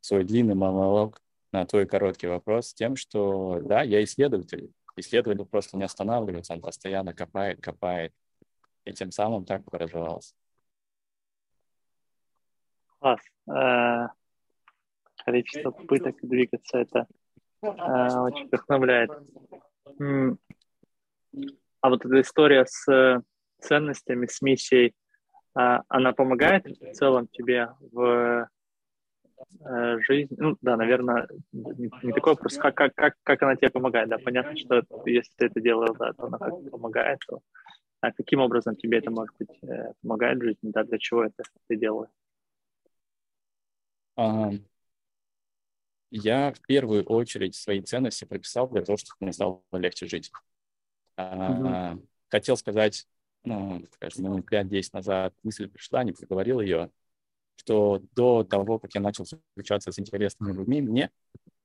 свой 0.01 0.25
длинный 0.25 0.55
монолог 0.55 1.21
на 1.51 1.65
твой 1.65 1.85
короткий 1.87 2.27
вопрос 2.27 2.73
тем, 2.73 2.95
что 2.95 3.61
да, 3.63 3.81
я 3.83 4.03
исследователь. 4.03 4.71
Исследователь 4.95 5.45
просто 5.45 5.77
не 5.77 5.83
останавливается, 5.83 6.53
он 6.53 6.61
постоянно 6.61 7.13
копает, 7.13 7.61
копает. 7.61 8.13
И 8.85 8.91
тем 8.91 9.11
самым 9.11 9.45
так 9.45 9.61
развивался. 9.71 10.35
Класс. 13.03 13.19
Э, 13.49 14.07
количество 15.25 15.71
попыток 15.71 16.15
двигаться, 16.21 16.77
это 16.77 17.07
э, 17.61 17.67
очень 17.67 18.47
вдохновляет. 18.47 19.11
А 21.81 21.89
вот 21.89 22.05
эта 22.05 22.21
история 22.21 22.65
с 22.65 22.89
э, 22.89 23.19
ценностями, 23.59 24.25
с 24.27 24.41
миссией, 24.41 24.95
она 25.53 26.13
помогает 26.13 26.65
в 26.65 26.93
целом 26.93 27.27
тебе 27.27 27.69
в 27.91 28.47
жизни? 29.59 30.35
Ну, 30.37 30.57
да, 30.61 30.77
наверное, 30.77 31.27
не, 31.51 31.89
такой 32.13 32.33
вопрос. 32.33 32.57
Как, 32.57 32.73
как, 32.73 32.95
как, 32.95 33.15
как 33.21 33.43
она 33.43 33.55
тебе 33.55 33.69
помогает? 33.69 34.09
Да, 34.09 34.17
понятно, 34.17 34.57
что 34.57 34.81
если 35.05 35.31
ты 35.35 35.45
это 35.47 35.59
делал, 35.61 35.93
да, 35.99 36.13
то 36.13 36.25
она 36.25 36.37
как 36.39 36.71
помогает. 36.71 37.19
То, 37.27 37.41
а 38.01 38.11
каким 38.13 38.39
образом 38.39 38.75
тебе 38.77 38.97
это, 38.99 39.11
может 39.11 39.35
быть, 39.37 39.59
помогает 40.01 40.39
в 40.39 40.43
жизни? 40.43 40.71
Да, 40.71 40.83
для 40.85 40.97
чего 40.97 41.25
это 41.25 41.43
ты 41.67 41.75
делаешь? 41.75 42.09
Я 46.11 46.53
в 46.53 46.61
первую 46.61 47.03
очередь 47.05 47.55
свои 47.55 47.81
ценности 47.81 48.25
прописал 48.25 48.69
для 48.69 48.83
того, 48.83 48.97
чтобы 48.97 49.17
мне 49.21 49.33
стало 49.33 49.63
легче 49.71 50.05
жить. 50.05 50.31
Mm-hmm. 51.17 52.07
Хотел 52.29 52.57
сказать, 52.57 53.07
ну, 53.43 53.83
скажем, 53.91 54.23
минут 54.25 54.51
5-10 54.51 54.89
назад 54.93 55.33
мысль 55.43 55.67
пришла, 55.67 56.03
не 56.03 56.11
проговорил 56.11 56.61
ее, 56.61 56.91
что 57.55 58.01
до 58.15 58.43
того, 58.43 58.79
как 58.79 58.93
я 58.95 59.01
начал 59.01 59.25
встречаться 59.25 59.91
с 59.91 59.99
интересными 59.99 60.53
людьми, 60.53 60.81
мне, 60.81 61.11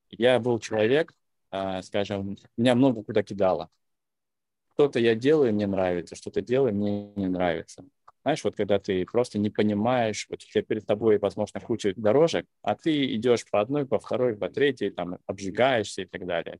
я 0.09 0.39
был 0.39 0.59
человек, 0.59 1.13
а, 1.51 1.81
скажем, 1.81 2.37
меня 2.57 2.75
много 2.75 3.03
куда 3.03 3.23
кидало. 3.23 3.69
Что-то 4.73 4.99
я 4.99 5.15
делаю, 5.15 5.53
мне 5.53 5.67
нравится, 5.67 6.15
что-то 6.15 6.41
делаю, 6.41 6.73
мне 6.73 7.11
не 7.15 7.27
нравится. 7.27 7.85
Знаешь, 8.23 8.43
вот 8.43 8.55
когда 8.55 8.79
ты 8.79 9.05
просто 9.05 9.39
не 9.39 9.49
понимаешь, 9.49 10.27
вот 10.29 10.43
у 10.43 10.45
тебя 10.45 10.61
перед 10.61 10.85
тобой, 10.85 11.19
возможно, 11.19 11.59
куча 11.61 11.93
дорожек, 11.95 12.45
а 12.61 12.75
ты 12.75 13.15
идешь 13.15 13.45
по 13.49 13.61
одной, 13.61 13.85
по 13.85 13.99
второй, 13.99 14.35
по 14.35 14.49
третьей, 14.49 14.89
там, 14.89 15.17
обжигаешься 15.25 16.01
и 16.01 16.05
так 16.05 16.25
далее. 16.25 16.59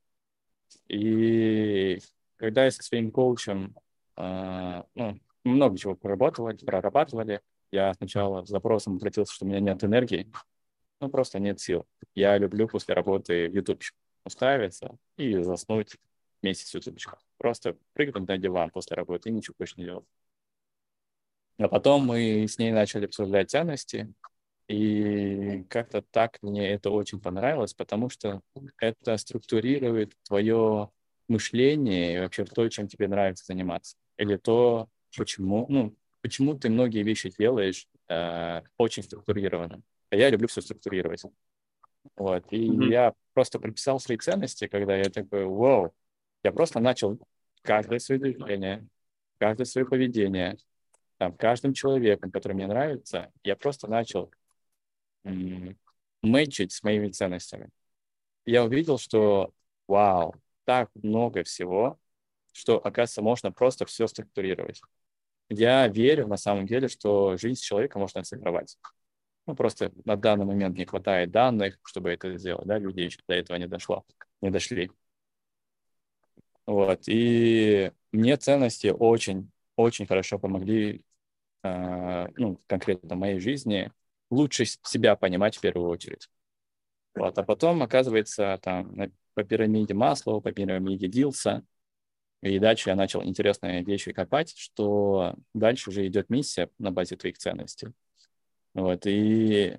И 0.88 1.99
когда 2.38 2.66
я 2.66 2.72
со 2.72 2.82
своим 2.82 3.12
коучем, 3.12 3.76
э, 4.18 4.84
ну, 4.95 5.20
много 5.43 5.78
чего 5.78 5.95
проработали, 5.95 6.57
прорабатывали, 6.57 7.41
я 7.72 7.93
сначала 7.93 8.45
с 8.45 8.49
запросом 8.49 8.95
обратился, 8.95 9.34
что 9.34 9.45
у 9.45 9.49
меня 9.49 9.60
нет 9.60 9.84
энергии, 9.84 10.32
ну, 11.01 11.10
просто 11.10 11.39
нет 11.39 11.60
сил. 11.60 11.86
Я 12.16 12.38
люблю 12.38 12.68
после 12.68 12.95
работы 12.95 13.49
в 13.49 13.53
YouTube 13.53 13.82
уставиться 14.26 14.97
и 15.18 15.41
заснуть 15.43 15.95
вместе 16.41 16.66
с 16.66 16.74
YouTube. 16.74 16.99
Просто 17.38 17.78
прыгнуть 17.93 18.28
на 18.28 18.38
диван 18.38 18.70
после 18.70 18.95
работы 18.95 19.30
и 19.30 19.32
ничего 19.32 19.55
больше 19.57 19.76
не 19.78 19.86
делать. 19.86 20.05
А 21.60 21.68
потом 21.68 22.05
мы 22.05 22.45
с 22.47 22.57
ней 22.57 22.72
начали 22.72 23.05
обсуждать 23.05 23.51
ценности, 23.51 24.14
и 24.70 25.66
как-то 25.70 26.01
так 26.01 26.38
мне 26.41 26.70
это 26.70 26.89
очень 26.89 27.20
понравилось, 27.20 27.74
потому 27.74 28.10
что 28.10 28.41
это 28.80 29.18
структурирует 29.18 30.14
твое 30.24 30.89
мышление 31.28 32.16
и 32.16 32.20
вообще 32.20 32.45
то, 32.45 32.68
чем 32.70 32.88
тебе 32.88 33.10
нравится 33.10 33.43
заниматься. 33.45 33.97
Или 34.18 34.38
то, 34.38 34.88
почему, 35.18 35.66
ну, 35.68 35.95
почему 36.22 36.57
ты 36.57 36.70
многие 36.70 37.03
вещи 37.03 37.30
делаешь 37.38 37.88
э, 38.07 38.62
очень 38.78 39.03
структурированно. 39.03 39.82
А 40.12 40.16
я 40.16 40.30
люблю 40.30 40.47
все 40.47 40.62
структурировать. 40.62 41.24
Вот. 42.16 42.45
И 42.51 42.70
mm-hmm. 42.70 42.89
я 42.89 43.14
просто 43.34 43.60
прописал 43.60 43.99
свои 43.99 44.18
ценности, 44.18 44.68
когда 44.68 44.95
я 44.95 45.10
такой, 45.10 45.43
вау, 45.45 45.93
я 46.43 46.53
просто 46.53 46.80
начал 46.80 47.20
каждое 47.64 47.99
свое 47.99 48.22
движение, 48.22 48.88
каждое 49.39 49.66
свое 49.66 49.86
поведение 49.86 50.57
там, 51.20 51.34
каждым 51.34 51.74
человеком, 51.74 52.32
который 52.32 52.53
мне 52.53 52.65
нравится, 52.65 53.30
я 53.43 53.57
просто 53.57 53.88
начал 53.88 54.32
мэчить 56.22 56.72
с 56.72 56.82
моими 56.82 57.09
ценностями. 57.09 57.70
Я 58.45 58.63
увидел, 58.63 58.97
что 58.97 59.51
вау, 59.86 60.34
так 60.63 60.89
много 60.95 61.43
всего, 61.43 61.99
что, 62.53 62.78
оказывается, 62.78 63.22
можно 63.22 63.51
просто 63.51 63.86
все 63.86 64.07
структурировать. 64.07 64.82
Я 65.49 65.89
верю 65.89 66.26
на 66.28 66.38
самом 66.38 66.65
деле, 66.65 66.88
что 66.88 67.36
жизнь 67.36 67.61
человека 67.61 67.99
можно 67.99 68.22
оцифровать. 68.22 68.78
Ну, 69.45 69.55
просто 69.55 69.91
на 70.05 70.15
данный 70.15 70.45
момент 70.45 70.78
не 70.78 70.86
хватает 70.86 71.32
данных, 71.32 71.80
чтобы 71.84 72.11
это 72.11 72.38
сделать, 72.38 72.65
да, 72.65 72.78
люди 72.78 73.01
еще 73.01 73.20
до 73.28 73.34
этого 73.34 73.57
не 73.57 73.67
дошло, 73.67 74.05
не 74.41 74.51
дошли. 74.51 74.89
Вот, 76.65 77.01
и 77.07 77.91
мне 78.13 78.38
ценности 78.38 78.88
очень, 78.88 79.51
очень 79.76 80.07
хорошо 80.07 80.39
помогли 80.39 81.03
ну, 81.64 82.60
конкретно 82.68 83.16
в 83.16 83.20
моей 83.20 83.39
жизни, 83.39 83.91
лучше 84.30 84.66
себя 84.66 85.16
понимать 85.16 85.57
в 85.57 85.62
первую 85.62 85.89
очередь. 85.89 86.30
Вот. 87.16 87.38
А 87.38 87.43
потом, 87.43 87.84
оказывается, 87.84 88.60
там 88.62 88.95
по 89.34 89.43
пирамиде 89.43 89.93
Маслова, 89.93 90.39
по 90.39 90.51
пирамиде 90.51 91.07
Дилса, 91.07 91.64
и 92.41 92.57
дальше 92.60 92.89
я 92.89 92.95
начал 92.95 93.24
интересные 93.24 93.84
вещи 93.84 94.14
копать, 94.14 94.53
что 94.55 95.36
дальше 95.53 95.89
уже 95.89 96.07
идет 96.07 96.30
миссия 96.30 96.70
на 96.78 96.91
базе 96.91 97.18
твоих 97.18 97.38
ценностей. 97.38 97.89
Вот. 98.74 99.01
И 99.05 99.78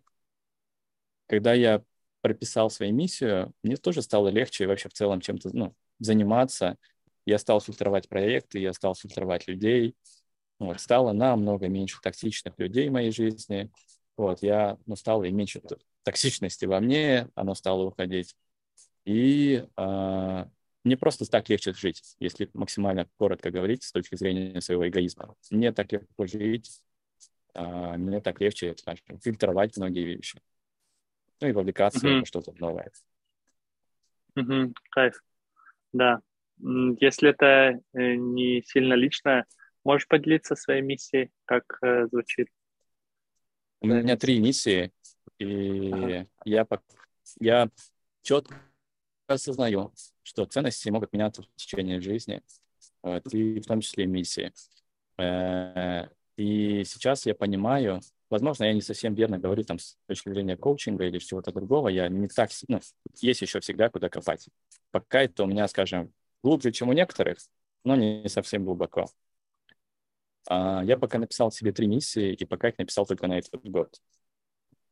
когда 1.27 1.55
я 1.55 1.83
прописал 2.21 2.69
свою 2.69 2.93
миссию, 2.93 3.55
мне 3.63 3.77
тоже 3.77 4.03
стало 4.03 4.29
легче 4.29 4.67
вообще 4.67 4.91
в 4.91 4.93
целом 4.93 5.21
чем-то 5.21 5.57
ну, 5.57 5.75
заниматься. 5.99 6.77
Я 7.25 7.39
стал 7.39 7.61
фильтровать 7.61 8.09
проекты, 8.09 8.59
я 8.59 8.75
стал 8.75 8.95
фильтровать 8.95 9.49
людей, 9.49 9.95
вот, 10.61 10.79
стало 10.79 11.13
намного 11.13 11.69
меньше 11.69 11.99
токсичных 12.03 12.55
людей 12.59 12.89
в 12.89 12.93
моей 12.93 13.11
жизни. 13.11 13.71
Вот, 14.17 14.43
я, 14.43 14.77
ну, 14.87 14.95
стало 14.95 15.25
и 15.25 15.33
меньше 15.33 15.63
токсичности 16.03 16.67
во 16.67 16.81
мне, 16.81 17.29
оно 17.35 17.55
стало 17.55 17.85
уходить. 17.85 18.37
И 19.07 19.65
э, 19.77 20.45
мне 20.85 20.97
просто 20.99 21.25
так 21.25 21.49
легче 21.49 21.73
жить, 21.73 22.03
если 22.21 22.51
максимально 22.53 23.09
коротко 23.17 23.51
говорить 23.51 23.83
с 23.83 23.93
точки 23.93 24.17
зрения 24.17 24.61
своего 24.61 24.87
эгоизма. 24.87 25.35
Мне 25.51 25.73
так 25.73 25.91
легко 25.93 26.27
жить, 26.27 26.83
э, 27.55 27.97
мне 27.97 28.21
так 28.21 28.39
легче 28.41 28.75
скажем, 28.77 29.19
фильтровать 29.21 29.77
многие 29.79 30.05
вещи. 30.05 30.41
Ну 31.41 31.49
и 31.49 31.53
вовлекаться 31.53 32.07
mm-hmm. 32.07 32.25
в 32.25 32.27
что-то 32.27 32.53
новое. 32.59 32.93
Mm-hmm. 34.37 34.75
Кайф. 34.91 35.23
Да. 35.95 36.21
Если 36.59 37.31
это 37.31 37.81
э, 37.95 38.15
не 38.17 38.63
сильно 38.67 38.93
личное, 38.93 39.47
Можешь 39.85 40.09
поделиться 40.09 40.57
своей 40.57 40.83
миссией, 40.83 41.31
как 41.45 41.79
э, 41.83 42.07
звучит? 42.11 42.49
У 43.81 43.87
меня 43.87 44.17
три 44.17 44.39
миссии, 44.39 44.93
и 45.39 45.91
ага. 45.91 46.27
я, 46.45 46.67
я 47.41 47.71
четко 48.23 48.55
осознаю, 49.27 49.93
что 50.23 50.45
ценности 50.45 50.91
могут 50.91 51.13
меняться 51.13 51.43
в 51.43 51.47
течение 51.57 52.01
жизни, 52.01 52.43
вот, 53.03 53.33
и 53.33 53.61
в 53.61 53.67
том 53.67 53.81
числе 53.81 54.07
миссии. 54.07 54.53
Э, 55.19 56.09
и 56.37 56.85
сейчас 56.85 57.25
я 57.27 57.35
понимаю, 57.35 58.01
возможно, 58.29 58.65
я 58.65 58.73
не 58.73 58.83
совсем 58.83 59.15
верно 59.15 59.39
говорю 59.39 59.65
там 59.65 59.79
с 59.79 59.97
точки 60.07 60.29
зрения 60.29 60.57
коучинга 60.57 61.07
или 61.07 61.19
чего-то 61.19 61.53
другого, 61.53 61.89
я 61.89 62.09
не 62.09 62.29
так, 62.29 62.51
ну, 62.69 62.81
есть 63.21 63.41
еще 63.41 63.61
всегда 63.61 63.89
куда 63.89 64.09
копать. 64.09 64.49
Пока 64.91 65.23
это 65.23 65.45
у 65.45 65.47
меня, 65.47 65.67
скажем, 65.69 66.13
глубже, 66.43 66.73
чем 66.73 66.89
у 66.89 66.93
некоторых, 66.93 67.39
но 67.85 67.97
не 67.97 68.29
совсем 68.29 68.65
глубоко. 68.65 69.07
А, 70.49 70.83
я 70.85 70.97
пока 70.97 71.19
написал 71.19 71.51
себе 71.53 71.73
три 71.73 71.87
миссии, 71.87 72.33
и 72.33 72.45
пока 72.45 72.69
их 72.69 72.79
написал 72.79 73.07
только 73.07 73.27
на 73.27 73.39
этот 73.39 73.63
год. 73.65 74.01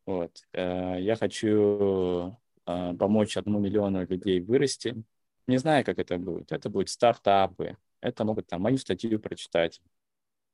Вот. 0.06 0.42
Э, 0.52 0.96
я 1.00 1.16
хочу 1.16 2.38
а, 2.64 2.94
помочь 2.94 3.36
одному 3.36 3.60
миллиону 3.60 4.06
людей 4.06 4.40
вырасти. 4.40 5.02
Не 5.46 5.58
знаю, 5.58 5.84
как 5.84 5.98
это 5.98 6.18
будет. 6.18 6.52
Это 6.52 6.70
будут 6.70 6.90
стартапы, 6.90 7.76
это 8.00 8.24
могут 8.24 8.46
там 8.46 8.62
мою 8.62 8.78
статью 8.78 9.20
прочитать. 9.20 9.80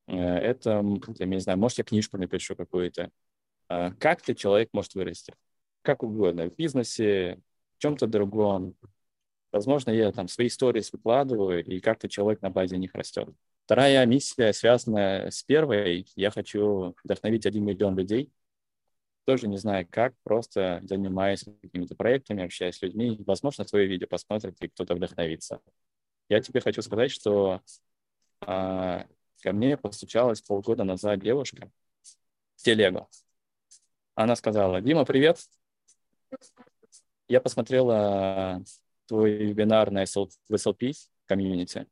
Э, 0.07 0.17
это, 0.17 0.85
я 1.19 1.27
не 1.27 1.41
знаю, 1.41 1.59
может, 1.59 1.79
я 1.79 1.85
книжку 1.85 2.19
напишу 2.19 2.57
какую-то. 2.57 3.11
Э, 3.69 3.93
как-то 3.99 4.35
человек 4.35 4.71
может 4.73 4.95
вырасти. 4.95 5.35
Как 5.83 6.03
угодно. 6.03 6.49
В 6.51 6.57
бизнесе, 6.57 7.41
в 7.77 7.79
чем-то 7.79 8.07
другом. 8.07 8.75
Возможно, 9.53 9.91
я 9.91 10.13
там 10.13 10.29
свои 10.29 10.49
истории 10.49 10.83
выкладываю, 10.93 11.65
и 11.65 11.81
как-то 11.81 12.09
человек 12.09 12.43
на 12.43 12.51
базе 12.51 12.77
них 12.77 12.95
растет. 12.95 13.29
Вторая 13.65 14.05
миссия 14.05 14.53
связана 14.53 15.31
с 15.31 15.43
первой. 15.43 16.07
Я 16.17 16.31
хочу 16.31 16.95
вдохновить 17.03 17.47
один 17.47 17.65
миллион 17.65 17.97
людей. 17.97 18.31
Тоже 19.25 19.49
не 19.49 19.57
знаю 19.57 19.89
как, 19.91 20.15
просто 20.23 20.81
занимаясь 20.83 21.45
какими-то 21.63 21.95
проектами, 21.97 22.45
общаясь 22.45 22.77
с 22.77 22.83
людьми. 22.83 23.19
Возможно, 23.27 23.65
твое 23.65 23.87
видео 23.87 24.07
посмотрит 24.07 24.61
и 24.61 24.69
кто-то 24.69 24.95
вдохновится. 24.95 25.63
Я 26.29 26.43
тебе 26.43 26.61
хочу 26.61 26.83
сказать, 26.83 27.11
что 27.11 27.63
а, 28.43 29.07
ко 29.43 29.53
мне 29.53 29.79
постучалась 29.79 30.43
полгода 30.43 30.85
назад 30.85 31.21
девушка 31.21 31.71
в 32.57 32.63
телегу. 32.63 33.09
Она 34.15 34.37
сказала, 34.37 34.83
Дима, 34.83 35.07
привет. 35.07 35.39
Я 37.29 37.41
посмотрела 37.41 38.63
твой 39.07 39.33
вебинар 39.33 39.91
на 39.91 40.03
SLP 40.03 40.93
комьюнити. 41.25 41.87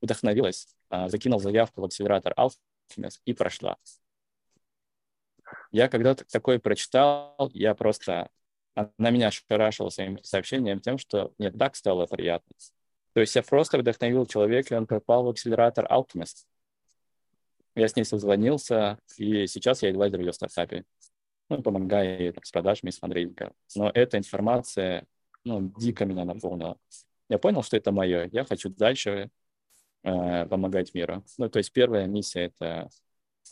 Вдохновилась, 0.00 0.68
а, 0.90 1.08
закинул 1.08 1.40
заявку 1.40 1.80
в 1.80 1.84
акселератор 1.84 2.32
Alchemist 2.36 3.20
и 3.24 3.32
прошла. 3.32 3.76
Я 5.70 5.88
когда-то 5.88 6.24
такое 6.24 6.58
прочитал, 6.58 7.50
я 7.52 7.74
просто... 7.74 8.30
Она 8.74 9.10
меня 9.10 9.28
ошарашила 9.28 9.88
своим 9.88 10.22
сообщением 10.22 10.80
тем, 10.80 10.98
что 10.98 11.32
мне 11.38 11.50
так 11.50 11.74
стало 11.74 12.06
приятно. 12.06 12.54
То 13.12 13.20
есть 13.20 13.34
я 13.34 13.42
просто 13.42 13.78
вдохновил 13.78 14.26
человека, 14.26 14.74
и 14.74 14.78
он 14.78 14.86
попал 14.86 15.24
в 15.24 15.28
акселератор 15.28 15.84
Alchemist. 15.86 16.46
Я 17.74 17.88
с 17.88 17.96
ней 17.96 18.04
созвонился, 18.04 18.98
и 19.16 19.46
сейчас 19.48 19.82
я 19.82 19.90
адвайзер 19.90 20.18
в 20.18 20.22
ее 20.22 20.32
стартапе. 20.32 20.84
Ну, 21.48 21.62
помогаю 21.62 22.20
ей 22.20 22.34
с 22.42 22.50
продажами, 22.50 22.90
с 22.90 22.98
фандрейзингом. 22.98 23.52
Но 23.74 23.90
эта 23.92 24.18
информация, 24.18 25.06
ну, 25.44 25.72
дико 25.78 26.04
меня 26.04 26.24
наполнила. 26.24 26.76
Я 27.28 27.38
понял, 27.38 27.62
что 27.62 27.76
это 27.76 27.90
мое. 27.90 28.28
Я 28.32 28.44
хочу 28.44 28.68
дальше 28.68 29.30
помогать 30.02 30.94
миру. 30.94 31.24
Ну, 31.38 31.48
то 31.48 31.58
есть 31.58 31.72
первая 31.72 32.06
миссия— 32.06 32.52
это 32.58 32.88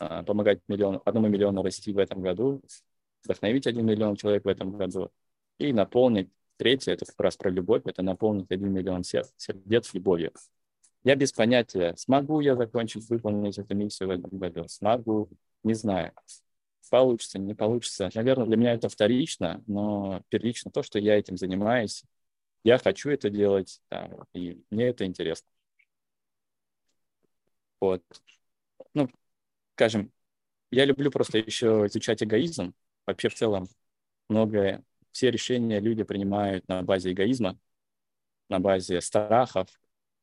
э, 0.01 0.23
помогать 0.25 0.61
миллион, 0.69 1.01
одному 1.05 1.29
миллиону 1.29 1.63
расти 1.63 1.93
в 1.93 1.99
этом 1.99 2.23
году, 2.23 2.63
вдохновить 3.25 3.67
один 3.67 3.87
миллион 3.87 4.17
человек 4.17 4.45
в 4.45 4.49
этом 4.49 4.77
году 4.77 5.11
и 5.59 5.73
наполнить 5.73 6.31
Третье, 6.57 6.93
это 6.93 7.05
как 7.05 7.21
раз 7.21 7.37
про 7.37 7.51
любовь, 7.51 7.83
это 7.85 8.03
наполнить 8.03 8.51
один 8.51 8.73
миллион 8.73 9.05
сердец 9.05 9.93
любовью. 9.93 10.33
Я 11.05 11.15
без 11.15 11.33
понятия, 11.33 11.95
смогу 11.97 12.41
я 12.41 12.57
закончить, 12.57 13.09
выполнить 13.11 13.59
эту 13.59 13.75
миссию 13.75 14.09
в 14.09 14.13
этом 14.13 14.39
году, 14.39 14.67
смогу, 14.69 15.29
не 15.63 15.75
знаю. 15.75 16.13
Получится, 16.91 17.39
не 17.39 17.55
получится. 17.55 18.11
Наверное, 18.15 18.47
для 18.47 18.57
меня 18.57 18.73
это 18.73 18.89
вторично, 18.89 19.63
но 19.67 20.23
первично 20.29 20.71
то, 20.71 20.83
что 20.83 20.99
я 20.99 21.19
этим 21.19 21.37
занимаюсь, 21.37 22.05
я 22.65 22.79
хочу 22.79 23.11
это 23.11 23.29
делать, 23.29 23.81
да, 23.91 24.11
и 24.33 24.63
мне 24.71 24.89
это 24.89 25.05
интересно. 25.05 25.47
Вот. 27.81 28.03
Ну, 28.95 29.09
скажем, 29.75 30.13
я 30.71 30.85
люблю 30.85 31.11
просто 31.11 31.39
еще 31.39 31.85
изучать 31.87 32.23
эгоизм. 32.23 32.75
Вообще 33.07 33.29
в 33.29 33.35
целом 33.35 33.69
многое 34.29 34.85
все 35.13 35.31
решения 35.31 35.81
люди 35.81 36.03
принимают 36.05 36.67
на 36.69 36.83
базе 36.83 37.13
эгоизма, 37.13 37.59
на 38.49 38.61
базе 38.61 39.01
страхов, 39.01 39.69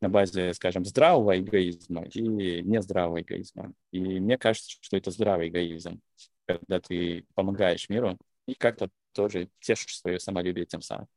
на 0.02 0.10
базе, 0.10 0.54
скажем, 0.54 0.86
здравого 0.86 1.40
эгоизма 1.40 2.04
и 2.06 2.62
нездравого 2.62 3.22
эгоизма. 3.22 3.74
И 3.92 4.20
мне 4.20 4.38
кажется, 4.38 4.78
что 4.82 4.98
это 4.98 5.12
здравый 5.12 5.50
эгоизм, 5.50 6.02
когда 6.46 6.80
ты 6.80 7.26
помогаешь 7.36 7.90
миру 7.90 8.18
и 8.48 8.54
как-то 8.54 8.90
тоже 9.14 9.50
тешишь 9.62 9.98
свое 10.00 10.20
самолюбие 10.20 10.66
тем 10.66 10.82
самым. 10.82 11.08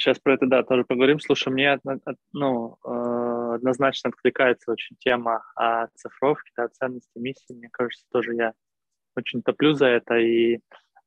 Сейчас 0.00 0.18
про 0.18 0.32
это, 0.32 0.46
да, 0.46 0.62
тоже 0.62 0.84
поговорим. 0.84 1.20
Слушай, 1.20 1.52
мне 1.52 1.78
ну, 2.32 2.78
э, 2.86 3.54
однозначно 3.56 4.08
откликается 4.08 4.72
очень 4.72 4.96
тема 4.98 5.42
о 5.54 5.88
цифровке, 5.94 6.50
да, 6.56 6.68
ценности 6.68 7.18
миссии. 7.18 7.52
Мне 7.52 7.68
кажется, 7.70 8.06
тоже 8.10 8.34
я 8.34 8.54
очень 9.14 9.42
топлю 9.42 9.74
за 9.74 9.88
это 9.88 10.16
и 10.16 10.54
э, 10.56 10.60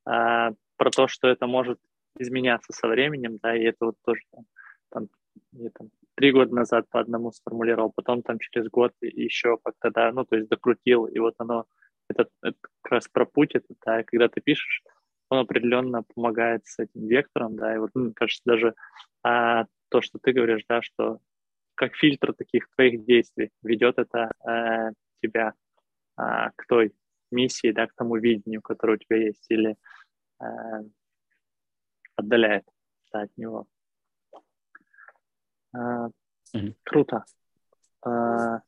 про 0.06 0.90
то, 0.94 1.08
что 1.08 1.26
это 1.26 1.48
может 1.48 1.80
изменяться 2.16 2.72
со 2.72 2.86
временем, 2.86 3.38
да, 3.42 3.56
и 3.56 3.64
это 3.64 3.86
вот 3.86 3.96
тоже 4.04 4.20
там, 4.30 4.44
там, 4.90 5.08
я, 5.50 5.70
там 5.70 5.90
три 6.14 6.30
года 6.30 6.54
назад 6.54 6.88
по 6.88 7.00
одному 7.00 7.32
сформулировал, 7.32 7.92
потом 7.92 8.22
там 8.22 8.38
через 8.38 8.68
год 8.68 8.92
еще 9.00 9.58
как-то, 9.64 9.90
да, 9.90 10.12
ну, 10.12 10.24
то 10.24 10.36
есть 10.36 10.48
докрутил, 10.48 11.06
и 11.06 11.18
вот 11.18 11.34
оно, 11.38 11.66
это, 12.08 12.28
это 12.42 12.56
как 12.82 12.92
раз 12.92 13.08
про 13.08 13.26
путь, 13.26 13.56
это, 13.56 13.74
да, 13.84 14.04
когда 14.04 14.28
ты 14.28 14.40
пишешь, 14.40 14.84
он 15.28 15.38
определенно 15.38 16.02
помогает 16.14 16.66
с 16.66 16.78
этим 16.78 17.06
вектором, 17.06 17.56
да, 17.56 17.74
и 17.74 17.78
вот, 17.78 17.90
мне 17.94 18.12
кажется, 18.14 18.42
даже 18.44 18.74
а, 19.22 19.64
то, 19.88 20.00
что 20.00 20.18
ты 20.18 20.32
говоришь, 20.32 20.64
да, 20.68 20.82
что 20.82 21.18
как 21.74 21.94
фильтр 21.96 22.34
таких 22.34 22.68
твоих 22.74 23.04
действий 23.04 23.50
ведет 23.62 23.98
это 23.98 24.30
а, 24.40 24.90
тебя 25.22 25.54
а, 26.16 26.50
к 26.50 26.66
той 26.66 26.92
миссии, 27.30 27.72
да, 27.72 27.86
к 27.86 27.94
тому 27.94 28.16
видению, 28.16 28.62
которое 28.62 28.94
у 28.94 28.98
тебя 28.98 29.16
есть, 29.16 29.44
или 29.48 29.76
э, 30.40 30.44
отдаляет 32.16 32.64
да, 33.12 33.22
от 33.22 33.36
него. 33.36 33.66
Э, 35.74 36.08
mm-hmm. 36.54 36.74
Круто. 36.84 37.24
Э, 38.06 38.60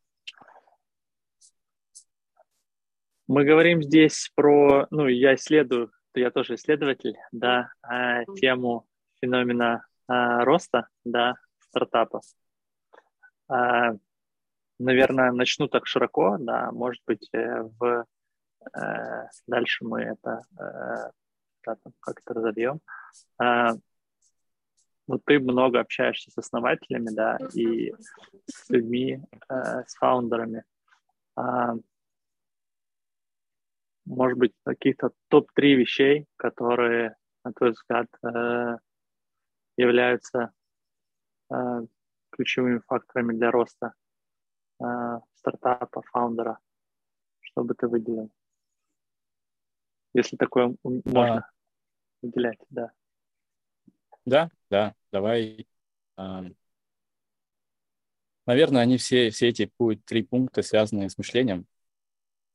мы 3.28 3.44
говорим 3.44 3.82
здесь 3.82 4.30
про, 4.34 4.86
ну, 4.90 5.06
я 5.08 5.34
исследую, 5.34 5.92
я 6.20 6.30
тоже 6.30 6.54
исследователь, 6.54 7.16
да, 7.32 7.70
э, 7.88 8.24
тему 8.36 8.86
феномена 9.20 9.86
э, 10.08 10.44
роста, 10.44 10.88
да, 11.04 11.34
стартапов. 11.60 12.24
Э, 13.48 13.96
наверное, 14.78 15.32
начну 15.32 15.68
так 15.68 15.86
широко, 15.86 16.36
да, 16.38 16.70
может 16.72 17.02
быть, 17.06 17.28
э, 17.32 17.62
в 17.78 18.06
Э, 18.74 19.28
дальше 19.46 19.84
мы 19.84 20.02
это 20.02 20.42
э, 20.58 21.74
как-то 22.00 22.34
разобьем. 22.34 22.80
Вот 25.08 25.24
ты 25.24 25.38
много 25.38 25.78
общаешься 25.78 26.32
с 26.32 26.38
основателями, 26.38 27.10
да, 27.12 27.38
и 27.54 27.94
с 28.46 28.68
людьми, 28.70 29.20
с 29.48 29.94
фаундерами. 29.96 30.64
Может 34.16 34.38
быть, 34.38 34.52
каких-то 34.64 35.10
топ-3 35.28 35.74
вещей, 35.74 36.26
которые, 36.36 37.16
на 37.44 37.52
твой 37.52 37.70
взгляд, 37.70 38.08
являются 39.76 40.52
ключевыми 42.30 42.80
факторами 42.86 43.36
для 43.36 43.50
роста 43.50 43.92
стартапа, 45.34 46.02
фаундера, 46.10 46.58
что 47.40 47.62
бы 47.62 47.74
ты 47.74 47.86
выделил? 47.88 48.30
если 50.16 50.36
такое 50.36 50.74
можно 50.82 51.38
а, 51.38 51.50
выделять, 52.22 52.58
да. 52.70 52.90
Да, 54.24 54.50
да, 54.70 54.94
давай. 55.12 55.66
Наверное, 58.46 58.82
они 58.82 58.96
все, 58.96 59.30
все 59.30 59.48
эти 59.48 59.70
три 60.04 60.22
пункта 60.22 60.62
связаны 60.62 61.10
с 61.10 61.18
мышлением. 61.18 61.66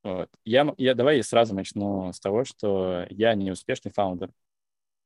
Вот. 0.03 0.29
Я, 0.45 0.73
я, 0.77 0.95
давай 0.95 1.17
я 1.17 1.23
сразу 1.23 1.53
начну 1.53 2.11
с 2.11 2.19
того, 2.19 2.43
что 2.43 3.05
я 3.09 3.35
не 3.35 3.51
успешный 3.51 3.91
фаундер. 3.91 4.31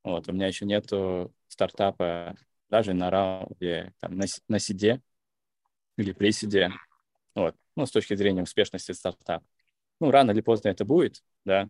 Вот. 0.04 0.30
У 0.30 0.34
меня 0.34 0.48
еще 0.48 0.66
нету 0.66 1.34
стартапа 1.48 2.36
даже 2.70 2.94
на 2.94 3.10
раунде, 3.10 3.94
там, 4.00 4.18
на, 4.18 4.26
на 4.48 4.60
сиде 4.60 5.02
или 5.98 6.12
при 6.12 6.32
сиде. 6.32 6.72
Вот. 7.34 7.56
Ну, 7.76 7.86
с 7.86 7.92
точки 7.92 8.16
зрения 8.16 8.44
успешности 8.44 8.92
стартапа. 8.94 9.46
Ну, 10.00 10.12
рано 10.12 10.32
или 10.32 10.42
поздно 10.42 10.70
это 10.70 10.86
будет, 10.86 11.24
да, 11.46 11.70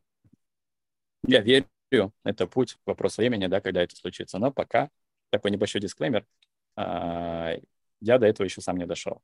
я 1.27 1.41
верю, 1.41 2.13
это 2.23 2.47
путь, 2.47 2.77
вопрос 2.85 3.17
времени, 3.17 3.47
да, 3.47 3.61
когда 3.61 3.81
это 3.83 3.95
случится. 3.95 4.37
Но 4.37 4.51
пока, 4.51 4.89
такой 5.29 5.51
небольшой 5.51 5.81
дисклеймер, 5.81 6.25
а, 6.75 7.55
я 8.01 8.17
до 8.19 8.27
этого 8.27 8.45
еще 8.45 8.61
сам 8.61 8.77
не 8.77 8.85
дошел. 8.85 9.21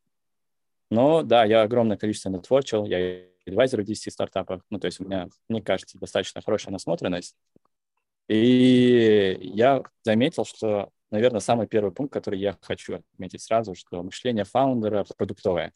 Но 0.90 1.24
да, 1.24 1.46
я 1.46 1.62
огромное 1.62 1.98
количество 1.98 2.30
нетворчил, 2.30 2.86
я 2.86 3.26
адвайзер 3.48 3.82
в 3.82 3.86
10 3.86 4.14
стартапах, 4.14 4.62
ну, 4.70 4.80
то 4.80 4.86
есть 4.86 5.00
у 5.00 5.06
меня, 5.06 5.28
мне 5.50 5.62
кажется, 5.62 6.00
достаточно 6.00 6.42
хорошая 6.42 6.72
насмотренность. 6.72 7.36
И 8.28 9.38
я 9.42 9.84
заметил, 10.04 10.46
что, 10.46 10.90
наверное, 11.10 11.42
самый 11.42 11.68
первый 11.68 11.92
пункт, 11.92 12.14
который 12.14 12.40
я 12.40 12.58
хочу 12.62 12.96
отметить 12.96 13.42
сразу, 13.42 13.76
что 13.76 14.04
мышление 14.04 14.46
фаундера 14.46 15.06
продуктовое 15.18 15.74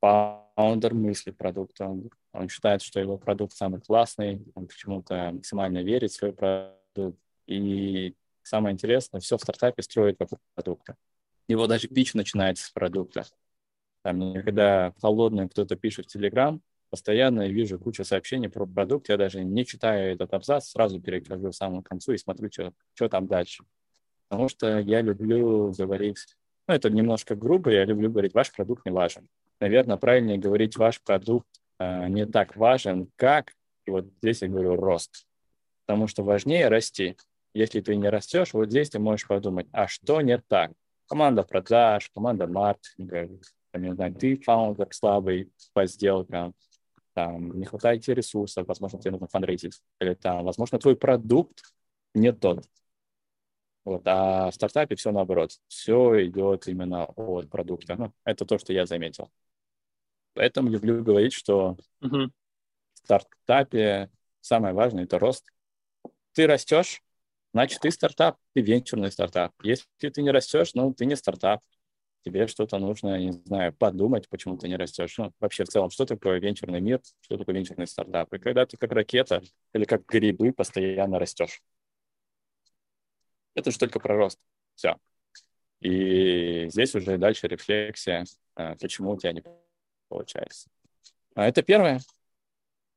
фаундер 0.00 0.94
мыслит 0.94 1.36
продуктом, 1.36 2.10
он 2.32 2.48
считает, 2.48 2.82
что 2.82 3.00
его 3.00 3.18
продукт 3.18 3.54
самый 3.54 3.80
классный, 3.80 4.42
он 4.54 4.66
почему-то 4.66 5.32
максимально 5.32 5.82
верит 5.82 6.10
в 6.10 6.14
свой 6.14 6.32
продукт. 6.32 7.18
И 7.46 8.14
самое 8.42 8.72
интересное, 8.72 9.20
все 9.20 9.36
в 9.36 9.42
стартапе 9.42 9.82
строит 9.82 10.18
вокруг 10.18 10.40
продукта. 10.54 10.96
Его 11.48 11.66
даже 11.66 11.88
пич 11.88 12.14
начинается 12.14 12.66
с 12.66 12.70
продукта. 12.70 13.24
Там, 14.02 14.34
когда 14.42 14.92
холодный 15.00 15.48
кто-то 15.48 15.76
пишет 15.76 16.06
в 16.06 16.08
Телеграм, 16.08 16.62
постоянно 16.90 17.48
вижу 17.48 17.78
кучу 17.78 18.04
сообщений 18.04 18.48
про 18.48 18.66
продукт, 18.66 19.08
я 19.08 19.16
даже 19.16 19.44
не 19.44 19.64
читаю 19.64 20.14
этот 20.14 20.32
абзац, 20.34 20.68
сразу 20.68 21.00
перехожу 21.00 21.50
в 21.50 21.54
самому 21.54 21.82
концу 21.82 22.12
и 22.12 22.18
смотрю, 22.18 22.50
что, 22.50 22.72
что 22.94 23.08
там 23.08 23.26
дальше. 23.26 23.64
Потому 24.28 24.48
что 24.48 24.78
я 24.78 25.02
люблю 25.02 25.72
говорить, 25.72 26.18
ну, 26.66 26.74
это 26.74 26.90
немножко 26.90 27.34
грубо, 27.34 27.70
я 27.70 27.84
люблю 27.84 28.10
говорить, 28.10 28.34
ваш 28.34 28.52
продукт 28.52 28.84
не 28.86 28.92
важен 28.92 29.28
наверное, 29.60 29.96
правильнее 29.96 30.38
говорить, 30.38 30.76
ваш 30.76 31.00
продукт 31.00 31.48
э, 31.78 32.08
не 32.08 32.26
так 32.26 32.56
важен, 32.56 33.08
как, 33.16 33.52
вот 33.86 34.06
здесь 34.22 34.42
я 34.42 34.48
говорю, 34.48 34.76
рост. 34.76 35.26
Потому 35.86 36.06
что 36.06 36.24
важнее 36.24 36.68
расти. 36.68 37.16
Если 37.52 37.80
ты 37.80 37.96
не 37.96 38.08
растешь, 38.08 38.52
вот 38.54 38.70
здесь 38.70 38.90
ты 38.90 38.98
можешь 38.98 39.26
подумать, 39.26 39.66
а 39.72 39.86
что 39.88 40.20
не 40.20 40.38
так? 40.38 40.72
Команда 41.08 41.42
продаж, 41.42 42.10
команда 42.14 42.46
маркетинга, 42.46 43.28
там, 43.70 43.82
не 43.82 43.94
знаю, 43.94 44.14
ты 44.14 44.36
фаундер 44.36 44.88
слабый 44.92 45.52
по 45.72 45.86
сделкам, 45.86 46.54
там, 47.14 47.58
не 47.58 47.66
хватает 47.66 48.02
тебе 48.02 48.16
ресурсов, 48.16 48.66
возможно, 48.66 49.00
тебе 49.00 49.12
нужно 49.12 49.28
фандрейзить, 49.28 49.80
или 50.00 50.14
там, 50.14 50.44
возможно, 50.44 50.78
твой 50.78 50.96
продукт 50.96 51.62
не 52.14 52.32
тот. 52.32 52.64
Вот, 53.84 54.02
а 54.04 54.50
в 54.50 54.54
стартапе 54.54 54.94
все 54.94 55.10
наоборот. 55.10 55.52
Все 55.68 56.26
идет 56.26 56.68
именно 56.68 57.06
от 57.06 57.48
продукта. 57.48 57.96
Ну, 57.96 58.12
это 58.24 58.44
то, 58.44 58.58
что 58.58 58.72
я 58.72 58.86
заметил. 58.86 59.30
Поэтому 60.34 60.68
люблю 60.68 61.02
говорить, 61.02 61.32
что 61.32 61.76
uh-huh. 62.02 62.30
в 62.92 62.98
стартапе 62.98 64.10
самое 64.40 64.74
важное– 64.74 65.04
это 65.04 65.18
рост. 65.18 65.44
Ты 66.32 66.46
растешь, 66.46 67.02
значит, 67.52 67.80
ты 67.80 67.90
стартап, 67.90 68.36
ты 68.54 68.60
венчурный 68.60 69.10
стартап. 69.10 69.52
Если 69.62 69.86
ты 69.98 70.22
не 70.22 70.30
растешь, 70.30 70.74
ну, 70.74 70.92
ты 70.94 71.06
не 71.06 71.16
стартап. 71.16 71.62
Тебе 72.22 72.46
что-то 72.46 72.78
нужно, 72.78 73.18
не 73.18 73.32
знаю, 73.32 73.72
подумать, 73.72 74.28
почему 74.28 74.58
ты 74.58 74.68
не 74.68 74.76
растешь. 74.76 75.16
Ну, 75.16 75.32
вообще, 75.40 75.64
в 75.64 75.68
целом, 75.68 75.90
что 75.90 76.04
такое 76.04 76.38
венчурный 76.38 76.80
мир, 76.80 77.00
что 77.22 77.38
такое 77.38 77.54
венчурный 77.54 77.86
стартап. 77.86 78.32
И 78.34 78.38
когда 78.38 78.66
ты 78.66 78.76
как 78.76 78.92
ракета 78.92 79.42
или 79.72 79.84
как 79.84 80.04
грибы 80.06 80.52
постоянно 80.52 81.18
растешь. 81.18 81.62
Это 83.54 83.70
же 83.70 83.78
только 83.78 84.00
про 84.00 84.16
рост. 84.16 84.38
Все. 84.74 84.96
И 85.80 86.68
здесь 86.68 86.94
уже 86.94 87.16
дальше 87.16 87.48
рефлексия, 87.48 88.26
а, 88.54 88.76
почему 88.76 89.12
у 89.12 89.16
тебя 89.16 89.32
не 89.32 89.42
получается. 90.08 90.68
А 91.34 91.46
это 91.46 91.62
первое. 91.62 92.00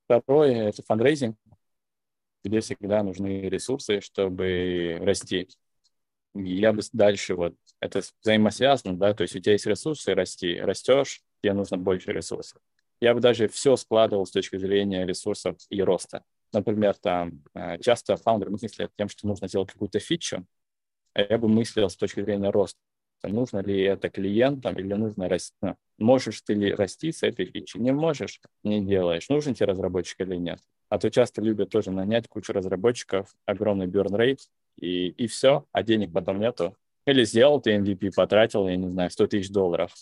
Второе– 0.05 0.67
это 0.69 0.83
фандрейзинг. 0.83 1.37
Тебе 2.43 2.59
всегда 2.59 3.03
нужны 3.03 3.43
ресурсы, 3.43 4.01
чтобы 4.01 4.97
расти. 4.99 5.47
Я 6.35 6.73
бы 6.73 6.81
дальше 6.93 7.35
вот, 7.35 7.55
это 7.79 8.01
взаимосвязано, 8.21 8.97
да, 8.97 9.13
то 9.13 9.21
есть 9.23 9.35
у 9.35 9.39
тебя 9.39 9.53
есть 9.53 9.67
ресурсы, 9.67 10.15
расти, 10.15 10.59
растешь, 10.59 11.21
тебе 11.41 11.53
нужно 11.53 11.77
больше 11.77 12.11
ресурсов. 12.11 12.61
Я 12.99 13.13
бы 13.13 13.19
даже 13.19 13.47
все 13.47 13.75
складывал 13.75 14.25
с 14.25 14.31
точки 14.31 14.57
зрения 14.57 15.05
ресурсов 15.05 15.57
и 15.69 15.81
роста. 15.83 16.23
Например, 16.51 16.95
там 16.95 17.43
э, 17.53 17.77
часто 17.79 18.15
фаундеры 18.15 18.51
мыслят 18.51 18.91
тем, 18.97 19.09
что 19.09 19.27
нужно 19.27 19.47
сделать 19.47 19.71
какую-то 19.71 19.99
фичу, 19.99 20.45
а 21.13 21.21
я 21.21 21.37
бы 21.37 21.47
мыслил 21.47 21.89
с 21.89 21.95
точки 21.95 22.21
зрения 22.23 22.49
роста. 22.49 22.79
Нужно 23.23 23.59
ли 23.59 23.81
это 23.83 24.09
клиентам 24.09 24.75
или 24.77 24.93
нужно 24.93 25.29
расти? 25.29 25.55
Ну, 25.61 25.75
можешь 25.97 26.41
ты 26.41 26.53
ли 26.53 26.73
расти 26.73 27.11
с 27.11 27.23
этой 27.23 27.45
фичи? 27.45 27.77
Не 27.77 27.91
можешь, 27.91 28.41
не 28.63 28.85
делаешь. 28.85 29.29
Нужен 29.29 29.53
тебе 29.53 29.67
разработчик 29.67 30.21
или 30.21 30.35
нет? 30.35 30.59
А 30.89 30.99
то 30.99 31.09
часто 31.09 31.41
любят 31.41 31.69
тоже 31.69 31.91
нанять 31.91 32.27
кучу 32.27 32.53
разработчиков, 32.53 33.33
огромный 33.45 33.87
burn 33.87 34.11
rate, 34.11 34.41
и, 34.83 35.07
и 35.09 35.27
все, 35.27 35.65
а 35.71 35.81
денег 35.81 36.11
потом 36.11 36.39
нету. 36.39 36.75
Или 37.05 37.23
сделал 37.23 37.61
ты 37.61 37.75
MVP, 37.77 38.11
потратил, 38.13 38.67
я 38.67 38.75
не 38.75 38.89
знаю, 38.89 39.09
100 39.09 39.27
тысяч 39.27 39.49
долларов. 39.49 39.93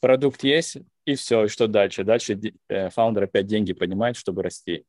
Продукт 0.00 0.44
есть, 0.44 0.78
и 1.06 1.14
все, 1.14 1.44
и 1.44 1.48
что 1.48 1.66
дальше? 1.66 2.04
Дальше 2.04 2.38
э, 2.68 2.90
фаундер 2.90 3.24
опять 3.24 3.46
деньги 3.46 3.72
поднимает, 3.72 4.16
чтобы 4.16 4.42
расти. 4.42 4.84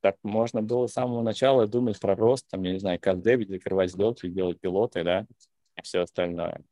Так 0.00 0.16
можно 0.22 0.62
было 0.62 0.86
с 0.86 0.92
самого 0.92 1.22
начала 1.22 1.66
думать 1.66 1.98
про 1.98 2.14
рост, 2.14 2.46
там, 2.50 2.62
я 2.62 2.72
не 2.72 2.78
знаю, 2.78 3.00
как 3.00 3.22
Дэвид, 3.22 3.48
закрывать 3.48 3.90
сделки, 3.90 4.28
делать 4.28 4.60
пилоты, 4.60 5.02
да, 5.02 5.26
и 5.76 5.82
все 5.82 6.00
остальное. 6.00 6.62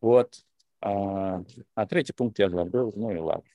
Вот. 0.00 0.44
А, 0.80 1.42
а 1.74 1.86
третий 1.86 2.12
пункт 2.12 2.38
я 2.40 2.50
забыл, 2.50 2.92
ну 2.96 3.12
и 3.12 3.16
ладно. 3.16 3.48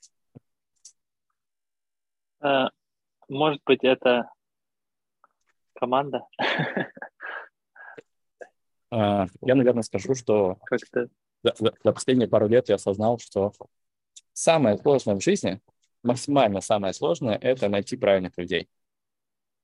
А, 2.39 2.69
может 3.27 3.61
быть, 3.65 3.83
это 3.83 4.29
команда? 5.83 6.25
А, 8.95 9.25
я, 9.41 9.55
наверное, 9.55 9.81
скажу, 9.81 10.13
что 10.13 10.59
за, 11.41 11.71
последние 11.81 12.29
пару 12.29 12.47
лет 12.47 12.69
я 12.69 12.75
осознал, 12.75 13.17
что 13.17 13.51
самое 14.33 14.77
сложное 14.77 15.15
в 15.15 15.23
жизни— 15.23 15.59
максимально 16.03 16.61
самое 16.61 16.93
сложное– 16.93 17.35
это 17.41 17.69
найти 17.69 17.97
правильных 17.97 18.37
людей. 18.37 18.69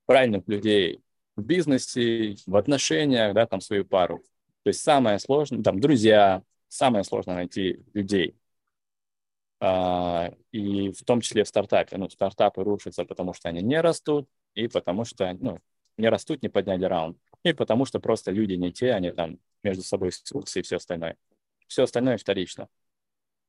Правильных 0.06 0.48
людей 0.48 1.00
в 1.36 1.42
бизнесе, 1.42 2.34
в 2.44 2.56
отношениях, 2.56 3.32
да, 3.32 3.46
там 3.46 3.60
свою 3.60 3.84
пару. 3.84 4.18
То 4.64 4.70
есть 4.70 4.82
самое 4.82 5.20
сложное, 5.20 5.62
там, 5.62 5.80
друзья, 5.80 6.42
самое 6.68 7.04
сложное 7.04 7.36
найти 7.36 7.84
людей. 7.94 8.36
А, 9.60 10.32
и 10.50 10.90
в 10.90 11.04
том 11.04 11.20
числе 11.20 11.44
в 11.44 11.48
стартапе. 11.48 11.96
Ну, 11.98 12.10
стартапы 12.10 12.64
рушатся, 12.64 13.04
потому 13.04 13.32
что 13.32 13.48
они 13.48 13.62
не 13.62 13.80
растут, 13.80 14.28
и 14.54 14.66
потому 14.68 15.04
что, 15.04 15.32
ну, 15.40 15.60
не 16.00 16.08
растут, 16.08 16.42
не 16.42 16.48
подняли 16.48 16.84
раунд. 16.84 17.18
И 17.42 17.52
потому 17.52 17.84
что 17.84 18.00
просто 18.00 18.30
люди 18.30 18.54
не 18.54 18.72
те, 18.72 18.92
они 18.92 19.12
там 19.12 19.38
между 19.62 19.82
собой 19.82 20.12
ссутся 20.12 20.60
и 20.60 20.62
все 20.62 20.76
остальное. 20.76 21.16
Все 21.66 21.84
остальное 21.84 22.18
вторично. 22.18 22.68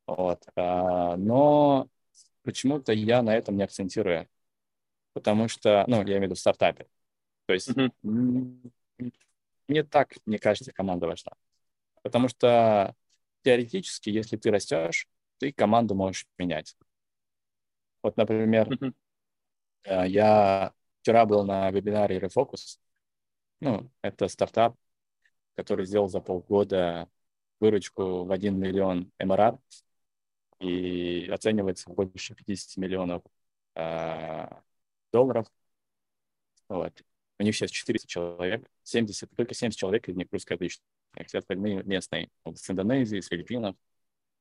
Вот. 0.06 0.44
А, 0.56 1.18
но 1.18 1.88
почему-то 2.44 2.94
я 2.94 3.22
на 3.22 3.36
этом 3.36 3.58
не 3.58 3.64
акцентирую. 3.64 4.28
Потому 5.14 5.48
что, 5.48 5.84
ну, 5.88 5.98
я 5.98 6.04
имею 6.04 6.20
в 6.20 6.24
виду 6.24 6.36
в 6.36 6.40
стартапе. 6.40 6.88
То 7.48 7.54
есть 7.54 7.70
mm-hmm. 7.70 8.72
мне 9.68 9.84
так, 9.84 10.14
мне 10.26 10.40
кажется, 10.40 10.72
команда 10.72 11.08
важна. 11.08 11.34
Потому 12.02 12.30
что 12.30 12.96
теоретически, 13.44 14.10
если 14.10 14.38
ты 14.38 14.52
растешь, 14.52 15.08
ты 15.40 15.52
команду 15.52 15.96
можешь 15.96 16.28
менять. 16.38 16.76
Вот, 18.04 18.16
например, 18.16 18.70
mm-hmm. 18.70 20.08
я 20.08 20.74
вчера 21.02 21.26
был 21.26 21.44
на 21.44 21.70
вебинаре 21.72 22.20
Refocus. 22.20 22.80
Ну, 23.60 23.92
это 24.02 24.28
стартап, 24.28 24.76
который 25.56 25.86
сделал 25.86 26.08
за 26.08 26.22
полгода 26.22 27.10
выручку 27.60 28.24
в 28.26 28.32
1 28.32 28.58
миллион 28.60 29.12
эмират 29.20 29.60
и 30.60 31.28
оценивается 31.32 31.90
больше 31.90 32.36
50 32.36 32.78
миллионов 32.78 33.24
э, 33.76 34.48
долларов. 35.12 35.48
Вот. 36.70 36.94
У 37.40 37.44
них 37.44 37.56
сейчас 37.56 37.72
400 37.72 38.08
человек, 38.08 38.70
70, 38.84 39.30
только 39.36 39.54
70 39.54 39.78
человек 39.78 40.08
из 40.08 40.16
них 40.16 40.28
русскоязычные, 40.32 40.86
все 41.26 41.40
остальные 41.40 41.84
местные, 41.84 42.30
с 42.46 42.70
Индонезии, 42.70 43.20
с 43.20 43.28
Филиппинов. 43.28 43.76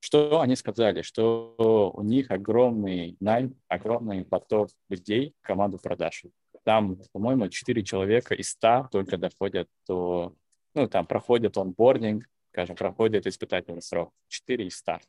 Что 0.01 0.41
они 0.41 0.57
сказали? 0.57 1.03
Что 1.03 1.93
у 1.95 2.03
них 2.03 2.31
огромный 2.31 3.17
найм, 3.21 3.55
огромный 3.69 4.25
поток 4.25 4.71
людей 4.89 5.35
в 5.43 5.47
команду 5.47 5.79
продаж. 5.79 6.25
Там, 6.65 6.99
по-моему, 7.13 7.49
4 7.49 7.83
человека 7.83 8.35
из 8.35 8.51
100 8.51 8.89
только 8.93 9.17
доходят 9.17 9.69
до, 9.87 10.35
ну, 10.75 10.89
там, 10.89 11.07
проходят 11.07 11.57
онбординг, 11.57 12.27
скажем, 12.53 12.77
проходят 12.77 13.27
испытательный 13.27 13.83
срок. 13.83 14.13
4 14.29 14.67
из 14.67 14.77
100 14.77 15.01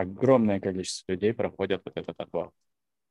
огромное 0.00 0.60
количество 0.60 1.12
людей 1.12 1.32
проходят 1.32 1.82
вот 1.84 1.96
этот 1.96 2.20
отбор. 2.20 2.52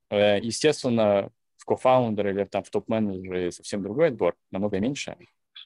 Э, 0.09 0.39
естественно, 0.39 1.31
в 1.57 1.65
кофаундер 1.65 2.27
или 2.27 2.43
там 2.45 2.63
в 2.63 2.69
топ-менеджеры 2.69 3.51
совсем 3.51 3.81
другой 3.81 4.09
отбор, 4.09 4.35
намного 4.51 4.79
меньше, 4.79 5.17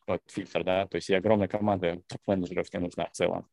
вот 0.07 0.21
фильтр, 0.27 0.63
да, 0.63 0.87
то 0.87 0.95
есть 0.95 1.09
и 1.09 1.13
огромная 1.13 1.47
команда 1.47 2.01
топ-менеджеров 2.07 2.71
не 2.73 2.79
нужна 2.79 3.07
в 3.07 3.11
целом. 3.11 3.47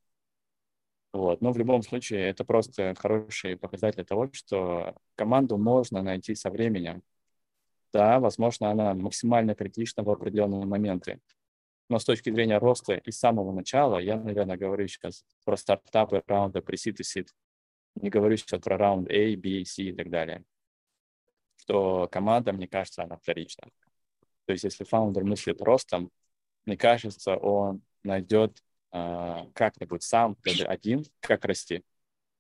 Вот. 1.13 1.41
Но 1.41 1.53
в 1.53 1.59
любом 1.59 1.83
случае 1.83 2.29
это 2.29 2.45
просто 2.45 2.95
хороший 2.97 3.57
показатель 3.57 4.05
того, 4.05 4.29
что 4.33 4.95
команду 5.15 5.57
можно 5.57 6.03
найти 6.03 6.35
со 6.35 6.51
временем. 6.51 7.03
Да, 7.97 8.21
возможно, 8.21 8.71
она 8.71 8.93
максимально 8.93 9.55
критична 9.55 10.03
в 10.03 10.11
определенные 10.11 10.67
моменты. 10.67 11.19
Но 11.89 11.99
с 11.99 12.05
точки 12.05 12.29
зрения 12.29 12.59
роста 12.59 12.93
и 12.93 13.11
с 13.11 13.19
самого 13.19 13.53
начала, 13.53 13.97
я, 13.97 14.17
наверное, 14.21 14.59
говорю 14.59 14.87
сейчас 14.87 15.25
про 15.47 15.57
стартапы, 15.57 16.23
раунды, 16.27 16.61
пресид 16.61 17.01
и 17.01 17.05
сид. 17.05 17.35
Не 17.95 18.11
говорю 18.11 18.37
сейчас 18.37 18.61
про 18.61 18.77
раунд 18.77 19.09
A, 19.09 19.37
B, 19.39 19.65
C 19.65 19.85
и 19.85 19.93
так 19.95 20.11
далее. 20.11 20.45
Что 21.57 22.07
команда, 22.13 22.53
мне 22.53 22.69
кажется, 22.69 23.03
она 23.03 23.17
вторична. 23.17 23.67
То 24.45 24.53
есть 24.53 24.65
если 24.65 24.85
фаундер 24.85 25.25
мыслит 25.25 25.63
ростом, 25.63 26.11
мне 26.67 26.77
кажется, 26.77 27.35
он 27.37 27.81
найдет 28.05 28.63
э, 28.93 29.47
как-нибудь 29.55 30.03
сам, 30.03 30.37
даже 30.45 30.67
один, 30.67 31.03
как 31.21 31.47
расти. 31.47 31.83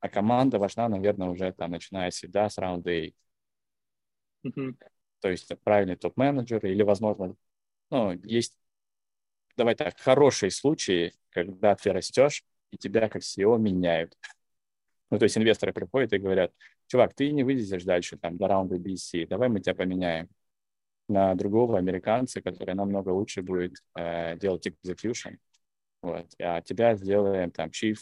А 0.01 0.11
команда 0.11 0.59
важна, 0.59 0.87
наверное, 0.91 1.31
уже 1.31 1.51
там, 1.55 1.71
начиная 1.71 2.11
всегда 2.11 2.51
с 2.51 2.59
раунда 2.59 2.91
A. 2.91 3.13
То 5.27 5.31
есть 5.31 5.51
правильный 5.65 5.97
топ-менеджер 5.97 6.65
или, 6.65 6.85
возможно, 6.85 7.35
ну, 7.91 8.13
есть, 8.23 8.57
давай 9.57 9.75
так, 9.75 9.99
хорошие 9.99 10.53
случаи, 10.53 11.15
когда 11.31 11.75
ты 11.75 11.93
растешь, 11.93 12.45
и 12.71 12.77
тебя 12.77 13.09
как 13.09 13.23
CEO 13.23 13.59
меняют. 13.59 14.17
Ну, 15.11 15.19
то 15.19 15.25
есть 15.25 15.37
инвесторы 15.37 15.73
приходят 15.73 16.13
и 16.13 16.19
говорят, 16.19 16.53
чувак, 16.87 17.13
ты 17.15 17.33
не 17.33 17.43
вылезешь 17.43 17.83
дальше 17.83 18.17
там 18.17 18.37
до 18.37 18.47
раунда 18.47 18.77
BC, 18.77 19.27
давай 19.27 19.49
мы 19.49 19.59
тебя 19.59 19.75
поменяем 19.75 20.29
на 21.09 21.35
другого 21.35 21.77
американца, 21.77 22.41
который 22.41 22.77
намного 22.77 23.09
лучше 23.09 23.43
будет 23.43 23.83
э, 23.97 24.37
делать 24.39 24.69
execution. 24.69 25.39
Вот. 26.03 26.27
А 26.39 26.61
тебя 26.61 26.95
сделаем 26.95 27.51
там 27.51 27.71
chief 27.71 27.99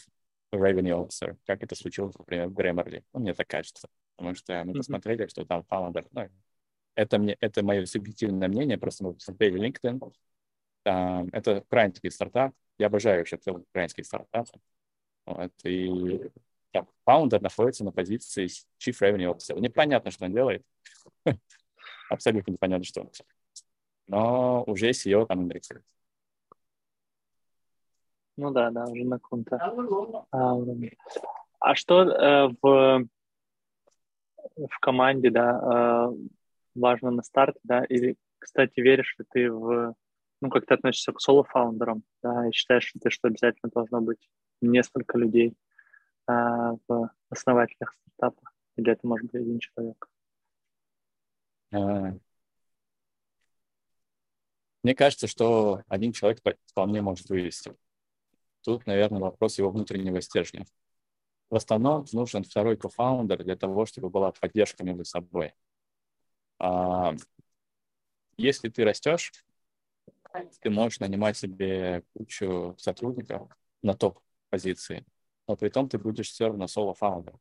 revenue 0.52 1.08
officer, 1.08 1.38
как 1.46 1.62
это 1.62 1.74
случилось, 1.74 2.18
например, 2.18 2.48
в 2.48 2.52
Grammarly. 2.52 3.02
Ну, 3.14 3.20
мне 3.20 3.32
так 3.32 3.48
кажется. 3.48 3.88
Потому 4.16 4.34
что 4.34 4.62
мы 4.64 4.72
mm-hmm. 4.72 4.76
посмотрели, 4.76 5.26
что 5.26 5.46
там 5.46 5.64
founder, 5.70 6.06
ну, 6.12 6.28
это, 6.94 7.18
мне, 7.18 7.36
это 7.40 7.64
мое 7.64 7.84
субъективное 7.86 8.48
мнение, 8.48 8.78
просто 8.78 9.04
мы 9.04 9.14
посмотрели 9.14 9.68
LinkedIn. 9.68 10.12
Там, 10.82 11.28
это 11.32 11.58
украинский 11.58 12.10
стартап. 12.10 12.52
Я 12.78 12.86
обожаю 12.86 13.18
вообще 13.18 13.36
целый 13.36 13.62
украинский 13.62 14.04
стартап. 14.04 14.48
Вот, 15.26 15.52
и 15.64 16.30
там, 16.72 16.88
фаундер 17.04 17.40
находится 17.40 17.84
на 17.84 17.92
позиции 17.92 18.46
Chief 18.46 18.98
Revenue 19.00 19.34
Officer. 19.34 19.58
Непонятно, 19.58 20.10
что 20.10 20.26
он 20.26 20.32
делает. 20.32 20.62
Абсолютно 22.10 22.52
непонятно, 22.52 22.84
что 22.84 23.00
он 23.00 23.06
делает. 23.06 23.34
Но 24.06 24.64
уже 24.64 24.90
SEO 24.90 25.26
там 25.26 25.42
индексирует. 25.44 25.86
Ну 28.36 28.50
да, 28.50 28.70
да, 28.70 28.84
уже 28.84 29.04
на 29.04 29.18
каком-то 29.18 29.56
а, 30.30 30.54
уровне. 30.54 30.96
А 31.60 31.74
что 31.76 32.02
э, 32.02 32.48
в, 32.60 33.06
в 34.56 34.78
команде, 34.80 35.30
да, 35.30 36.10
э, 36.10 36.16
важно 36.74 37.10
на 37.10 37.22
старте, 37.22 37.60
да, 37.62 37.84
или, 37.84 38.16
кстати, 38.38 38.80
веришь 38.80 39.14
ли 39.18 39.24
ты 39.30 39.50
в, 39.50 39.94
ну, 40.40 40.50
как 40.50 40.66
ты 40.66 40.74
относишься 40.74 41.12
к 41.12 41.20
соло-фаундерам, 41.20 42.02
да, 42.22 42.48
и 42.48 42.52
считаешь 42.52 42.92
ли 42.94 43.00
ты, 43.00 43.10
что 43.10 43.28
обязательно 43.28 43.70
должно 43.74 44.00
быть 44.00 44.28
несколько 44.60 45.18
людей 45.18 45.56
э, 46.28 46.32
в 46.32 47.10
основателях 47.30 47.94
стартапа, 48.16 48.50
или 48.76 48.92
это 48.92 49.06
может 49.06 49.26
быть 49.26 49.40
один 49.40 49.58
человек? 49.58 50.08
А, 51.72 52.14
мне 54.82 54.94
кажется, 54.94 55.26
что 55.26 55.82
один 55.88 56.12
человек 56.12 56.40
вполне 56.66 57.00
может 57.00 57.28
вывести. 57.30 57.74
Тут, 58.62 58.86
наверное, 58.86 59.20
вопрос 59.20 59.58
его 59.58 59.70
внутреннего 59.70 60.20
стержня. 60.20 60.66
В 61.50 61.56
основном 61.56 62.04
нужен 62.12 62.44
второй 62.44 62.76
кофаундер 62.76 63.44
для 63.44 63.56
того, 63.56 63.86
чтобы 63.86 64.10
была 64.10 64.32
поддержка 64.32 64.84
между 64.84 65.04
собой. 65.04 65.52
А, 66.58 67.14
если 68.36 68.68
ты 68.68 68.84
растешь, 68.84 69.32
ты 70.60 70.70
можешь 70.70 71.00
нанимать 71.00 71.36
себе 71.36 72.02
кучу 72.14 72.74
сотрудников 72.78 73.48
на 73.82 73.94
топ-позиции, 73.94 75.04
но 75.46 75.56
при 75.56 75.68
том 75.68 75.88
ты 75.88 75.98
будешь 75.98 76.30
все 76.30 76.46
равно 76.48 76.66
solo 76.66 76.89
founder. 76.89 77.34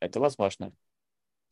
Это 0.00 0.20
возможно. 0.20 0.72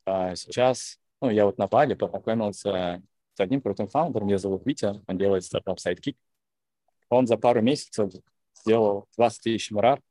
А 0.05 0.35
сейчас, 0.35 0.99
ну, 1.21 1.29
я 1.29 1.45
вот 1.45 1.57
на 1.57 1.67
Бали 1.67 1.93
познакомился 1.93 3.03
с 3.33 3.39
одним 3.39 3.61
крутым 3.61 3.87
founder 3.87 4.15
ом, 4.15 4.27
меня 4.27 4.37
зовут 4.37 4.65
Витя, 4.65 5.01
он 5.07 5.17
делает 5.17 5.43
стартап 5.43 5.77
Sidekick. 5.77 6.17
Он 7.09 7.27
за 7.27 7.37
пару 7.37 7.61
месяцев 7.61 8.11
сделал 8.53 9.07
20 9.17 9.43
тысяч 9.43 9.71
MRR, 9.71 10.01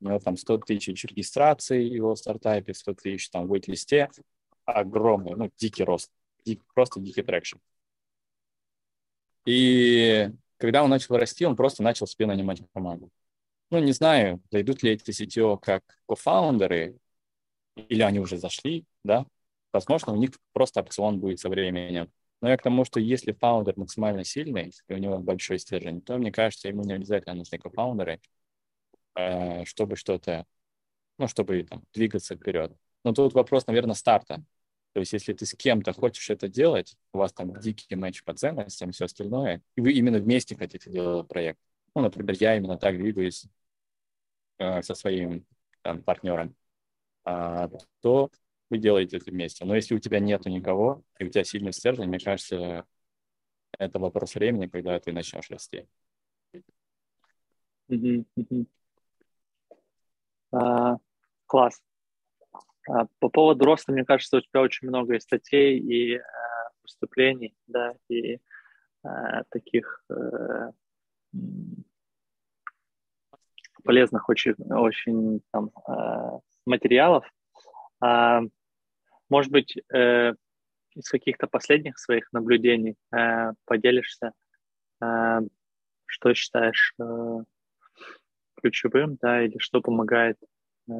у 0.00 0.08
него 0.08 0.18
там 0.18 0.36
100 0.36 0.58
тысяч 0.58 1.04
регистраций 1.04 1.86
его 1.86 2.16
стартапе, 2.16 2.74
100 2.74 2.94
тысяч 2.94 3.30
там 3.30 3.46
в 3.46 3.54
waitlist 3.54 3.99
е, 3.99 4.10
огромный, 4.64 5.34
ну, 5.34 5.50
дикий 5.56 5.84
рост, 5.84 6.10
просто 6.74 7.00
дикий 7.00 7.22
traction. 7.22 7.58
И 9.44 10.30
когда 10.58 10.82
он 10.82 10.90
начал 10.90 11.16
расти, 11.16 11.44
он 11.44 11.56
просто 11.56 11.82
начал 11.82 12.06
себе 12.06 12.26
нанимать 12.26 12.62
команду. 12.72 13.10
Ну, 13.70 13.78
не 13.80 13.92
знаю, 13.92 14.40
зайдут 14.50 14.82
ли 14.82 14.92
эти 14.92 15.10
CTO 15.10 15.58
как 15.58 15.82
кофаундеры, 16.06 16.98
или 17.76 18.02
они 18.02 18.20
уже 18.20 18.38
зашли, 18.38 18.84
да. 19.04 19.26
Возможно, 19.72 20.12
у 20.12 20.16
них 20.16 20.30
просто 20.52 20.80
опцион 20.80 21.20
будет 21.20 21.40
со 21.40 21.48
временем. 21.48 22.10
Но 22.40 22.48
я 22.48 22.56
к 22.56 22.62
тому, 22.62 22.84
что 22.84 23.00
если 23.00 23.32
фаундер 23.32 23.74
максимально 23.76 24.24
сильный, 24.24 24.72
и 24.88 24.94
у 24.94 24.98
него 24.98 25.18
большой 25.18 25.58
стержень, 25.58 26.00
то, 26.02 26.16
мне 26.18 26.30
кажется, 26.32 26.68
ему 26.68 26.82
не 26.82 26.92
обязательно 26.94 27.34
нужны 27.34 27.58
кофаундеры, 27.58 28.20
э, 29.16 29.64
чтобы 29.64 29.96
что-то, 29.96 30.46
ну, 31.18 31.28
чтобы 31.28 31.62
там, 31.64 31.82
двигаться 31.94 32.36
вперед. 32.36 32.72
Но 33.04 33.12
тут 33.12 33.34
вопрос, 33.34 33.66
наверное, 33.66 33.94
старта. 33.94 34.44
То 34.96 35.00
есть 35.00 35.12
если 35.12 35.34
ты 35.34 35.44
с 35.44 35.52
кем-то 35.52 35.92
хочешь 35.92 36.30
это 36.30 36.48
делать, 36.48 36.96
у 37.12 37.18
вас 37.18 37.30
там 37.30 37.52
дикий 37.60 37.94
матч 37.96 38.24
по 38.24 38.32
ценностям, 38.32 38.92
все 38.92 39.04
остальное, 39.04 39.60
и 39.74 39.82
вы 39.82 39.92
именно 39.92 40.18
вместе 40.18 40.56
хотите 40.56 40.90
делать 40.90 41.28
проект. 41.28 41.60
Ну, 41.94 42.00
например, 42.00 42.34
я 42.40 42.56
именно 42.56 42.78
так 42.78 42.96
двигаюсь 42.96 43.44
э, 44.56 44.80
со 44.80 44.94
своим 44.94 45.44
там, 45.82 46.02
партнером, 46.02 46.56
а, 47.24 47.68
то 48.00 48.30
вы 48.70 48.78
делаете 48.78 49.18
это 49.18 49.30
вместе. 49.30 49.66
Но 49.66 49.74
если 49.74 49.94
у 49.94 49.98
тебя 49.98 50.18
нету 50.18 50.48
никого, 50.48 51.02
и 51.18 51.24
у 51.24 51.28
тебя 51.28 51.44
сильный 51.44 51.74
стержень, 51.74 52.06
мне 52.06 52.18
кажется, 52.18 52.86
это 53.78 53.98
вопрос 53.98 54.34
времени, 54.34 54.66
когда 54.66 54.98
ты 54.98 55.12
начнешь 55.12 55.50
расти. 55.50 55.86
А, 60.52 60.96
класс. 61.44 61.82
А, 62.88 63.06
по 63.18 63.28
поводу 63.28 63.64
роста, 63.64 63.92
мне 63.92 64.04
кажется, 64.04 64.38
у 64.38 64.40
тебя 64.40 64.60
очень 64.60 64.88
много 64.88 65.14
и 65.14 65.20
статей, 65.20 65.78
и 65.78 66.16
а, 66.16 66.22
выступлений, 66.82 67.54
да, 67.66 67.94
и 68.08 68.38
а, 69.02 69.44
таких 69.50 70.04
а, 70.10 70.72
полезных 73.84 74.28
очень, 74.28 74.54
очень 74.70 75.40
там, 75.52 75.70
а, 75.86 76.40
материалов. 76.64 77.24
А, 78.00 78.40
может 79.28 79.50
быть, 79.50 79.76
э, 79.92 80.34
из 80.94 81.08
каких-то 81.08 81.46
последних 81.46 81.98
своих 81.98 82.32
наблюдений 82.32 82.96
э, 83.12 83.52
поделишься, 83.64 84.32
э, 85.02 85.40
что 86.06 86.34
считаешь 86.34 86.94
э, 86.98 87.38
ключевым, 88.60 89.16
да, 89.20 89.42
или 89.42 89.58
что 89.58 89.80
помогает 89.80 90.38
э, 90.88 90.92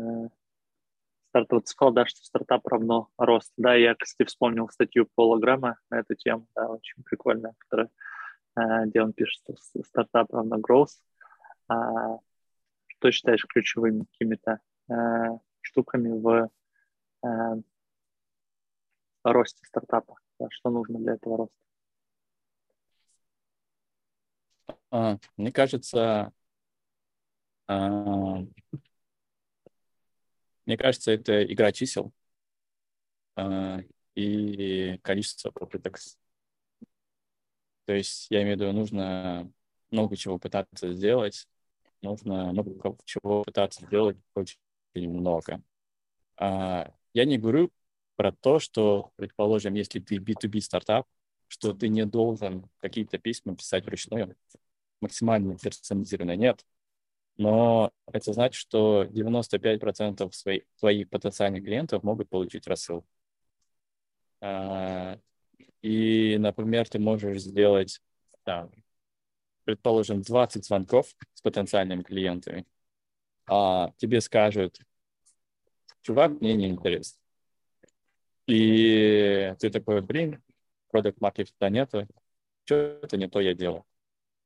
стартап. 1.36 1.52
Вот 1.52 1.68
сказал, 1.68 1.92
да, 1.92 2.06
что 2.06 2.24
стартап 2.24 2.66
равно 2.66 3.08
рост. 3.18 3.52
Да, 3.56 3.74
я, 3.74 3.94
кстати, 3.94 4.28
вспомнил 4.28 4.68
статью 4.68 5.08
Пола 5.14 5.38
Грэма 5.38 5.78
на 5.90 6.00
эту 6.00 6.14
тему, 6.14 6.46
да, 6.54 6.68
очень 6.68 7.02
прикольная, 7.04 7.54
которая, 7.58 7.90
э, 8.56 8.86
где 8.86 9.02
он 9.02 9.12
пишет, 9.12 9.42
что 9.42 9.82
стартап 9.82 10.32
равно 10.32 10.58
growth. 10.58 10.88
А, 11.68 12.18
что 12.86 13.10
считаешь 13.10 13.44
ключевыми 13.46 14.04
какими-то 14.04 14.60
э, 14.88 14.94
штуками 15.60 16.10
в 16.10 16.50
э, 17.24 17.62
росте 19.24 19.64
стартапа? 19.66 20.16
Да, 20.38 20.46
что 20.50 20.70
нужно 20.70 20.98
для 20.98 21.14
этого 21.14 21.36
роста? 21.38 21.56
А, 24.90 25.18
мне 25.36 25.52
кажется, 25.52 26.32
а, 27.66 28.44
мне 30.66 30.76
кажется, 30.76 31.12
это 31.12 31.44
игра 31.44 31.72
чисел 31.72 32.12
а, 33.36 33.80
и 34.14 34.98
количество 35.02 35.50
попыток. 35.50 35.98
То 37.84 37.92
есть, 37.92 38.26
я 38.30 38.42
имею 38.42 38.56
в 38.56 38.60
виду, 38.60 38.72
нужно 38.72 39.50
много 39.90 40.16
чего 40.16 40.38
пытаться 40.38 40.92
сделать, 40.92 41.46
нужно 42.02 42.52
много 42.52 42.96
чего 43.04 43.44
пытаться 43.44 43.84
сделать 43.86 44.18
очень 44.34 44.58
много. 45.10 45.62
А, 46.38 46.92
я 47.14 47.24
не 47.26 47.38
говорю 47.38 47.70
про 48.16 48.32
то, 48.32 48.60
что, 48.60 49.12
предположим, 49.16 49.74
если 49.74 50.00
ты 50.00 50.18
B2B 50.18 50.60
стартап, 50.60 51.06
что 51.48 51.74
ты 51.74 51.88
не 51.88 52.06
должен 52.06 52.68
какие-то 52.80 53.18
письма 53.18 53.56
писать 53.56 53.86
вручную, 53.86 54.36
максимально 55.00 55.58
персонализированно. 55.58 56.36
Нет. 56.36 56.64
Но 57.38 57.90
это 58.10 58.32
значит, 58.32 58.58
что 58.58 59.04
95% 59.04 60.34
своих, 60.34 60.62
твоих 60.78 61.10
потенциальных 61.10 61.64
клиентов 61.64 62.02
могут 62.02 62.28
получить 62.30 62.66
рассылку. 62.66 63.06
А, 64.40 65.18
и, 65.82 66.36
например, 66.38 66.88
ты 66.88 66.98
можешь 66.98 67.42
сделать, 67.42 68.00
там, 68.44 68.70
предположим, 69.64 70.22
20 70.22 70.64
звонков 70.64 71.14
с 71.34 71.42
потенциальными 71.42 72.02
клиентами, 72.02 72.66
а 73.48 73.92
тебе 73.98 74.20
скажут, 74.20 74.80
чувак, 76.02 76.40
мне 76.40 76.54
не 76.54 76.68
интересно. 76.68 77.18
И 78.46 79.54
ты 79.58 79.70
такой, 79.70 80.00
блин, 80.02 80.42
продукт 80.90 81.20
маркета 81.20 81.68
нету, 81.68 82.06
что-то 82.64 83.16
не 83.16 83.28
то 83.28 83.40
я 83.40 83.54
делаю. 83.54 83.84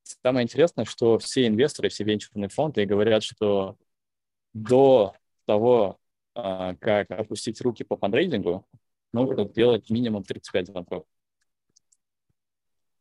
Самое 0.02 0.44
интересное, 0.44 0.84
что 0.84 1.18
все 1.18 1.46
инвесторы, 1.46 1.88
все 1.88 2.04
венчурные 2.04 2.48
фонды 2.48 2.84
говорят, 2.84 3.22
что 3.22 3.76
до 4.52 5.14
того, 5.46 5.98
а, 6.34 6.74
как 6.76 7.10
опустить 7.10 7.60
руки 7.60 7.84
по 7.84 7.96
фандрейдингу, 7.96 8.66
нужно 9.12 9.44
делать 9.44 9.90
минимум 9.90 10.24
35 10.24 10.66
звонков. 10.68 11.04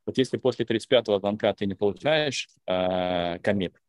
Вот 0.05 0.17
если 0.17 0.37
после 0.37 0.65
35-го 0.65 1.19
звонка 1.19 1.53
ты 1.53 1.67
не 1.67 1.75
получаешь 1.75 2.49
э, 2.65 3.37
коммит, 3.39 3.79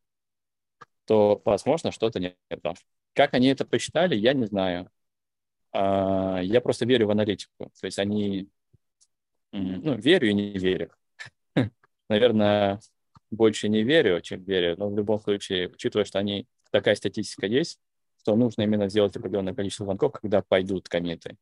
то, 1.06 1.40
возможно, 1.46 1.92
что-то 1.92 2.20
не 2.20 2.36
то. 2.62 2.74
Как 3.14 3.32
они 3.32 3.48
это 3.48 3.64
посчитали, 3.64 4.14
я 4.14 4.34
не 4.34 4.44
знаю. 4.44 4.90
А, 5.72 6.40
я 6.42 6.60
просто 6.60 6.84
верю 6.84 7.06
в 7.06 7.10
аналитику. 7.10 7.70
То 7.80 7.86
есть 7.86 7.98
они, 7.98 8.48
ну, 9.52 9.96
верю 9.96 10.28
и 10.28 10.34
не 10.34 10.58
верю. 10.58 10.92
Наверное, 12.08 12.80
больше 13.30 13.68
не 13.68 13.82
верю, 13.82 14.20
чем 14.20 14.42
верю, 14.44 14.76
но 14.78 14.88
в 14.88 14.96
любом 14.96 15.20
случае, 15.20 15.68
учитывая, 15.68 16.04
что 16.04 16.18
они, 16.18 16.46
такая 16.70 16.94
статистика 16.94 17.46
есть, 17.46 17.78
то 18.24 18.36
нужно 18.36 18.62
именно 18.62 18.88
сделать 18.88 19.16
определенное 19.16 19.54
количество 19.54 19.84
звонков, 19.84 20.12
когда 20.12 20.42
пойдут 20.42 20.88
комменты. 20.88 21.36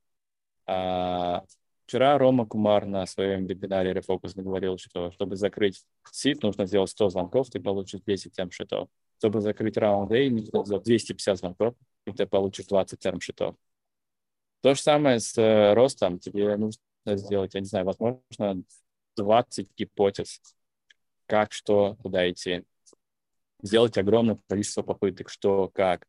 А, 0.66 1.44
вчера 1.86 2.18
Рома 2.18 2.46
Кумар 2.46 2.86
на 2.86 3.06
своем 3.06 3.46
вебинаре 3.46 3.92
Refocus 3.92 4.40
говорил, 4.40 4.78
что 4.78 5.10
чтобы 5.12 5.36
закрыть 5.36 5.82
сит, 6.12 6.42
нужно 6.42 6.66
сделать 6.66 6.90
100 6.90 7.10
звонков, 7.10 7.50
ты 7.50 7.60
получишь 7.60 8.00
10 8.06 8.32
тем 8.32 8.50
шитов. 8.50 8.88
Чтобы 9.18 9.40
закрыть 9.40 9.76
раунд 9.76 10.12
A, 10.12 10.30
нужно 10.30 10.64
сделать 10.64 10.84
250 10.84 11.38
звонков, 11.38 11.74
и 12.06 12.12
ты 12.12 12.26
получишь 12.26 12.66
20 12.66 12.98
термшитов. 12.98 13.56
То 14.60 14.74
же 14.74 14.80
самое 14.80 15.20
с 15.20 15.36
э, 15.38 15.72
ростом. 15.74 16.18
Тебе 16.18 16.56
нужно 16.56 16.80
сделать, 17.06 17.54
я 17.54 17.60
не 17.60 17.66
знаю, 17.66 17.86
возможно, 17.86 18.62
20 19.16 19.68
гипотез, 19.76 20.40
как, 21.28 21.52
что, 21.52 21.96
куда 21.96 22.28
идти. 22.28 22.64
Сделать 23.62 23.98
огромное 23.98 24.38
количество 24.48 24.82
попыток, 24.82 25.28
что, 25.28 25.68
как, 25.68 26.06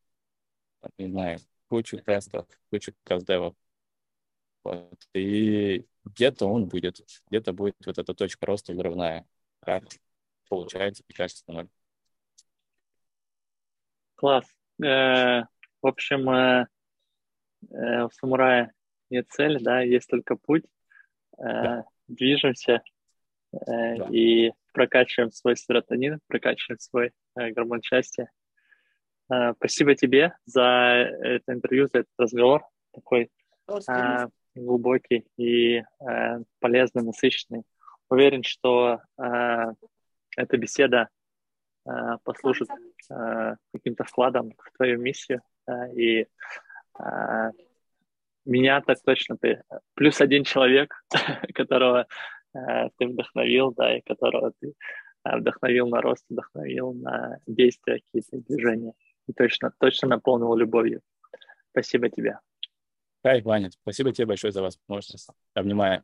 не 0.98 1.08
знаю, 1.08 1.40
кучу 1.68 1.98
тестов, 1.98 2.48
кучу 2.72 2.94
тест-девов. 3.04 3.54
Вот. 4.64 5.08
И 5.14 5.86
где-то 6.06 6.48
он 6.48 6.68
будет, 6.68 7.02
где-то 7.28 7.54
будет 7.54 7.76
вот 7.86 7.98
эта 7.98 8.14
точка 8.14 8.46
роста 8.46 8.72
взрывная. 8.72 9.26
Как 9.60 9.84
получается, 10.48 11.04
и 11.08 11.14
кажется 11.14 11.44
ноль. 11.48 11.68
Класс. 14.16 14.46
Э, 14.82 15.44
в 15.82 15.88
общем, 15.88 16.30
э, 16.30 16.68
э, 17.72 18.04
у 18.04 18.10
самурая 18.12 18.74
нет 19.10 19.28
цели, 19.30 19.60
да, 19.62 19.82
есть 19.82 20.10
только 20.10 20.36
путь. 20.36 20.66
Да. 21.38 21.86
Движемся 22.08 22.84
да. 23.52 24.08
и 24.12 24.52
прокачиваем 24.74 25.32
свой 25.32 25.56
серотонин, 25.56 26.20
прокачиваем 26.28 26.80
свой 26.80 27.12
гормон 27.36 27.82
счастья. 27.82 28.30
Спасибо 29.58 29.96
тебе 29.96 30.34
за 30.46 30.62
это 31.22 31.54
интервью, 31.54 31.88
за 31.94 32.00
этот 32.00 32.14
разговор 32.18 32.64
такой 32.94 33.30
глубокий 34.56 35.28
и 35.38 35.84
полезный, 36.60 37.04
насыщенный. 37.04 37.64
Уверен, 38.10 38.42
что 38.44 39.02
эта 39.16 40.58
беседа 40.58 41.10
Э, 41.90 42.18
послужит 42.24 42.70
э, 43.10 43.56
каким-то 43.74 44.04
вкладом 44.04 44.54
в 44.58 44.78
твою 44.78 45.00
миссию. 45.00 45.42
Э, 45.68 45.92
и 45.94 46.28
меня 48.46 48.82
так 48.82 48.98
точно 49.06 49.38
ты 49.38 49.64
плюс 49.94 50.20
один 50.20 50.44
человек, 50.44 50.94
которого 51.54 52.08
ты 52.54 53.08
вдохновил, 53.08 53.72
да, 53.74 53.98
и 53.98 54.02
которого 54.02 54.54
ты 54.60 54.74
вдохновил 55.24 55.88
на 55.88 56.02
рост, 56.02 56.26
вдохновил 56.30 56.94
на 56.94 57.40
действия, 57.46 58.00
какие-то 58.00 58.38
движения. 58.38 58.94
И 59.28 59.34
точно, 59.34 59.72
точно 59.80 60.08
наполнил 60.08 60.56
любовью. 60.56 61.02
Спасибо 61.72 62.10
тебе. 62.10 62.40
Кайф, 63.22 63.46
Ваня. 63.46 63.70
Спасибо 63.70 64.12
тебе 64.12 64.28
большое 64.28 64.52
за 64.52 64.62
возможность. 64.62 65.30
Обнимаю. 65.54 66.04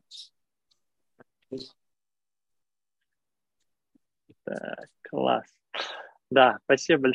Так, 4.44 4.88
класс. 5.02 5.46
Да, 6.30 6.58
спасибо 6.64 7.02
большое. 7.02 7.14